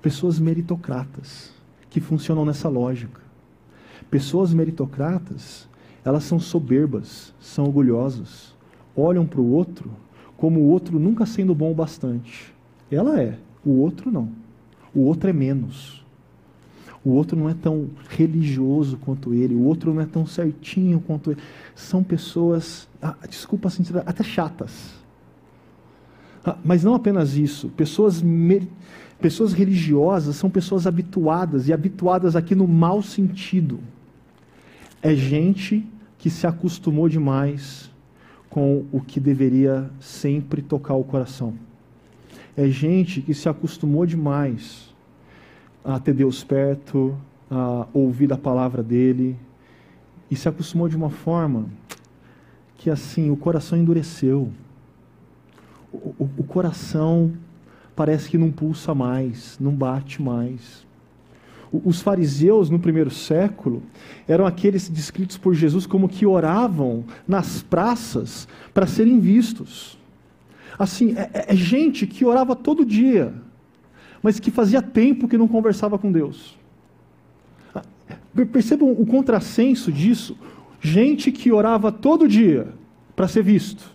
Pessoas 0.03 0.39
meritocratas, 0.39 1.53
que 1.89 2.01
funcionam 2.01 2.45
nessa 2.45 2.69
lógica. 2.69 3.26
Pessoas 4.11 4.53
meritocratas, 4.53 5.69
elas 6.05 6.25
são 6.25 6.39
soberbas, 6.39 7.35
são 7.41 7.65
orgulhosas, 7.65 8.55
olham 8.97 9.27
para 9.27 9.41
o 9.41 9.51
outro 9.51 9.91
como 10.37 10.61
o 10.61 10.69
outro 10.69 10.99
nunca 10.99 11.25
sendo 11.25 11.55
bom 11.55 11.73
o 11.73 11.75
bastante. 11.75 12.55
Ela 12.91 13.21
é, 13.21 13.39
o 13.65 13.71
outro 13.71 14.11
não. 14.11 14.29
O 14.95 15.01
outro 15.01 15.31
é 15.31 15.33
menos. 15.33 16.05
O 17.05 17.11
outro 17.11 17.39
não 17.39 17.49
é 17.49 17.55
tão 17.55 17.89
religioso 18.09 18.97
quanto 18.99 19.33
ele, 19.33 19.55
o 19.55 19.63
outro 19.63 19.95
não 19.95 20.03
é 20.03 20.07
tão 20.07 20.27
certinho 20.27 21.01
quanto 21.01 21.31
ele. 21.31 21.41
São 21.75 22.03
pessoas, 22.03 22.89
ah, 23.01 23.15
desculpa 23.29 23.69
assim, 23.69 23.85
até 24.05 24.25
chatas. 24.25 24.93
Ah, 26.45 26.57
mas 26.65 26.85
não 26.85 26.95
apenas 26.95 27.37
isso, 27.37 27.69
pessoas 27.71 28.23
Pessoas 29.19 29.55
religiosas 29.55 30.37
são 30.37 30.51
pessoas 30.51 30.87
habituadas, 30.87 31.69
e 31.69 31.73
habituadas 31.73 32.37
aqui 32.37 32.55
no 32.55 32.69
mau 32.69 33.03
sentido 33.03 33.81
é 35.07 35.15
gente 35.15 35.87
que 36.19 36.29
se 36.29 36.49
acostumou 36.49 37.09
demais 37.09 37.89
com 38.51 38.85
o 38.91 39.01
que 39.01 39.21
deveria 39.21 39.89
sempre 40.01 40.61
tocar 40.61 40.95
o 40.95 41.05
coração. 41.05 41.55
É 42.57 42.67
gente 42.67 43.23
que 43.23 43.33
se 43.33 43.49
acostumou 43.49 44.05
demais 44.05 44.93
a 45.85 46.01
ter 46.01 46.13
Deus 46.13 46.43
perto, 46.43 47.17
a 47.49 47.87
ouvir 47.93 48.33
a 48.33 48.37
palavra 48.37 48.83
dele, 48.83 49.37
e 50.29 50.35
se 50.35 50.49
acostumou 50.49 50.89
de 50.89 50.97
uma 50.97 51.11
forma 51.11 51.67
que 52.77 52.91
assim 52.91 53.31
o 53.31 53.37
coração 53.37 53.79
endureceu. 53.79 54.51
O, 55.93 56.15
o, 56.19 56.31
o 56.39 56.43
coração 56.43 57.33
parece 57.95 58.29
que 58.29 58.37
não 58.37 58.51
pulsa 58.51 58.93
mais, 58.93 59.57
não 59.61 59.73
bate 59.73 60.21
mais. 60.21 60.85
Os 61.85 62.01
fariseus 62.01 62.71
no 62.71 62.79
primeiro 62.79 63.11
século 63.11 63.83
eram 64.27 64.47
aqueles 64.47 64.89
descritos 64.89 65.37
por 65.37 65.55
Jesus 65.55 65.87
como 65.87 66.09
que 66.09 66.27
oravam 66.27 67.05
nas 67.27 67.63
praças 67.63 68.49
para 68.73 68.87
serem 68.87 69.21
vistos. 69.21 69.99
Assim, 70.79 71.15
é, 71.17 71.31
é, 71.33 71.45
é, 71.53 71.57
gente 71.57 72.07
que 72.07 72.25
orava 72.25 72.55
todo 72.55 72.85
dia, 72.85 73.33
mas 74.23 74.41
que 74.41 74.51
fazia 74.51 74.83
tempo 74.83 75.29
que 75.29 75.39
não 75.39 75.49
conversava 75.49 75.99
com 75.99 76.11
Deus. 76.11 76.59
Ah, 77.75 77.83
percebam 78.53 78.91
o 78.91 79.07
contrassenso 79.07 79.91
disso. 79.93 80.37
Gente 80.81 81.33
que 81.33 81.51
orava 81.53 81.91
todo 81.91 82.29
dia 82.29 82.69
para 83.15 83.29
ser 83.29 83.43
visto, 83.43 83.95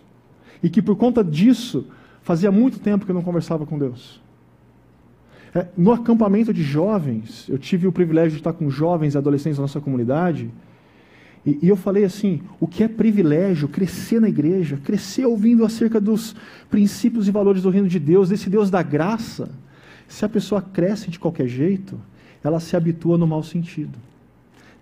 e 0.62 0.70
que 0.70 0.82
por 0.82 0.96
conta 0.96 1.22
disso 1.22 1.86
fazia 2.22 2.50
muito 2.50 2.78
tempo 2.78 3.06
que 3.06 3.12
não 3.12 3.22
conversava 3.22 3.66
com 3.66 3.78
Deus. 3.78 4.21
É, 5.54 5.66
no 5.76 5.92
acampamento 5.92 6.52
de 6.52 6.62
jovens, 6.62 7.46
eu 7.48 7.58
tive 7.58 7.86
o 7.86 7.92
privilégio 7.92 8.30
de 8.30 8.36
estar 8.38 8.54
com 8.54 8.70
jovens 8.70 9.14
e 9.14 9.18
adolescentes 9.18 9.58
da 9.58 9.62
nossa 9.62 9.80
comunidade, 9.80 10.50
e, 11.44 11.58
e 11.62 11.68
eu 11.68 11.76
falei 11.76 12.04
assim: 12.04 12.40
o 12.58 12.66
que 12.66 12.82
é 12.82 12.88
privilégio 12.88 13.68
crescer 13.68 14.20
na 14.20 14.28
igreja, 14.28 14.78
crescer 14.82 15.26
ouvindo 15.26 15.64
acerca 15.64 16.00
dos 16.00 16.34
princípios 16.70 17.28
e 17.28 17.30
valores 17.30 17.62
do 17.62 17.70
reino 17.70 17.88
de 17.88 17.98
Deus, 17.98 18.30
desse 18.30 18.48
Deus 18.48 18.70
da 18.70 18.82
graça. 18.82 19.50
Se 20.08 20.24
a 20.24 20.28
pessoa 20.28 20.62
cresce 20.62 21.10
de 21.10 21.18
qualquer 21.18 21.48
jeito, 21.48 21.98
ela 22.42 22.60
se 22.60 22.76
habitua 22.76 23.18
no 23.18 23.26
mau 23.26 23.42
sentido. 23.42 23.98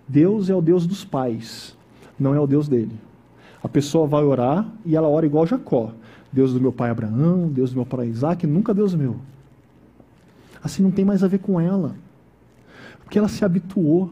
Deus 0.07 0.51
é 0.51 0.55
o 0.55 0.61
Deus 0.61 0.87
dos 0.87 1.05
pais, 1.05 1.77
não 2.19 2.35
é 2.35 2.41
o 2.41 2.47
Deus 2.47 2.69
dele. 2.69 2.95
A 3.63 3.69
pessoa 3.69 4.07
vai 4.07 4.25
orar 4.25 4.69
e 4.85 4.97
ela 4.97 5.09
ora 5.09 5.27
igual 5.27 5.47
Jacó. 5.47 5.93
Deus 6.33 6.53
do 6.53 6.61
meu 6.61 6.73
pai 6.73 6.91
Abraão, 6.91 7.49
Deus 7.49 7.71
do 7.71 7.77
meu 7.77 7.87
pai 7.87 8.07
Isaac, 8.07 8.47
nunca 8.47 8.73
Deus 8.73 8.95
meu 8.95 9.17
assim 10.63 10.83
não 10.83 10.91
tem 10.91 11.05
mais 11.05 11.23
a 11.23 11.29
ver 11.29 11.39
com 11.39 11.61
ela. 11.61 11.97
Porque 13.03 13.19
ela 13.19 13.29
se 13.29 13.45
habituou. 13.45 14.11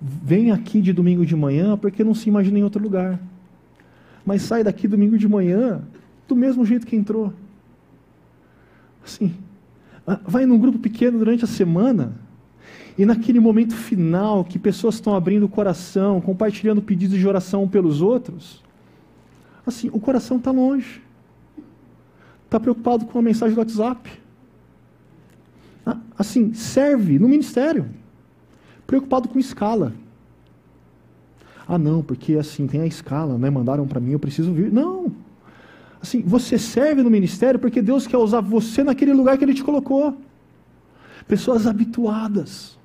Vem 0.00 0.50
aqui 0.50 0.80
de 0.80 0.92
domingo 0.92 1.24
de 1.24 1.36
manhã 1.36 1.76
porque 1.76 2.02
não 2.02 2.14
se 2.14 2.28
imagina 2.28 2.58
em 2.58 2.64
outro 2.64 2.82
lugar. 2.82 3.20
Mas 4.24 4.42
sai 4.42 4.64
daqui 4.64 4.88
domingo 4.88 5.18
de 5.18 5.28
manhã 5.28 5.82
do 6.26 6.34
mesmo 6.34 6.64
jeito 6.64 6.86
que 6.86 6.96
entrou. 6.96 7.32
Assim, 9.04 9.34
ah, 10.06 10.18
vai 10.24 10.46
num 10.46 10.58
grupo 10.58 10.78
pequeno 10.78 11.18
durante 11.18 11.44
a 11.44 11.48
semana 11.48 12.14
e 12.96 13.06
naquele 13.06 13.40
momento 13.40 13.74
final 13.74 14.44
que 14.44 14.58
pessoas 14.58 14.96
estão 14.96 15.14
abrindo 15.14 15.44
o 15.44 15.48
coração, 15.48 16.20
compartilhando 16.20 16.82
pedidos 16.82 17.18
de 17.18 17.26
oração 17.26 17.66
pelos 17.66 18.02
outros, 18.02 18.62
assim, 19.66 19.88
o 19.92 20.00
coração 20.00 20.36
está 20.36 20.50
longe. 20.50 21.00
Está 22.44 22.60
preocupado 22.60 23.06
com 23.06 23.18
a 23.18 23.22
mensagem 23.22 23.54
do 23.54 23.58
WhatsApp. 23.60 24.21
Ah, 25.84 25.98
assim, 26.18 26.52
serve 26.54 27.18
no 27.18 27.28
ministério, 27.28 27.86
preocupado 28.86 29.28
com 29.28 29.38
escala. 29.38 29.92
Ah, 31.66 31.78
não, 31.78 32.02
porque 32.02 32.34
assim, 32.34 32.66
tem 32.66 32.80
a 32.80 32.86
escala, 32.86 33.38
né? 33.38 33.48
Mandaram 33.50 33.86
para 33.86 34.00
mim, 34.00 34.12
eu 34.12 34.18
preciso 34.18 34.52
vir. 34.52 34.72
Não. 34.72 35.12
Assim, 36.00 36.20
você 36.22 36.58
serve 36.58 37.02
no 37.02 37.10
ministério 37.10 37.60
porque 37.60 37.80
Deus 37.80 38.06
quer 38.06 38.16
usar 38.16 38.40
você 38.40 38.82
naquele 38.82 39.12
lugar 39.12 39.38
que 39.38 39.44
ele 39.44 39.54
te 39.54 39.62
colocou. 39.62 40.16
Pessoas 41.28 41.66
habituadas. 41.66 42.76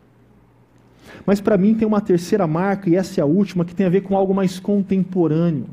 Mas 1.25 1.41
para 1.41 1.57
mim 1.57 1.73
tem 1.73 1.87
uma 1.87 1.99
terceira 1.99 2.45
marca, 2.45 2.89
e 2.89 2.95
essa 2.95 3.19
é 3.19 3.23
a 3.23 3.25
última, 3.25 3.65
que 3.65 3.73
tem 3.73 3.85
a 3.85 3.89
ver 3.89 4.01
com 4.01 4.15
algo 4.15 4.33
mais 4.33 4.59
contemporâneo 4.59 5.65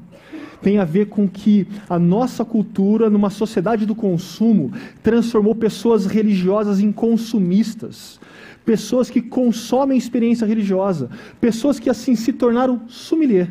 tem 0.62 0.78
a 0.78 0.84
ver 0.84 1.06
com 1.06 1.28
que 1.28 1.66
a 1.88 1.98
nossa 1.98 2.44
cultura, 2.44 3.10
numa 3.10 3.30
sociedade 3.30 3.86
do 3.86 3.94
consumo, 3.94 4.72
transformou 5.02 5.54
pessoas 5.54 6.06
religiosas 6.06 6.80
em 6.80 6.92
consumistas. 6.92 8.20
Pessoas 8.64 9.10
que 9.10 9.20
consomem 9.20 9.98
experiência 9.98 10.46
religiosa. 10.46 11.10
Pessoas 11.40 11.78
que 11.78 11.90
assim 11.90 12.14
se 12.14 12.32
tornaram 12.32 12.82
sommelier. 12.88 13.50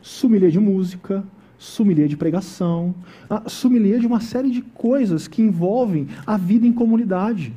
Sommelier 0.00 0.50
de 0.50 0.60
música, 0.60 1.24
sommelier 1.58 2.08
de 2.08 2.16
pregação, 2.16 2.94
ah, 3.28 3.42
sommelier 3.46 3.98
de 3.98 4.06
uma 4.06 4.20
série 4.20 4.50
de 4.50 4.62
coisas 4.62 5.26
que 5.26 5.42
envolvem 5.42 6.06
a 6.26 6.36
vida 6.36 6.66
em 6.66 6.72
comunidade. 6.72 7.52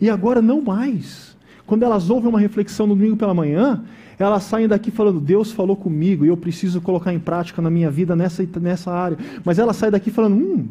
E 0.00 0.10
agora 0.10 0.42
não 0.42 0.60
mais. 0.60 1.36
Quando 1.66 1.84
elas 1.84 2.10
ouvem 2.10 2.28
uma 2.28 2.40
reflexão 2.40 2.86
no 2.86 2.94
domingo 2.94 3.16
pela 3.16 3.32
manhã, 3.32 3.82
elas 4.22 4.42
saem 4.44 4.68
daqui 4.68 4.90
falando, 4.90 5.20
Deus 5.20 5.50
falou 5.50 5.76
comigo 5.76 6.24
e 6.24 6.28
eu 6.28 6.36
preciso 6.36 6.80
colocar 6.80 7.12
em 7.12 7.18
prática 7.18 7.62
na 7.62 7.70
minha 7.70 7.90
vida 7.90 8.14
nessa, 8.14 8.46
nessa 8.60 8.92
área. 8.92 9.16
Mas 9.44 9.58
elas 9.58 9.76
saem 9.76 9.90
daqui 9.90 10.10
falando, 10.10 10.36
hum, 10.36 10.68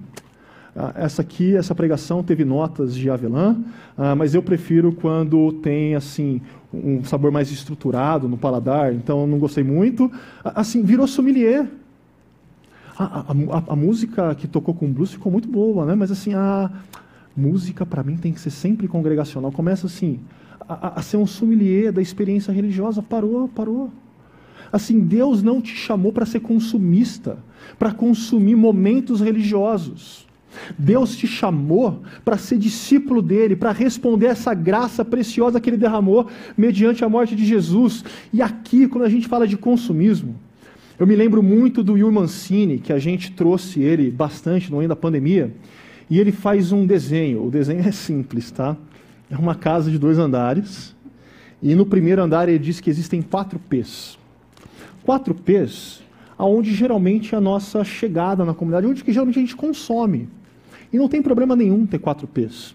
ah, 0.75 0.93
essa 0.95 1.21
aqui, 1.21 1.55
essa 1.55 1.73
pregação 1.73 2.23
teve 2.23 2.45
notas 2.45 2.95
de 2.95 3.09
avelã, 3.09 3.57
ah, 3.97 4.15
mas 4.15 4.35
eu 4.35 4.41
prefiro 4.43 4.91
quando 4.91 5.51
tem 5.53 5.95
assim 5.95 6.41
um 6.73 7.03
sabor 7.03 7.31
mais 7.31 7.51
estruturado 7.51 8.29
no 8.29 8.37
paladar, 8.37 8.93
então 8.93 9.25
não 9.25 9.39
gostei 9.39 9.63
muito. 9.63 10.11
Assim, 10.43 10.83
virou 10.83 11.07
sommelier. 11.07 11.67
A, 12.97 13.03
a, 13.03 13.21
a, 13.31 13.63
a, 13.73 13.75
música 13.75 14.35
que 14.35 14.47
tocou 14.47 14.73
com 14.73 14.91
blues 14.91 15.11
ficou 15.11 15.31
muito 15.31 15.47
boa, 15.47 15.85
né? 15.85 15.95
mas 15.95 16.11
assim, 16.11 16.33
a 16.33 16.69
música 17.35 17.85
para 17.85 18.03
mim 18.03 18.17
tem 18.17 18.31
que 18.31 18.39
ser 18.39 18.51
sempre 18.51 18.87
congregacional. 18.87 19.51
Começa 19.51 19.87
assim, 19.87 20.19
a, 20.69 20.99
a 20.99 21.01
ser 21.01 21.17
um 21.17 21.25
sommelier 21.25 21.91
da 21.91 22.01
experiência 22.01 22.53
religiosa. 22.53 23.01
Parou, 23.01 23.47
parou. 23.47 23.91
Assim, 24.71 24.99
Deus 24.99 25.41
não 25.41 25.59
te 25.59 25.75
chamou 25.75 26.13
para 26.13 26.27
ser 26.27 26.41
consumista, 26.41 27.39
para 27.79 27.91
consumir 27.91 28.55
momentos 28.55 29.19
religiosos. 29.19 30.27
Deus 30.77 31.15
te 31.15 31.27
chamou 31.27 32.01
para 32.23 32.37
ser 32.37 32.57
discípulo 32.57 33.21
dele, 33.21 33.55
para 33.55 33.71
responder 33.71 34.27
essa 34.27 34.53
graça 34.53 35.03
preciosa 35.03 35.59
que 35.59 35.69
ele 35.69 35.77
derramou 35.77 36.27
mediante 36.55 37.03
a 37.03 37.09
morte 37.09 37.35
de 37.35 37.45
Jesus. 37.45 38.03
E 38.31 38.41
aqui, 38.41 38.87
quando 38.87 39.05
a 39.05 39.09
gente 39.09 39.27
fala 39.27 39.47
de 39.47 39.57
consumismo, 39.57 40.35
eu 40.99 41.07
me 41.07 41.15
lembro 41.15 41.41
muito 41.41 41.83
do 41.83 41.93
Will 41.93 42.11
Mancini, 42.11 42.77
que 42.77 42.91
a 42.91 42.99
gente 42.99 43.31
trouxe 43.31 43.81
ele 43.81 44.11
bastante 44.11 44.69
no 44.69 44.77
meio 44.77 44.89
da 44.89 44.95
pandemia, 44.95 45.53
e 46.09 46.19
ele 46.19 46.31
faz 46.31 46.71
um 46.71 46.85
desenho. 46.85 47.45
O 47.45 47.49
desenho 47.49 47.87
é 47.87 47.91
simples, 47.91 48.51
tá? 48.51 48.75
É 49.29 49.37
uma 49.37 49.55
casa 49.55 49.91
de 49.91 49.99
dois 49.99 50.17
andares, 50.17 50.95
e 51.61 51.75
no 51.75 51.85
primeiro 51.85 52.21
andar 52.21 52.49
ele 52.49 52.59
diz 52.59 52.79
que 52.79 52.89
existem 52.89 53.21
quatro 53.21 53.59
P's. 53.59 54.17
Quatro 55.03 55.35
P's 55.35 56.01
aonde 56.37 56.73
geralmente 56.73 57.35
é 57.35 57.37
a 57.37 57.41
nossa 57.41 57.83
chegada 57.83 58.45
na 58.45 58.53
comunidade, 58.53 58.87
onde 58.87 59.03
que 59.03 59.11
geralmente 59.11 59.37
a 59.37 59.41
gente 59.41 59.57
consome. 59.57 60.29
E 60.91 60.97
não 60.97 61.09
tem 61.09 61.21
problema 61.21 61.53
nenhum 61.53 61.85
ter 61.85 61.99
quatro 61.99 62.25
P's. 62.27 62.73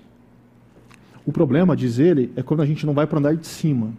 O 1.24 1.32
problema, 1.32 1.74
diz 1.74 1.98
ele, 1.98 2.30
é 2.36 2.42
quando 2.42 2.61
a 2.61 2.66
gente 2.66 2.84
não 2.84 2.92
vai 2.92 3.07
para 3.07 3.16
o 3.16 3.18
andar 3.18 3.34
de 3.34 3.46
cima. 3.46 3.94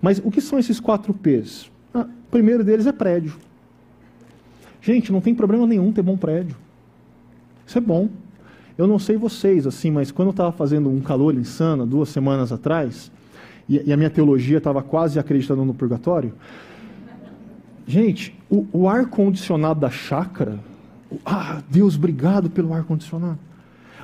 Mas 0.00 0.18
o 0.24 0.30
que 0.30 0.40
são 0.40 0.58
esses 0.58 0.80
quatro 0.80 1.12
P's? 1.12 1.70
Ah, 1.92 2.06
o 2.06 2.30
primeiro 2.30 2.64
deles 2.64 2.86
é 2.86 2.92
prédio. 2.92 3.36
Gente, 4.80 5.12
não 5.12 5.20
tem 5.20 5.34
problema 5.34 5.66
nenhum 5.66 5.92
ter 5.92 6.02
bom 6.02 6.16
prédio. 6.16 6.56
Isso 7.66 7.76
é 7.76 7.80
bom. 7.82 8.08
Eu 8.80 8.86
não 8.86 8.98
sei 8.98 9.16
vocês, 9.16 9.66
assim, 9.66 9.90
mas 9.90 10.10
quando 10.10 10.28
eu 10.28 10.32
estava 10.32 10.52
fazendo 10.52 10.88
um 10.88 11.00
calor 11.00 11.34
insano, 11.34 11.84
duas 11.84 12.08
semanas 12.08 12.50
atrás, 12.50 13.12
e, 13.68 13.82
e 13.86 13.92
a 13.92 13.96
minha 13.96 14.08
teologia 14.08 14.56
estava 14.56 14.82
quase 14.82 15.18
acreditando 15.18 15.64
no 15.64 15.74
purgatório, 15.74 16.32
gente, 17.86 18.34
o, 18.48 18.66
o 18.72 18.88
ar-condicionado 18.88 19.78
da 19.80 19.90
chácara 19.90 20.58
ah, 21.24 21.62
Deus, 21.68 21.96
obrigado 21.96 22.48
pelo 22.48 22.72
ar-condicionado. 22.72 23.38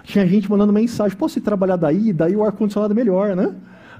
Tinha 0.05 0.27
gente 0.27 0.51
mandando 0.51 0.72
mensagem: 0.72 1.16
posso 1.16 1.39
ir 1.39 1.43
trabalhar 1.43 1.77
daí? 1.77 2.12
Daí 2.12 2.37
o 2.37 2.45
ar-condicionado 2.45 2.93
é 2.93 2.97
melhor, 2.97 3.35
né? 3.35 3.55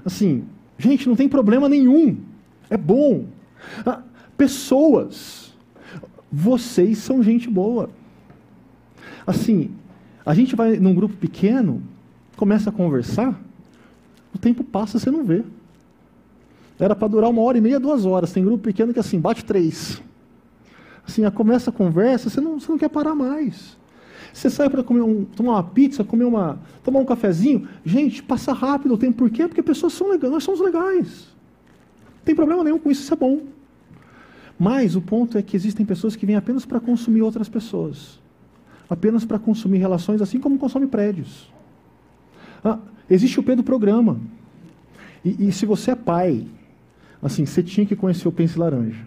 Assim, 0.05 0.43
gente, 0.77 1.07
não 1.07 1.15
tem 1.15 1.27
problema 1.27 1.67
nenhum. 1.67 2.17
É 2.69 2.77
bom. 2.77 3.25
Ah, 3.83 4.01
pessoas, 4.37 5.55
vocês 6.31 6.99
são 6.99 7.23
gente 7.23 7.49
boa. 7.49 7.89
Assim, 9.25 9.71
a 10.27 10.33
gente 10.35 10.55
vai 10.55 10.77
num 10.77 10.93
grupo 10.93 11.15
pequeno, 11.15 11.81
começa 12.35 12.69
a 12.69 12.73
conversar, 12.73 13.39
o 14.35 14.37
tempo 14.37 14.63
passa, 14.63 14.99
você 14.99 15.09
não 15.09 15.23
vê. 15.23 15.43
Era 16.79 16.95
para 16.95 17.07
durar 17.07 17.29
uma 17.29 17.41
hora 17.41 17.57
e 17.57 17.61
meia, 17.61 17.79
duas 17.79 18.05
horas. 18.05 18.31
Tem 18.31 18.43
grupo 18.43 18.63
pequeno 18.63 18.93
que 18.93 18.99
assim, 18.99 19.19
bate 19.19 19.43
três 19.43 19.99
assim, 21.07 21.29
começa 21.31 21.69
a 21.69 21.73
conversa, 21.73 22.29
você 22.29 22.41
não, 22.41 22.59
você 22.59 22.69
não 22.69 22.77
quer 22.77 22.89
parar 22.89 23.15
mais. 23.15 23.77
Você 24.33 24.49
sai 24.49 24.69
para 24.69 24.83
comer 24.83 25.01
um, 25.01 25.23
tomar 25.23 25.53
uma 25.53 25.63
pizza, 25.63 26.03
comer 26.03 26.25
uma, 26.25 26.59
tomar 26.83 26.99
um 26.99 27.05
cafezinho, 27.05 27.67
gente, 27.83 28.21
passa 28.21 28.51
rápido 28.51 28.93
o 28.93 28.97
tempo. 28.97 29.17
Por 29.17 29.29
quê? 29.29 29.47
Porque 29.47 29.63
pessoas 29.63 29.93
são 29.93 30.09
legais, 30.09 30.31
nós 30.31 30.43
somos 30.43 30.59
legais. 30.59 31.27
Não 32.05 32.23
tem 32.25 32.35
problema 32.35 32.63
nenhum 32.63 32.77
com 32.77 32.91
isso, 32.91 33.01
isso 33.01 33.13
é 33.13 33.17
bom. 33.17 33.41
Mas 34.59 34.95
o 34.95 35.01
ponto 35.01 35.37
é 35.37 35.41
que 35.41 35.55
existem 35.55 35.85
pessoas 35.85 36.15
que 36.15 36.25
vêm 36.25 36.35
apenas 36.35 36.65
para 36.65 36.79
consumir 36.79 37.21
outras 37.21 37.47
pessoas. 37.47 38.19
Apenas 38.89 39.25
para 39.25 39.37
consumir 39.37 39.79
relações, 39.79 40.21
assim 40.21 40.39
como 40.39 40.57
consome 40.57 40.87
prédios. 40.87 41.51
Ah, 42.63 42.79
existe 43.09 43.39
o 43.39 43.43
P 43.43 43.55
do 43.55 43.63
programa. 43.63 44.19
E, 45.23 45.47
e 45.47 45.51
se 45.51 45.65
você 45.65 45.91
é 45.91 45.95
pai, 45.95 46.47
assim, 47.21 47.45
você 47.45 47.61
tinha 47.61 47.85
que 47.85 47.95
conhecer 47.95 48.27
o 48.27 48.31
Pense 48.31 48.57
Laranja. 48.57 49.05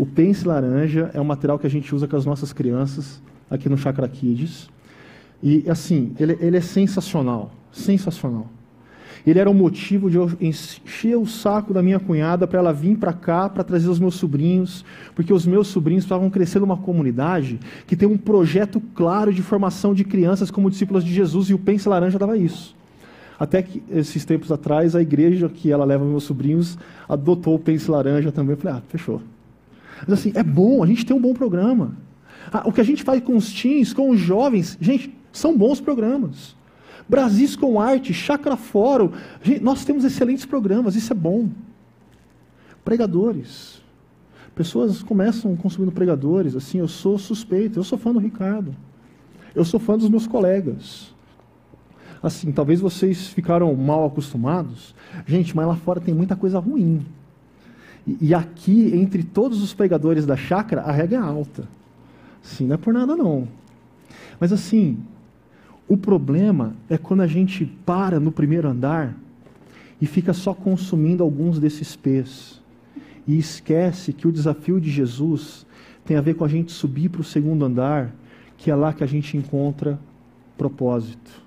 O 0.00 0.06
pence 0.06 0.48
laranja 0.48 1.10
é 1.12 1.20
um 1.20 1.24
material 1.24 1.58
que 1.58 1.66
a 1.66 1.70
gente 1.70 1.94
usa 1.94 2.08
com 2.08 2.16
as 2.16 2.24
nossas 2.24 2.54
crianças 2.54 3.20
aqui 3.50 3.68
no 3.68 3.76
Chakra 3.76 4.08
Kids. 4.08 4.70
E, 5.42 5.68
assim, 5.68 6.14
ele, 6.18 6.38
ele 6.40 6.56
é 6.56 6.60
sensacional. 6.62 7.52
Sensacional. 7.70 8.48
Ele 9.26 9.38
era 9.38 9.50
o 9.50 9.54
motivo 9.54 10.10
de 10.10 10.16
eu 10.16 10.30
encher 10.40 11.16
o 11.16 11.26
saco 11.26 11.74
da 11.74 11.82
minha 11.82 12.00
cunhada 12.00 12.46
para 12.46 12.58
ela 12.58 12.72
vir 12.72 12.96
para 12.96 13.12
cá 13.12 13.48
para 13.48 13.62
trazer 13.62 13.88
os 13.88 13.98
meus 13.98 14.14
sobrinhos, 14.14 14.84
porque 15.14 15.32
os 15.32 15.44
meus 15.46 15.68
sobrinhos 15.68 16.04
estavam 16.04 16.30
crescendo 16.30 16.66
numa 16.66 16.76
comunidade 16.76 17.58
que 17.86 17.96
tem 17.96 18.08
um 18.08 18.16
projeto 18.16 18.80
claro 18.94 19.32
de 19.32 19.42
formação 19.42 19.94
de 19.94 20.04
crianças 20.04 20.50
como 20.50 20.70
discípulas 20.70 21.04
de 21.04 21.12
Jesus 21.12 21.50
e 21.50 21.54
o 21.54 21.58
Pense 21.58 21.88
Laranja 21.88 22.18
dava 22.18 22.36
isso. 22.36 22.74
Até 23.38 23.62
que 23.62 23.82
esses 23.90 24.24
tempos 24.24 24.52
atrás 24.52 24.94
a 24.94 25.00
igreja 25.00 25.48
que 25.48 25.70
ela 25.70 25.84
leva 25.84 26.04
meus 26.04 26.24
sobrinhos 26.24 26.76
adotou 27.08 27.54
o 27.54 27.58
Pense 27.58 27.90
Laranja 27.90 28.30
também. 28.30 28.52
Eu 28.52 28.58
falei, 28.58 28.78
ah, 28.78 28.82
fechou. 28.88 29.22
Mas 30.06 30.18
assim, 30.18 30.32
é 30.34 30.42
bom, 30.42 30.82
a 30.82 30.86
gente 30.86 31.04
tem 31.04 31.16
um 31.16 31.20
bom 31.20 31.34
programa. 31.34 31.96
Ah, 32.52 32.62
o 32.66 32.72
que 32.72 32.80
a 32.80 32.84
gente 32.84 33.02
faz 33.02 33.22
com 33.22 33.36
os 33.36 33.52
teens, 33.52 33.92
com 33.92 34.10
os 34.10 34.18
jovens, 34.18 34.76
gente, 34.80 35.14
são 35.32 35.56
bons 35.56 35.80
programas. 35.80 36.54
Brasis 37.10 37.56
com 37.56 37.80
Arte, 37.80 38.14
Chakra 38.14 38.56
Fórum, 38.56 39.10
gente, 39.42 39.60
nós 39.60 39.84
temos 39.84 40.04
excelentes 40.04 40.46
programas, 40.46 40.94
isso 40.94 41.12
é 41.12 41.16
bom. 41.16 41.48
Pregadores. 42.84 43.82
Pessoas 44.54 45.02
começam 45.02 45.56
consumindo 45.56 45.90
pregadores, 45.90 46.54
assim, 46.54 46.78
eu 46.78 46.86
sou 46.86 47.18
suspeito, 47.18 47.80
eu 47.80 47.84
sou 47.84 47.98
fã 47.98 48.12
do 48.12 48.20
Ricardo. 48.20 48.76
Eu 49.56 49.64
sou 49.64 49.80
fã 49.80 49.98
dos 49.98 50.08
meus 50.08 50.28
colegas. 50.28 51.12
Assim, 52.22 52.52
talvez 52.52 52.80
vocês 52.80 53.26
ficaram 53.26 53.74
mal 53.74 54.06
acostumados. 54.06 54.94
Gente, 55.26 55.56
mas 55.56 55.66
lá 55.66 55.74
fora 55.74 56.00
tem 56.00 56.14
muita 56.14 56.36
coisa 56.36 56.60
ruim. 56.60 57.04
E, 58.06 58.32
aqui, 58.32 58.94
entre 58.94 59.24
todos 59.24 59.60
os 59.60 59.74
pregadores 59.74 60.24
da 60.24 60.36
chácara, 60.36 60.82
a 60.82 60.92
regra 60.92 61.18
é 61.18 61.20
alta. 61.20 61.66
Sim, 62.40 62.68
não 62.68 62.74
é 62.74 62.78
por 62.78 62.94
nada 62.94 63.16
não. 63.16 63.48
Mas 64.38 64.52
assim, 64.52 64.98
o 65.90 65.96
problema 65.96 66.76
é 66.88 66.96
quando 66.96 67.20
a 67.22 67.26
gente 67.26 67.66
para 67.84 68.20
no 68.20 68.30
primeiro 68.30 68.68
andar 68.68 69.12
e 70.00 70.06
fica 70.06 70.32
só 70.32 70.54
consumindo 70.54 71.20
alguns 71.20 71.58
desses 71.58 71.96
pés. 71.96 72.62
E 73.26 73.36
esquece 73.36 74.12
que 74.12 74.28
o 74.28 74.30
desafio 74.30 74.80
de 74.80 74.88
Jesus 74.88 75.66
tem 76.04 76.16
a 76.16 76.20
ver 76.20 76.34
com 76.34 76.44
a 76.44 76.48
gente 76.48 76.70
subir 76.70 77.08
para 77.08 77.22
o 77.22 77.24
segundo 77.24 77.64
andar, 77.64 78.14
que 78.56 78.70
é 78.70 78.74
lá 78.76 78.92
que 78.92 79.02
a 79.02 79.06
gente 79.06 79.36
encontra 79.36 79.98
propósito. 80.56 81.42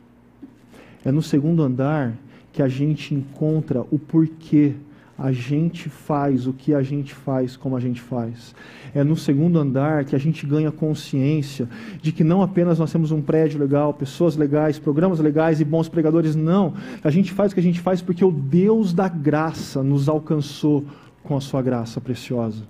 É 1.06 1.12
no 1.12 1.22
segundo 1.22 1.64
andar 1.64 2.14
que 2.52 2.62
a 2.62 2.68
gente 2.68 3.16
encontra 3.16 3.86
o 3.90 3.98
porquê 3.98 4.74
a 5.18 5.32
gente 5.32 5.90
faz 5.90 6.48
o 6.48 6.54
que 6.54 6.74
a 6.74 6.82
gente 6.82 7.14
faz 7.14 7.56
como 7.56 7.76
a 7.76 7.80
gente 7.80 8.02
faz. 8.02 8.56
É 8.96 9.04
no 9.04 9.16
segundo 9.16 9.60
andar 9.60 10.06
que 10.06 10.16
a 10.16 10.20
gente 10.20 10.46
ganha 10.46 10.72
consciência 10.72 11.68
de 12.02 12.12
que 12.12 12.24
não 12.24 12.42
apenas 12.42 12.80
nós 12.80 12.92
temos 12.92 13.12
um 13.12 13.22
prédio 13.22 13.60
legal, 13.60 13.94
pessoas 13.94 14.36
legais, 14.36 14.80
programas 14.80 15.20
legais 15.20 15.62
e 15.62 15.66
bons 15.66 15.88
pregadores, 15.88 16.36
não. 16.36 16.74
A 17.04 17.12
gente 17.12 17.32
faz 17.32 17.52
o 17.52 17.56
que 17.56 17.60
a 17.60 17.64
gente 17.64 17.80
faz 17.80 18.02
porque 18.02 18.26
o 18.26 18.32
Deus 18.32 18.94
da 18.94 19.08
graça 19.08 19.84
nos 19.84 20.10
alcançou 20.10 20.84
com 21.24 21.38
a 21.38 21.42
sua 21.42 21.62
graça 21.62 22.02
preciosa. 22.02 22.64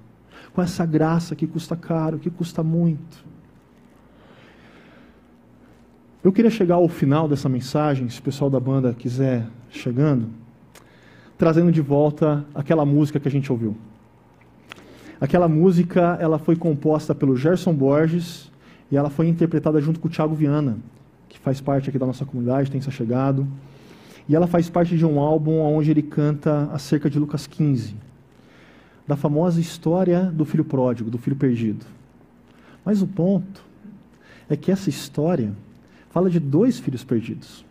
Com 0.54 0.62
essa 0.62 0.86
graça 0.86 1.36
que 1.36 1.48
custa 1.48 1.76
caro, 1.76 2.20
que 2.20 2.30
custa 2.30 2.62
muito. 2.62 3.26
Eu 6.24 6.32
queria 6.32 6.52
chegar 6.52 6.76
ao 6.76 6.88
final 6.88 7.28
dessa 7.28 7.50
mensagem, 7.50 8.08
se 8.10 8.20
o 8.20 8.24
pessoal 8.24 8.50
da 8.50 8.60
banda 8.60 8.94
quiser 8.94 9.46
chegando 9.70 10.43
trazendo 11.44 11.74
de 11.74 11.82
volta 11.82 12.46
aquela 12.56 12.86
música 12.86 13.20
que 13.20 13.28
a 13.28 13.32
gente 13.32 13.52
ouviu. 13.52 13.76
Aquela 15.20 15.50
música, 15.50 16.18
ela 16.22 16.40
foi 16.40 16.56
composta 16.56 17.14
pelo 17.14 17.36
Gerson 17.36 17.74
Borges 17.74 18.50
e 18.90 18.96
ela 18.96 19.10
foi 19.10 19.28
interpretada 19.28 19.82
junto 19.82 20.00
com 20.00 20.08
o 20.08 20.10
Thiago 20.10 20.34
Viana, 20.34 20.78
que 21.28 21.38
faz 21.38 21.60
parte 21.60 21.90
aqui 21.90 22.00
da 22.00 22.06
nossa 22.06 22.24
comunidade, 22.24 22.72
tem 22.72 22.80
se 22.80 22.90
chegado. 22.92 23.46
E 24.30 24.34
ela 24.34 24.48
faz 24.48 24.70
parte 24.70 24.96
de 24.96 25.06
um 25.06 25.20
álbum 25.20 25.60
onde 25.60 25.92
ele 25.92 26.02
canta 26.02 26.70
acerca 26.72 27.10
de 27.10 27.20
Lucas 27.20 27.46
15, 27.46 27.94
da 29.06 29.18
famosa 29.18 29.60
história 29.60 30.24
do 30.24 30.46
filho 30.46 30.64
pródigo, 30.64 31.12
do 31.12 31.18
filho 31.18 31.36
perdido. 31.36 31.86
Mas 32.86 33.02
o 33.02 33.08
ponto 33.08 33.66
é 34.50 34.56
que 34.56 34.72
essa 34.72 34.90
história 34.90 35.52
fala 36.10 36.30
de 36.30 36.40
dois 36.40 36.80
filhos 36.80 37.04
perdidos. 37.04 37.66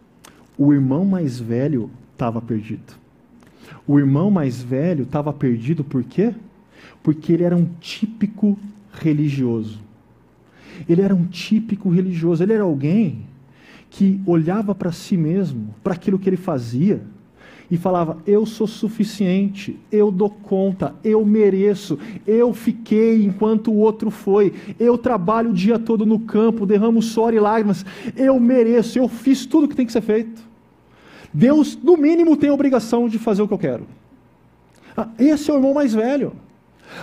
O 0.58 0.74
irmão 0.74 1.06
mais 1.06 1.40
velho 1.40 1.90
estava 2.12 2.38
perdido. 2.42 3.00
O 3.86 3.98
irmão 3.98 4.30
mais 4.30 4.62
velho 4.62 5.04
estava 5.04 5.32
perdido 5.32 5.82
por 5.82 6.02
quê? 6.02 6.34
Porque 7.02 7.32
ele 7.32 7.44
era 7.44 7.56
um 7.56 7.68
típico 7.80 8.58
religioso. 8.92 9.80
Ele 10.88 11.02
era 11.02 11.14
um 11.14 11.24
típico 11.24 11.88
religioso. 11.88 12.42
Ele 12.42 12.52
era 12.52 12.62
alguém 12.62 13.26
que 13.90 14.20
olhava 14.26 14.74
para 14.74 14.90
si 14.90 15.16
mesmo, 15.16 15.74
para 15.82 15.94
aquilo 15.94 16.18
que 16.18 16.28
ele 16.28 16.36
fazia, 16.36 17.02
e 17.70 17.76
falava: 17.78 18.18
Eu 18.26 18.44
sou 18.44 18.66
suficiente, 18.66 19.78
eu 19.90 20.10
dou 20.10 20.28
conta, 20.28 20.94
eu 21.02 21.24
mereço, 21.24 21.98
eu 22.26 22.52
fiquei 22.52 23.24
enquanto 23.24 23.70
o 23.70 23.76
outro 23.76 24.10
foi, 24.10 24.52
eu 24.78 24.98
trabalho 24.98 25.50
o 25.50 25.54
dia 25.54 25.78
todo 25.78 26.04
no 26.04 26.18
campo, 26.20 26.66
derramo 26.66 27.00
suor 27.00 27.32
e 27.32 27.40
lágrimas, 27.40 27.84
eu 28.14 28.38
mereço, 28.38 28.98
eu 28.98 29.08
fiz 29.08 29.46
tudo 29.46 29.64
o 29.64 29.68
que 29.68 29.74
tem 29.74 29.86
que 29.86 29.92
ser 29.92 30.02
feito. 30.02 30.51
Deus, 31.32 31.76
no 31.82 31.96
mínimo, 31.96 32.36
tem 32.36 32.50
a 32.50 32.54
obrigação 32.54 33.08
de 33.08 33.18
fazer 33.18 33.42
o 33.42 33.48
que 33.48 33.54
eu 33.54 33.58
quero. 33.58 33.86
Ah, 34.96 35.08
esse 35.18 35.50
é 35.50 35.54
o 35.54 35.56
irmão 35.56 35.74
mais 35.74 35.94
velho. 35.94 36.32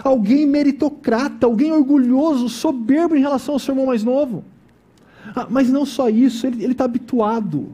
Alguém 0.04 0.46
meritocrata, 0.46 1.48
alguém 1.48 1.72
orgulhoso, 1.72 2.48
soberbo 2.48 3.16
em 3.16 3.22
relação 3.22 3.56
ao 3.56 3.60
seu 3.60 3.74
irmão 3.74 3.88
mais 3.88 4.04
novo. 4.04 4.44
Ah, 5.36 5.48
mas 5.50 5.70
não 5.70 5.86
só 5.86 6.10
isso, 6.10 6.46
ele 6.46 6.66
está 6.66 6.86
habituado 6.86 7.72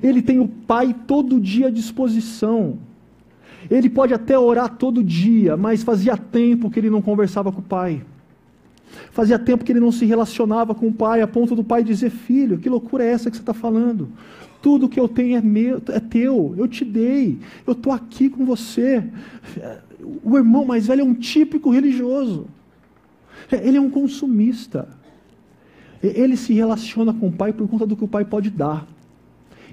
ele 0.00 0.22
tem 0.22 0.38
o 0.38 0.46
Pai 0.46 0.94
todo 1.06 1.40
dia 1.40 1.66
à 1.66 1.70
disposição. 1.70 2.78
Ele 3.70 3.90
pode 3.90 4.14
até 4.14 4.38
orar 4.38 4.76
todo 4.76 5.02
dia, 5.02 5.56
mas 5.56 5.82
fazia 5.82 6.16
tempo 6.16 6.70
que 6.70 6.78
ele 6.78 6.90
não 6.90 7.02
conversava 7.02 7.50
com 7.50 7.60
o 7.60 7.64
Pai. 7.64 8.04
Fazia 9.10 9.38
tempo 9.38 9.64
que 9.64 9.72
ele 9.72 9.80
não 9.80 9.92
se 9.92 10.04
relacionava 10.04 10.74
com 10.74 10.88
o 10.88 10.92
Pai, 10.92 11.22
a 11.22 11.26
ponto 11.26 11.54
do 11.54 11.64
Pai 11.64 11.82
dizer: 11.82 12.10
Filho, 12.10 12.58
que 12.58 12.68
loucura 12.68 13.04
é 13.04 13.12
essa 13.12 13.30
que 13.30 13.36
você 13.36 13.42
está 13.42 13.54
falando? 13.54 14.08
Tudo 14.62 14.88
que 14.88 14.98
eu 14.98 15.08
tenho 15.08 15.36
é, 15.36 15.40
meu, 15.40 15.82
é 15.88 16.00
teu, 16.00 16.54
eu 16.56 16.68
te 16.68 16.84
dei, 16.84 17.38
eu 17.66 17.72
estou 17.72 17.92
aqui 17.92 18.30
com 18.30 18.46
você. 18.46 19.04
O 20.22 20.38
irmão 20.38 20.64
mais 20.64 20.86
velho 20.86 21.00
é 21.00 21.04
um 21.04 21.14
típico 21.14 21.70
religioso, 21.70 22.46
ele 23.50 23.76
é 23.76 23.80
um 23.80 23.90
consumista. 23.90 24.88
Ele 26.02 26.36
se 26.36 26.52
relaciona 26.52 27.12
com 27.12 27.28
o 27.28 27.32
pai 27.32 27.52
por 27.52 27.68
conta 27.68 27.86
do 27.86 27.96
que 27.96 28.02
o 28.02 28.08
pai 28.08 28.24
pode 28.24 28.50
dar 28.50 28.88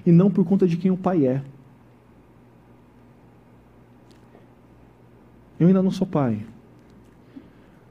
e 0.06 0.12
não 0.12 0.30
por 0.30 0.44
conta 0.44 0.66
de 0.66 0.76
quem 0.76 0.90
o 0.90 0.96
pai 0.96 1.26
é. 1.26 1.42
Eu 5.58 5.66
ainda 5.66 5.82
não 5.82 5.90
sou 5.90 6.06
pai. 6.06 6.46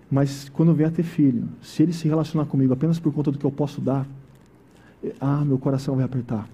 Mas 0.09 0.49
quando 0.49 0.73
vier 0.73 0.89
a 0.89 0.91
ter 0.91 1.03
filho, 1.03 1.47
se 1.61 1.83
ele 1.83 1.93
se 1.93 2.07
relacionar 2.07 2.45
comigo 2.45 2.73
apenas 2.73 2.99
por 2.99 3.13
conta 3.13 3.31
do 3.31 3.37
que 3.37 3.45
eu 3.45 3.51
posso 3.51 3.79
dar, 3.79 4.07
ah, 5.19 5.43
meu 5.45 5.57
coração 5.57 5.95
vai 5.95 6.05
apertar. 6.05 6.47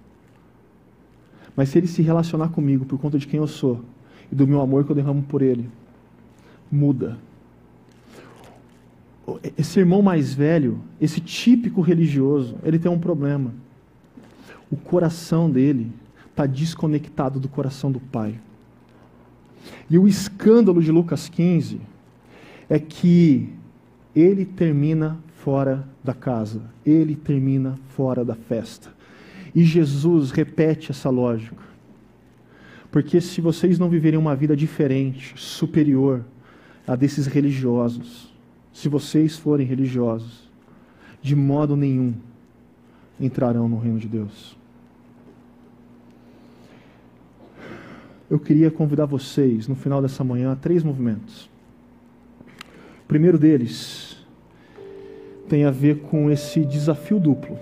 Mas 1.55 1.69
se 1.69 1.77
ele 1.77 1.87
se 1.87 2.01
relacionar 2.01 2.49
comigo 2.49 2.85
por 2.85 2.99
conta 2.99 3.17
de 3.17 3.27
quem 3.27 3.39
eu 3.39 3.47
sou 3.47 3.81
e 4.31 4.35
do 4.35 4.47
meu 4.47 4.61
amor 4.61 4.83
que 4.83 4.91
eu 4.91 4.95
derramo 4.95 5.23
por 5.23 5.41
ele, 5.41 5.69
muda. 6.71 7.17
Esse 9.57 9.79
irmão 9.79 10.01
mais 10.01 10.33
velho, 10.33 10.79
esse 10.99 11.19
típico 11.19 11.81
religioso, 11.81 12.55
ele 12.63 12.77
tem 12.77 12.91
um 12.91 12.99
problema 12.99 13.53
o 14.71 14.75
coração 14.75 15.49
dele 15.49 15.91
está 16.29 16.45
desconectado 16.45 17.39
do 17.39 17.47
coração 17.47 17.91
do 17.91 17.99
Pai. 17.99 18.39
E 19.89 19.97
o 19.97 20.07
escândalo 20.07 20.81
de 20.81 20.91
Lucas 20.91 21.29
15 21.29 21.79
é 22.69 22.79
que 22.79 23.49
ele 24.15 24.45
termina 24.45 25.17
fora 25.37 25.87
da 26.03 26.13
casa, 26.13 26.61
ele 26.85 27.15
termina 27.15 27.79
fora 27.89 28.25
da 28.25 28.35
festa. 28.35 28.93
E 29.55 29.63
Jesus 29.63 30.31
repete 30.31 30.91
essa 30.91 31.09
lógica. 31.09 31.63
Porque 32.91 33.21
se 33.21 33.39
vocês 33.39 33.79
não 33.79 33.89
viverem 33.89 34.19
uma 34.19 34.35
vida 34.35 34.55
diferente, 34.55 35.33
superior 35.37 36.25
a 36.85 36.95
desses 36.95 37.25
religiosos, 37.25 38.33
se 38.73 38.89
vocês 38.89 39.37
forem 39.37 39.65
religiosos, 39.65 40.49
de 41.21 41.35
modo 41.35 41.75
nenhum 41.75 42.13
entrarão 43.19 43.69
no 43.69 43.79
reino 43.79 43.97
de 43.97 44.07
Deus. 44.07 44.57
Eu 48.29 48.39
queria 48.39 48.69
convidar 48.69 49.05
vocês, 49.05 49.67
no 49.67 49.75
final 49.75 50.01
dessa 50.01 50.23
manhã, 50.23 50.51
a 50.51 50.55
três 50.55 50.83
movimentos. 50.83 51.49
O 53.03 53.07
primeiro 53.07 53.37
deles 53.37 54.17
tem 55.47 55.63
a 55.63 55.71
ver 55.71 55.99
com 56.01 56.29
esse 56.29 56.65
desafio 56.65 57.19
duplo: 57.19 57.57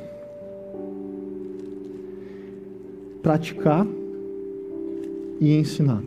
praticar 3.24 3.88
e 5.40 5.56
ensinar. 5.56 6.04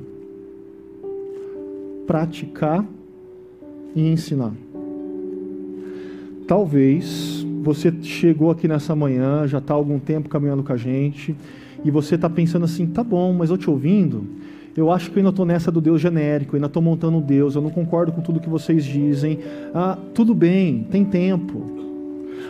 Praticar 2.07 2.85
e 3.95 4.07
ensinar. 4.07 4.53
Talvez 6.47 7.45
você 7.63 7.93
chegou 8.03 8.51
aqui 8.51 8.69
nessa 8.69 8.95
manhã, 8.95 9.47
já 9.49 9.59
está 9.59 9.73
há 9.73 9.77
algum 9.77 9.99
tempo 9.99 10.29
caminhando 10.29 10.63
com 10.63 10.73
a 10.73 10.77
gente, 10.77 11.35
e 11.83 11.91
você 11.91 12.15
está 12.15 12.29
pensando 12.29 12.67
assim: 12.67 12.87
tá 12.87 13.03
bom, 13.03 13.33
mas 13.33 13.49
eu 13.49 13.57
te 13.57 13.69
ouvindo, 13.69 14.25
eu 14.77 14.93
acho 14.93 15.11
que 15.11 15.17
eu 15.17 15.21
ainda 15.21 15.31
estou 15.31 15.47
nessa 15.47 15.73
do 15.73 15.81
Deus 15.81 16.01
genérico, 16.01 16.55
ainda 16.55 16.67
estou 16.67 16.83
montando 16.83 17.21
Deus, 17.21 17.57
eu 17.57 17.63
não 17.63 17.71
concordo 17.71 18.13
com 18.13 18.21
tudo 18.21 18.39
que 18.39 18.49
vocês 18.49 18.85
dizem. 18.85 19.41
Ah, 19.75 19.99
tudo 20.15 20.35
bem, 20.35 20.87
tem 20.91 21.05
tempo. 21.05 21.76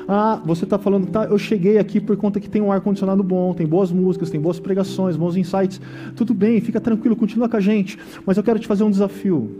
Ah, 0.08 0.40
você 0.44 0.64
está 0.64 0.78
falando, 0.78 1.08
tá, 1.08 1.24
eu 1.24 1.36
cheguei 1.36 1.78
aqui 1.78 2.00
por 2.00 2.16
conta 2.16 2.38
que 2.38 2.48
tem 2.48 2.62
um 2.62 2.70
ar-condicionado 2.70 3.24
bom, 3.24 3.52
tem 3.52 3.66
boas 3.66 3.90
músicas, 3.90 4.30
tem 4.30 4.40
boas 4.40 4.60
pregações, 4.60 5.16
bons 5.16 5.36
insights. 5.36 5.80
Tudo 6.14 6.32
bem, 6.32 6.60
fica 6.60 6.80
tranquilo, 6.80 7.16
continua 7.16 7.48
com 7.48 7.56
a 7.56 7.60
gente. 7.60 7.98
Mas 8.24 8.36
eu 8.36 8.42
quero 8.42 8.58
te 8.58 8.68
fazer 8.68 8.84
um 8.84 8.90
desafio. 8.90 9.50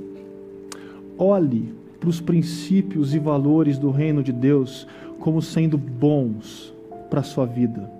Olhe 1.19 1.75
para 1.99 2.09
os 2.09 2.21
princípios 2.21 3.15
e 3.15 3.19
valores 3.19 3.79
do 3.79 3.91
reino 3.91 4.23
de 4.23 4.33
Deus 4.33 4.87
como 5.19 5.43
sendo 5.43 5.77
bons 5.77 6.73
para 7.11 7.21
a 7.21 7.25
sua 7.25 7.45
vida. 7.45 7.91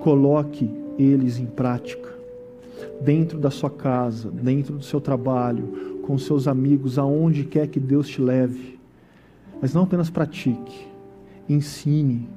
Coloque 0.00 0.70
eles 0.98 1.38
em 1.38 1.46
prática. 1.46 2.14
Dentro 3.00 3.38
da 3.38 3.50
sua 3.50 3.70
casa, 3.70 4.30
dentro 4.30 4.76
do 4.76 4.84
seu 4.84 5.00
trabalho, 5.00 5.98
com 6.02 6.16
seus 6.16 6.48
amigos, 6.48 6.98
aonde 6.98 7.44
quer 7.44 7.66
que 7.66 7.80
Deus 7.80 8.08
te 8.08 8.20
leve. 8.20 8.78
Mas 9.60 9.74
não 9.74 9.82
apenas 9.82 10.10
pratique, 10.10 10.86
ensine, 11.48 12.28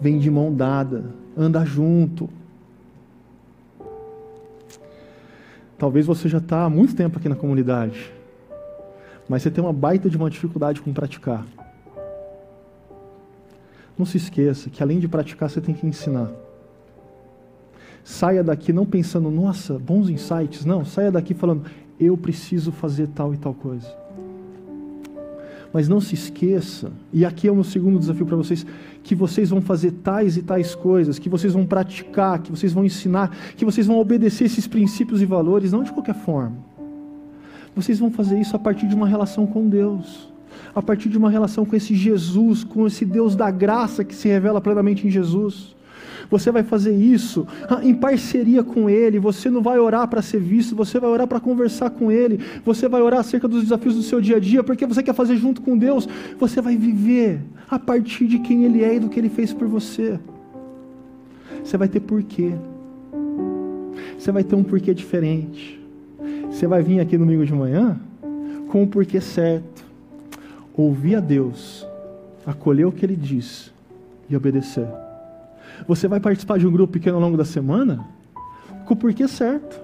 vem 0.00 0.18
de 0.18 0.30
mão 0.30 0.54
dada, 0.54 1.04
anda 1.36 1.64
junto. 1.64 2.28
Talvez 5.78 6.06
você 6.06 6.28
já 6.28 6.38
está 6.38 6.64
há 6.64 6.70
muito 6.70 6.94
tempo 6.94 7.18
aqui 7.18 7.28
na 7.28 7.36
comunidade, 7.36 8.12
mas 9.28 9.42
você 9.42 9.50
tem 9.50 9.62
uma 9.62 9.72
baita 9.72 10.08
de 10.08 10.16
uma 10.16 10.30
dificuldade 10.30 10.80
com 10.80 10.92
praticar. 10.92 11.46
Não 13.96 14.04
se 14.04 14.16
esqueça 14.16 14.70
que 14.70 14.82
além 14.82 14.98
de 14.98 15.06
praticar, 15.06 15.48
você 15.48 15.60
tem 15.60 15.74
que 15.74 15.86
ensinar. 15.86 16.30
Saia 18.02 18.42
daqui 18.44 18.72
não 18.72 18.84
pensando, 18.84 19.30
nossa, 19.30 19.78
bons 19.78 20.10
insights. 20.10 20.64
Não, 20.64 20.84
saia 20.84 21.10
daqui 21.10 21.32
falando, 21.32 21.64
eu 21.98 22.16
preciso 22.16 22.70
fazer 22.72 23.08
tal 23.08 23.32
e 23.32 23.38
tal 23.38 23.54
coisa. 23.54 24.03
Mas 25.74 25.88
não 25.88 26.00
se 26.00 26.14
esqueça, 26.14 26.92
e 27.12 27.24
aqui 27.24 27.48
é 27.48 27.52
o 27.52 27.54
meu 27.54 27.64
segundo 27.64 27.98
desafio 27.98 28.24
para 28.24 28.36
vocês, 28.36 28.64
que 29.02 29.14
vocês 29.14 29.50
vão 29.50 29.60
fazer 29.60 29.90
tais 29.90 30.36
e 30.36 30.42
tais 30.42 30.72
coisas, 30.72 31.18
que 31.18 31.28
vocês 31.28 31.52
vão 31.52 31.66
praticar, 31.66 32.38
que 32.38 32.50
vocês 32.52 32.72
vão 32.72 32.84
ensinar, 32.84 33.36
que 33.56 33.64
vocês 33.64 33.86
vão 33.86 33.98
obedecer 33.98 34.44
esses 34.44 34.68
princípios 34.68 35.20
e 35.20 35.26
valores, 35.26 35.72
não 35.72 35.82
de 35.82 35.92
qualquer 35.92 36.14
forma. 36.14 36.56
Vocês 37.74 37.98
vão 37.98 38.08
fazer 38.08 38.40
isso 38.40 38.54
a 38.54 38.58
partir 38.58 38.86
de 38.86 38.94
uma 38.94 39.08
relação 39.08 39.46
com 39.46 39.68
Deus 39.68 40.32
a 40.74 40.82
partir 40.82 41.08
de 41.08 41.18
uma 41.18 41.30
relação 41.30 41.64
com 41.64 41.76
esse 41.76 41.94
Jesus, 41.94 42.64
com 42.64 42.86
esse 42.86 43.04
Deus 43.04 43.36
da 43.36 43.50
graça 43.50 44.04
que 44.04 44.14
se 44.14 44.28
revela 44.28 44.60
plenamente 44.60 45.06
em 45.06 45.10
Jesus. 45.10 45.74
Você 46.30 46.50
vai 46.50 46.62
fazer 46.62 46.94
isso 46.94 47.46
ah, 47.68 47.80
em 47.82 47.94
parceria 47.94 48.62
com 48.62 48.88
Ele. 48.88 49.18
Você 49.18 49.50
não 49.50 49.62
vai 49.62 49.78
orar 49.78 50.08
para 50.08 50.22
ser 50.22 50.40
visto, 50.40 50.74
você 50.74 50.98
vai 50.98 51.10
orar 51.10 51.26
para 51.26 51.40
conversar 51.40 51.90
com 51.90 52.10
Ele. 52.10 52.40
Você 52.64 52.88
vai 52.88 53.02
orar 53.02 53.20
acerca 53.20 53.46
dos 53.46 53.62
desafios 53.62 53.94
do 53.94 54.02
seu 54.02 54.20
dia 54.20 54.36
a 54.36 54.40
dia, 54.40 54.62
porque 54.62 54.86
você 54.86 55.02
quer 55.02 55.14
fazer 55.14 55.36
junto 55.36 55.60
com 55.62 55.76
Deus. 55.76 56.08
Você 56.38 56.60
vai 56.60 56.76
viver 56.76 57.40
a 57.70 57.78
partir 57.78 58.26
de 58.26 58.38
quem 58.38 58.64
Ele 58.64 58.82
é 58.82 58.96
e 58.96 59.00
do 59.00 59.08
que 59.08 59.18
Ele 59.18 59.28
fez 59.28 59.52
por 59.52 59.68
você. 59.68 60.18
Você 61.62 61.76
vai 61.76 61.88
ter 61.88 62.00
porquê. 62.00 62.52
Você 64.18 64.32
vai 64.32 64.44
ter 64.44 64.54
um 64.54 64.62
porquê 64.62 64.92
diferente. 64.94 65.80
Você 66.50 66.66
vai 66.66 66.82
vir 66.82 67.00
aqui 67.00 67.18
domingo 67.18 67.44
de 67.44 67.52
manhã 67.52 67.98
com 68.68 68.82
o 68.82 68.86
porquê 68.86 69.20
certo 69.20 69.84
ouvir 70.76 71.14
a 71.16 71.20
Deus, 71.20 71.86
acolher 72.44 72.84
o 72.84 72.92
que 72.92 73.06
Ele 73.06 73.16
diz 73.16 73.72
e 74.28 74.36
obedecer. 74.36 75.03
Você 75.86 76.08
vai 76.08 76.20
participar 76.20 76.58
de 76.58 76.66
um 76.66 76.72
grupo 76.72 76.92
pequeno 76.92 77.16
ao 77.16 77.22
longo 77.22 77.36
da 77.36 77.44
semana 77.44 78.04
com 78.84 78.94
o 78.94 78.96
porquê 78.96 79.26
certo. 79.28 79.80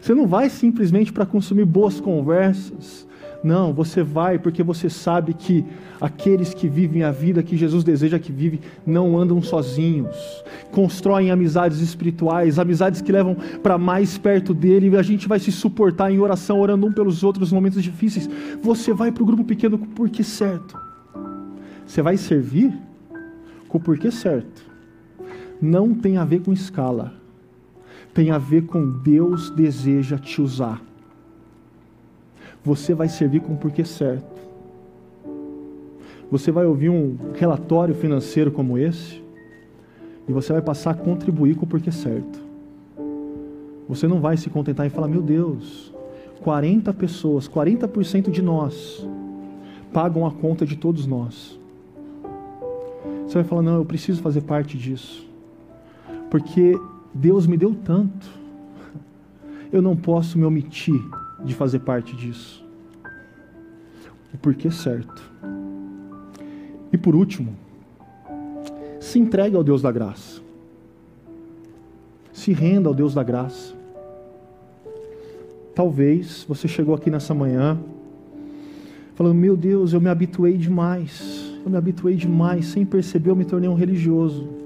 Você 0.00 0.14
não 0.14 0.26
vai 0.26 0.48
simplesmente 0.48 1.12
para 1.12 1.26
consumir 1.26 1.64
boas 1.64 2.00
conversas, 2.00 3.06
Não, 3.42 3.72
você 3.72 4.02
vai 4.02 4.38
porque 4.38 4.62
você 4.62 4.90
sabe 4.90 5.32
que 5.32 5.64
aqueles 5.98 6.52
que 6.52 6.68
vivem 6.68 7.02
a 7.02 7.10
vida 7.10 7.42
que 7.42 7.56
Jesus 7.56 7.82
deseja 7.82 8.18
que 8.18 8.30
vive 8.30 8.60
não 8.86 9.18
andam 9.18 9.40
sozinhos. 9.40 10.44
Constroem 10.70 11.30
amizades 11.30 11.80
espirituais, 11.80 12.58
amizades 12.58 13.00
que 13.00 13.10
levam 13.10 13.34
para 13.62 13.78
mais 13.78 14.18
perto 14.18 14.52
dele 14.52 14.90
e 14.90 14.96
a 14.96 15.02
gente 15.02 15.26
vai 15.26 15.38
se 15.38 15.50
suportar 15.50 16.12
em 16.12 16.18
oração, 16.18 16.60
orando 16.60 16.86
um 16.86 16.92
pelos 16.92 17.24
outros 17.24 17.50
em 17.50 17.54
momentos 17.54 17.82
difíceis. 17.82 18.28
Você 18.62 18.92
vai 18.92 19.10
para 19.10 19.22
o 19.22 19.26
grupo 19.26 19.44
pequeno 19.44 19.78
com 19.78 19.86
o 19.86 19.88
porquê 19.88 20.22
certo. 20.22 20.78
Você 21.86 22.02
vai 22.02 22.18
servir 22.18 22.76
com 23.68 23.78
o 23.78 23.80
porquê 23.80 24.10
certo. 24.10 24.69
Não 25.60 25.94
tem 25.94 26.16
a 26.16 26.24
ver 26.24 26.40
com 26.42 26.52
escala. 26.52 27.12
Tem 28.14 28.30
a 28.30 28.38
ver 28.38 28.66
com 28.66 28.90
Deus 29.00 29.50
deseja 29.50 30.18
te 30.18 30.40
usar 30.40 30.82
você 32.64 32.94
vai 32.94 33.08
servir 33.08 33.40
com 33.40 33.54
o 33.54 33.56
porquê 33.56 33.84
certo. 33.84 34.40
Você 36.30 36.52
vai 36.52 36.66
ouvir 36.66 36.90
um 36.90 37.16
relatório 37.34 37.94
financeiro 37.94 38.52
como 38.52 38.78
esse 38.78 39.20
e 40.28 40.32
você 40.32 40.52
vai 40.52 40.62
passar 40.62 40.90
a 40.92 40.94
contribuir 40.94 41.56
com 41.56 41.64
o 41.64 41.68
porquê 41.68 41.90
certo. 41.90 42.38
Você 43.88 44.06
não 44.06 44.20
vai 44.20 44.36
se 44.36 44.48
contentar 44.48 44.86
em 44.86 44.90
falar, 44.90 45.08
meu 45.08 45.22
Deus, 45.22 45.92
40 46.42 46.92
pessoas, 46.92 47.48
40% 47.48 48.30
de 48.30 48.42
nós 48.42 49.06
pagam 49.92 50.24
a 50.24 50.30
conta 50.30 50.64
de 50.64 50.76
todos 50.76 51.06
nós. 51.06 51.58
Você 53.26 53.34
vai 53.34 53.44
falar, 53.44 53.62
não, 53.62 53.76
eu 53.76 53.84
preciso 53.84 54.22
fazer 54.22 54.42
parte 54.42 54.78
disso. 54.78 55.28
Porque 56.30 56.78
Deus 57.12 57.46
me 57.46 57.56
deu 57.56 57.74
tanto. 57.74 58.28
Eu 59.72 59.82
não 59.82 59.96
posso 59.96 60.38
me 60.38 60.44
omitir 60.44 61.00
de 61.44 61.54
fazer 61.54 61.80
parte 61.80 62.14
disso. 62.16 62.64
O 64.32 64.38
porquê 64.38 64.70
certo. 64.70 65.30
E 66.92 66.98
por 66.98 67.14
último, 67.14 67.54
se 69.00 69.18
entregue 69.18 69.56
ao 69.56 69.64
Deus 69.64 69.82
da 69.82 69.90
graça. 69.90 70.40
Se 72.32 72.52
renda 72.52 72.88
ao 72.88 72.94
Deus 72.94 73.14
da 73.14 73.22
graça. 73.22 73.74
Talvez 75.74 76.44
você 76.48 76.68
chegou 76.68 76.94
aqui 76.94 77.10
nessa 77.10 77.34
manhã 77.34 77.78
falando: 79.14 79.34
Meu 79.34 79.56
Deus, 79.56 79.92
eu 79.92 80.00
me 80.00 80.08
habituei 80.08 80.56
demais. 80.56 81.58
Eu 81.64 81.70
me 81.70 81.76
habituei 81.76 82.16
demais. 82.16 82.66
Sem 82.66 82.84
perceber, 82.84 83.30
eu 83.30 83.36
me 83.36 83.44
tornei 83.44 83.68
um 83.68 83.74
religioso. 83.74 84.59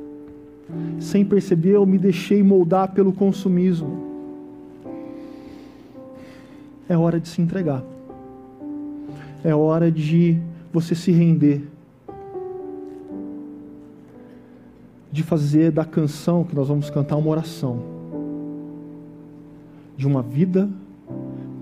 Sem 0.99 1.25
perceber, 1.25 1.73
eu 1.73 1.87
me 1.87 1.99
deixei 1.99 2.43
moldar 2.43 2.93
pelo 2.93 3.13
consumismo 3.13 4.15
é 6.89 6.97
hora 6.97 7.19
de 7.19 7.29
se 7.29 7.41
entregar. 7.41 7.83
É 9.43 9.55
hora 9.55 9.91
de 9.91 10.39
você 10.73 10.95
se 10.95 11.11
render. 11.11 11.67
De 15.11 15.23
fazer 15.23 15.71
da 15.71 15.85
canção 15.85 16.45
que 16.45 16.55
nós 16.55 16.69
vamos 16.69 16.91
cantar 16.91 17.17
uma 17.17 17.31
oração. 17.31 17.83
De 19.97 20.07
uma 20.07 20.23
vida 20.23 20.69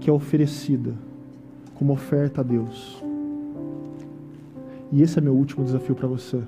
que 0.01 0.11
é 0.11 0.13
oferecida 0.13 0.95
como 1.75 1.93
oferta 1.93 2.41
a 2.41 2.45
Deus. 2.45 3.03
E 4.91 5.03
esse 5.03 5.19
é 5.19 5.23
meu 5.23 5.35
último 5.35 5.65
desafio 5.65 5.95
para 5.95 6.09
você. 6.09 6.43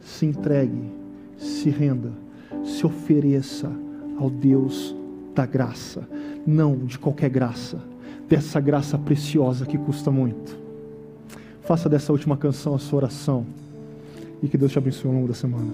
Se 0.00 0.26
entregue, 0.26 0.90
se 1.40 1.70
renda, 1.70 2.12
se 2.64 2.86
ofereça 2.86 3.70
ao 4.18 4.28
Deus 4.28 4.94
da 5.34 5.46
graça, 5.46 6.06
não 6.46 6.76
de 6.76 6.98
qualquer 6.98 7.30
graça 7.30 7.80
dessa 8.28 8.60
graça 8.60 8.96
preciosa 8.96 9.66
que 9.66 9.76
custa 9.76 10.10
muito. 10.10 10.56
Faça 11.62 11.88
dessa 11.88 12.12
última 12.12 12.36
canção 12.36 12.74
a 12.74 12.78
sua 12.78 12.98
oração 12.98 13.44
e 14.42 14.48
que 14.48 14.56
Deus 14.56 14.70
te 14.70 14.78
abençoe 14.78 15.10
ao 15.10 15.16
longo 15.16 15.28
da 15.28 15.34
semana. 15.34 15.72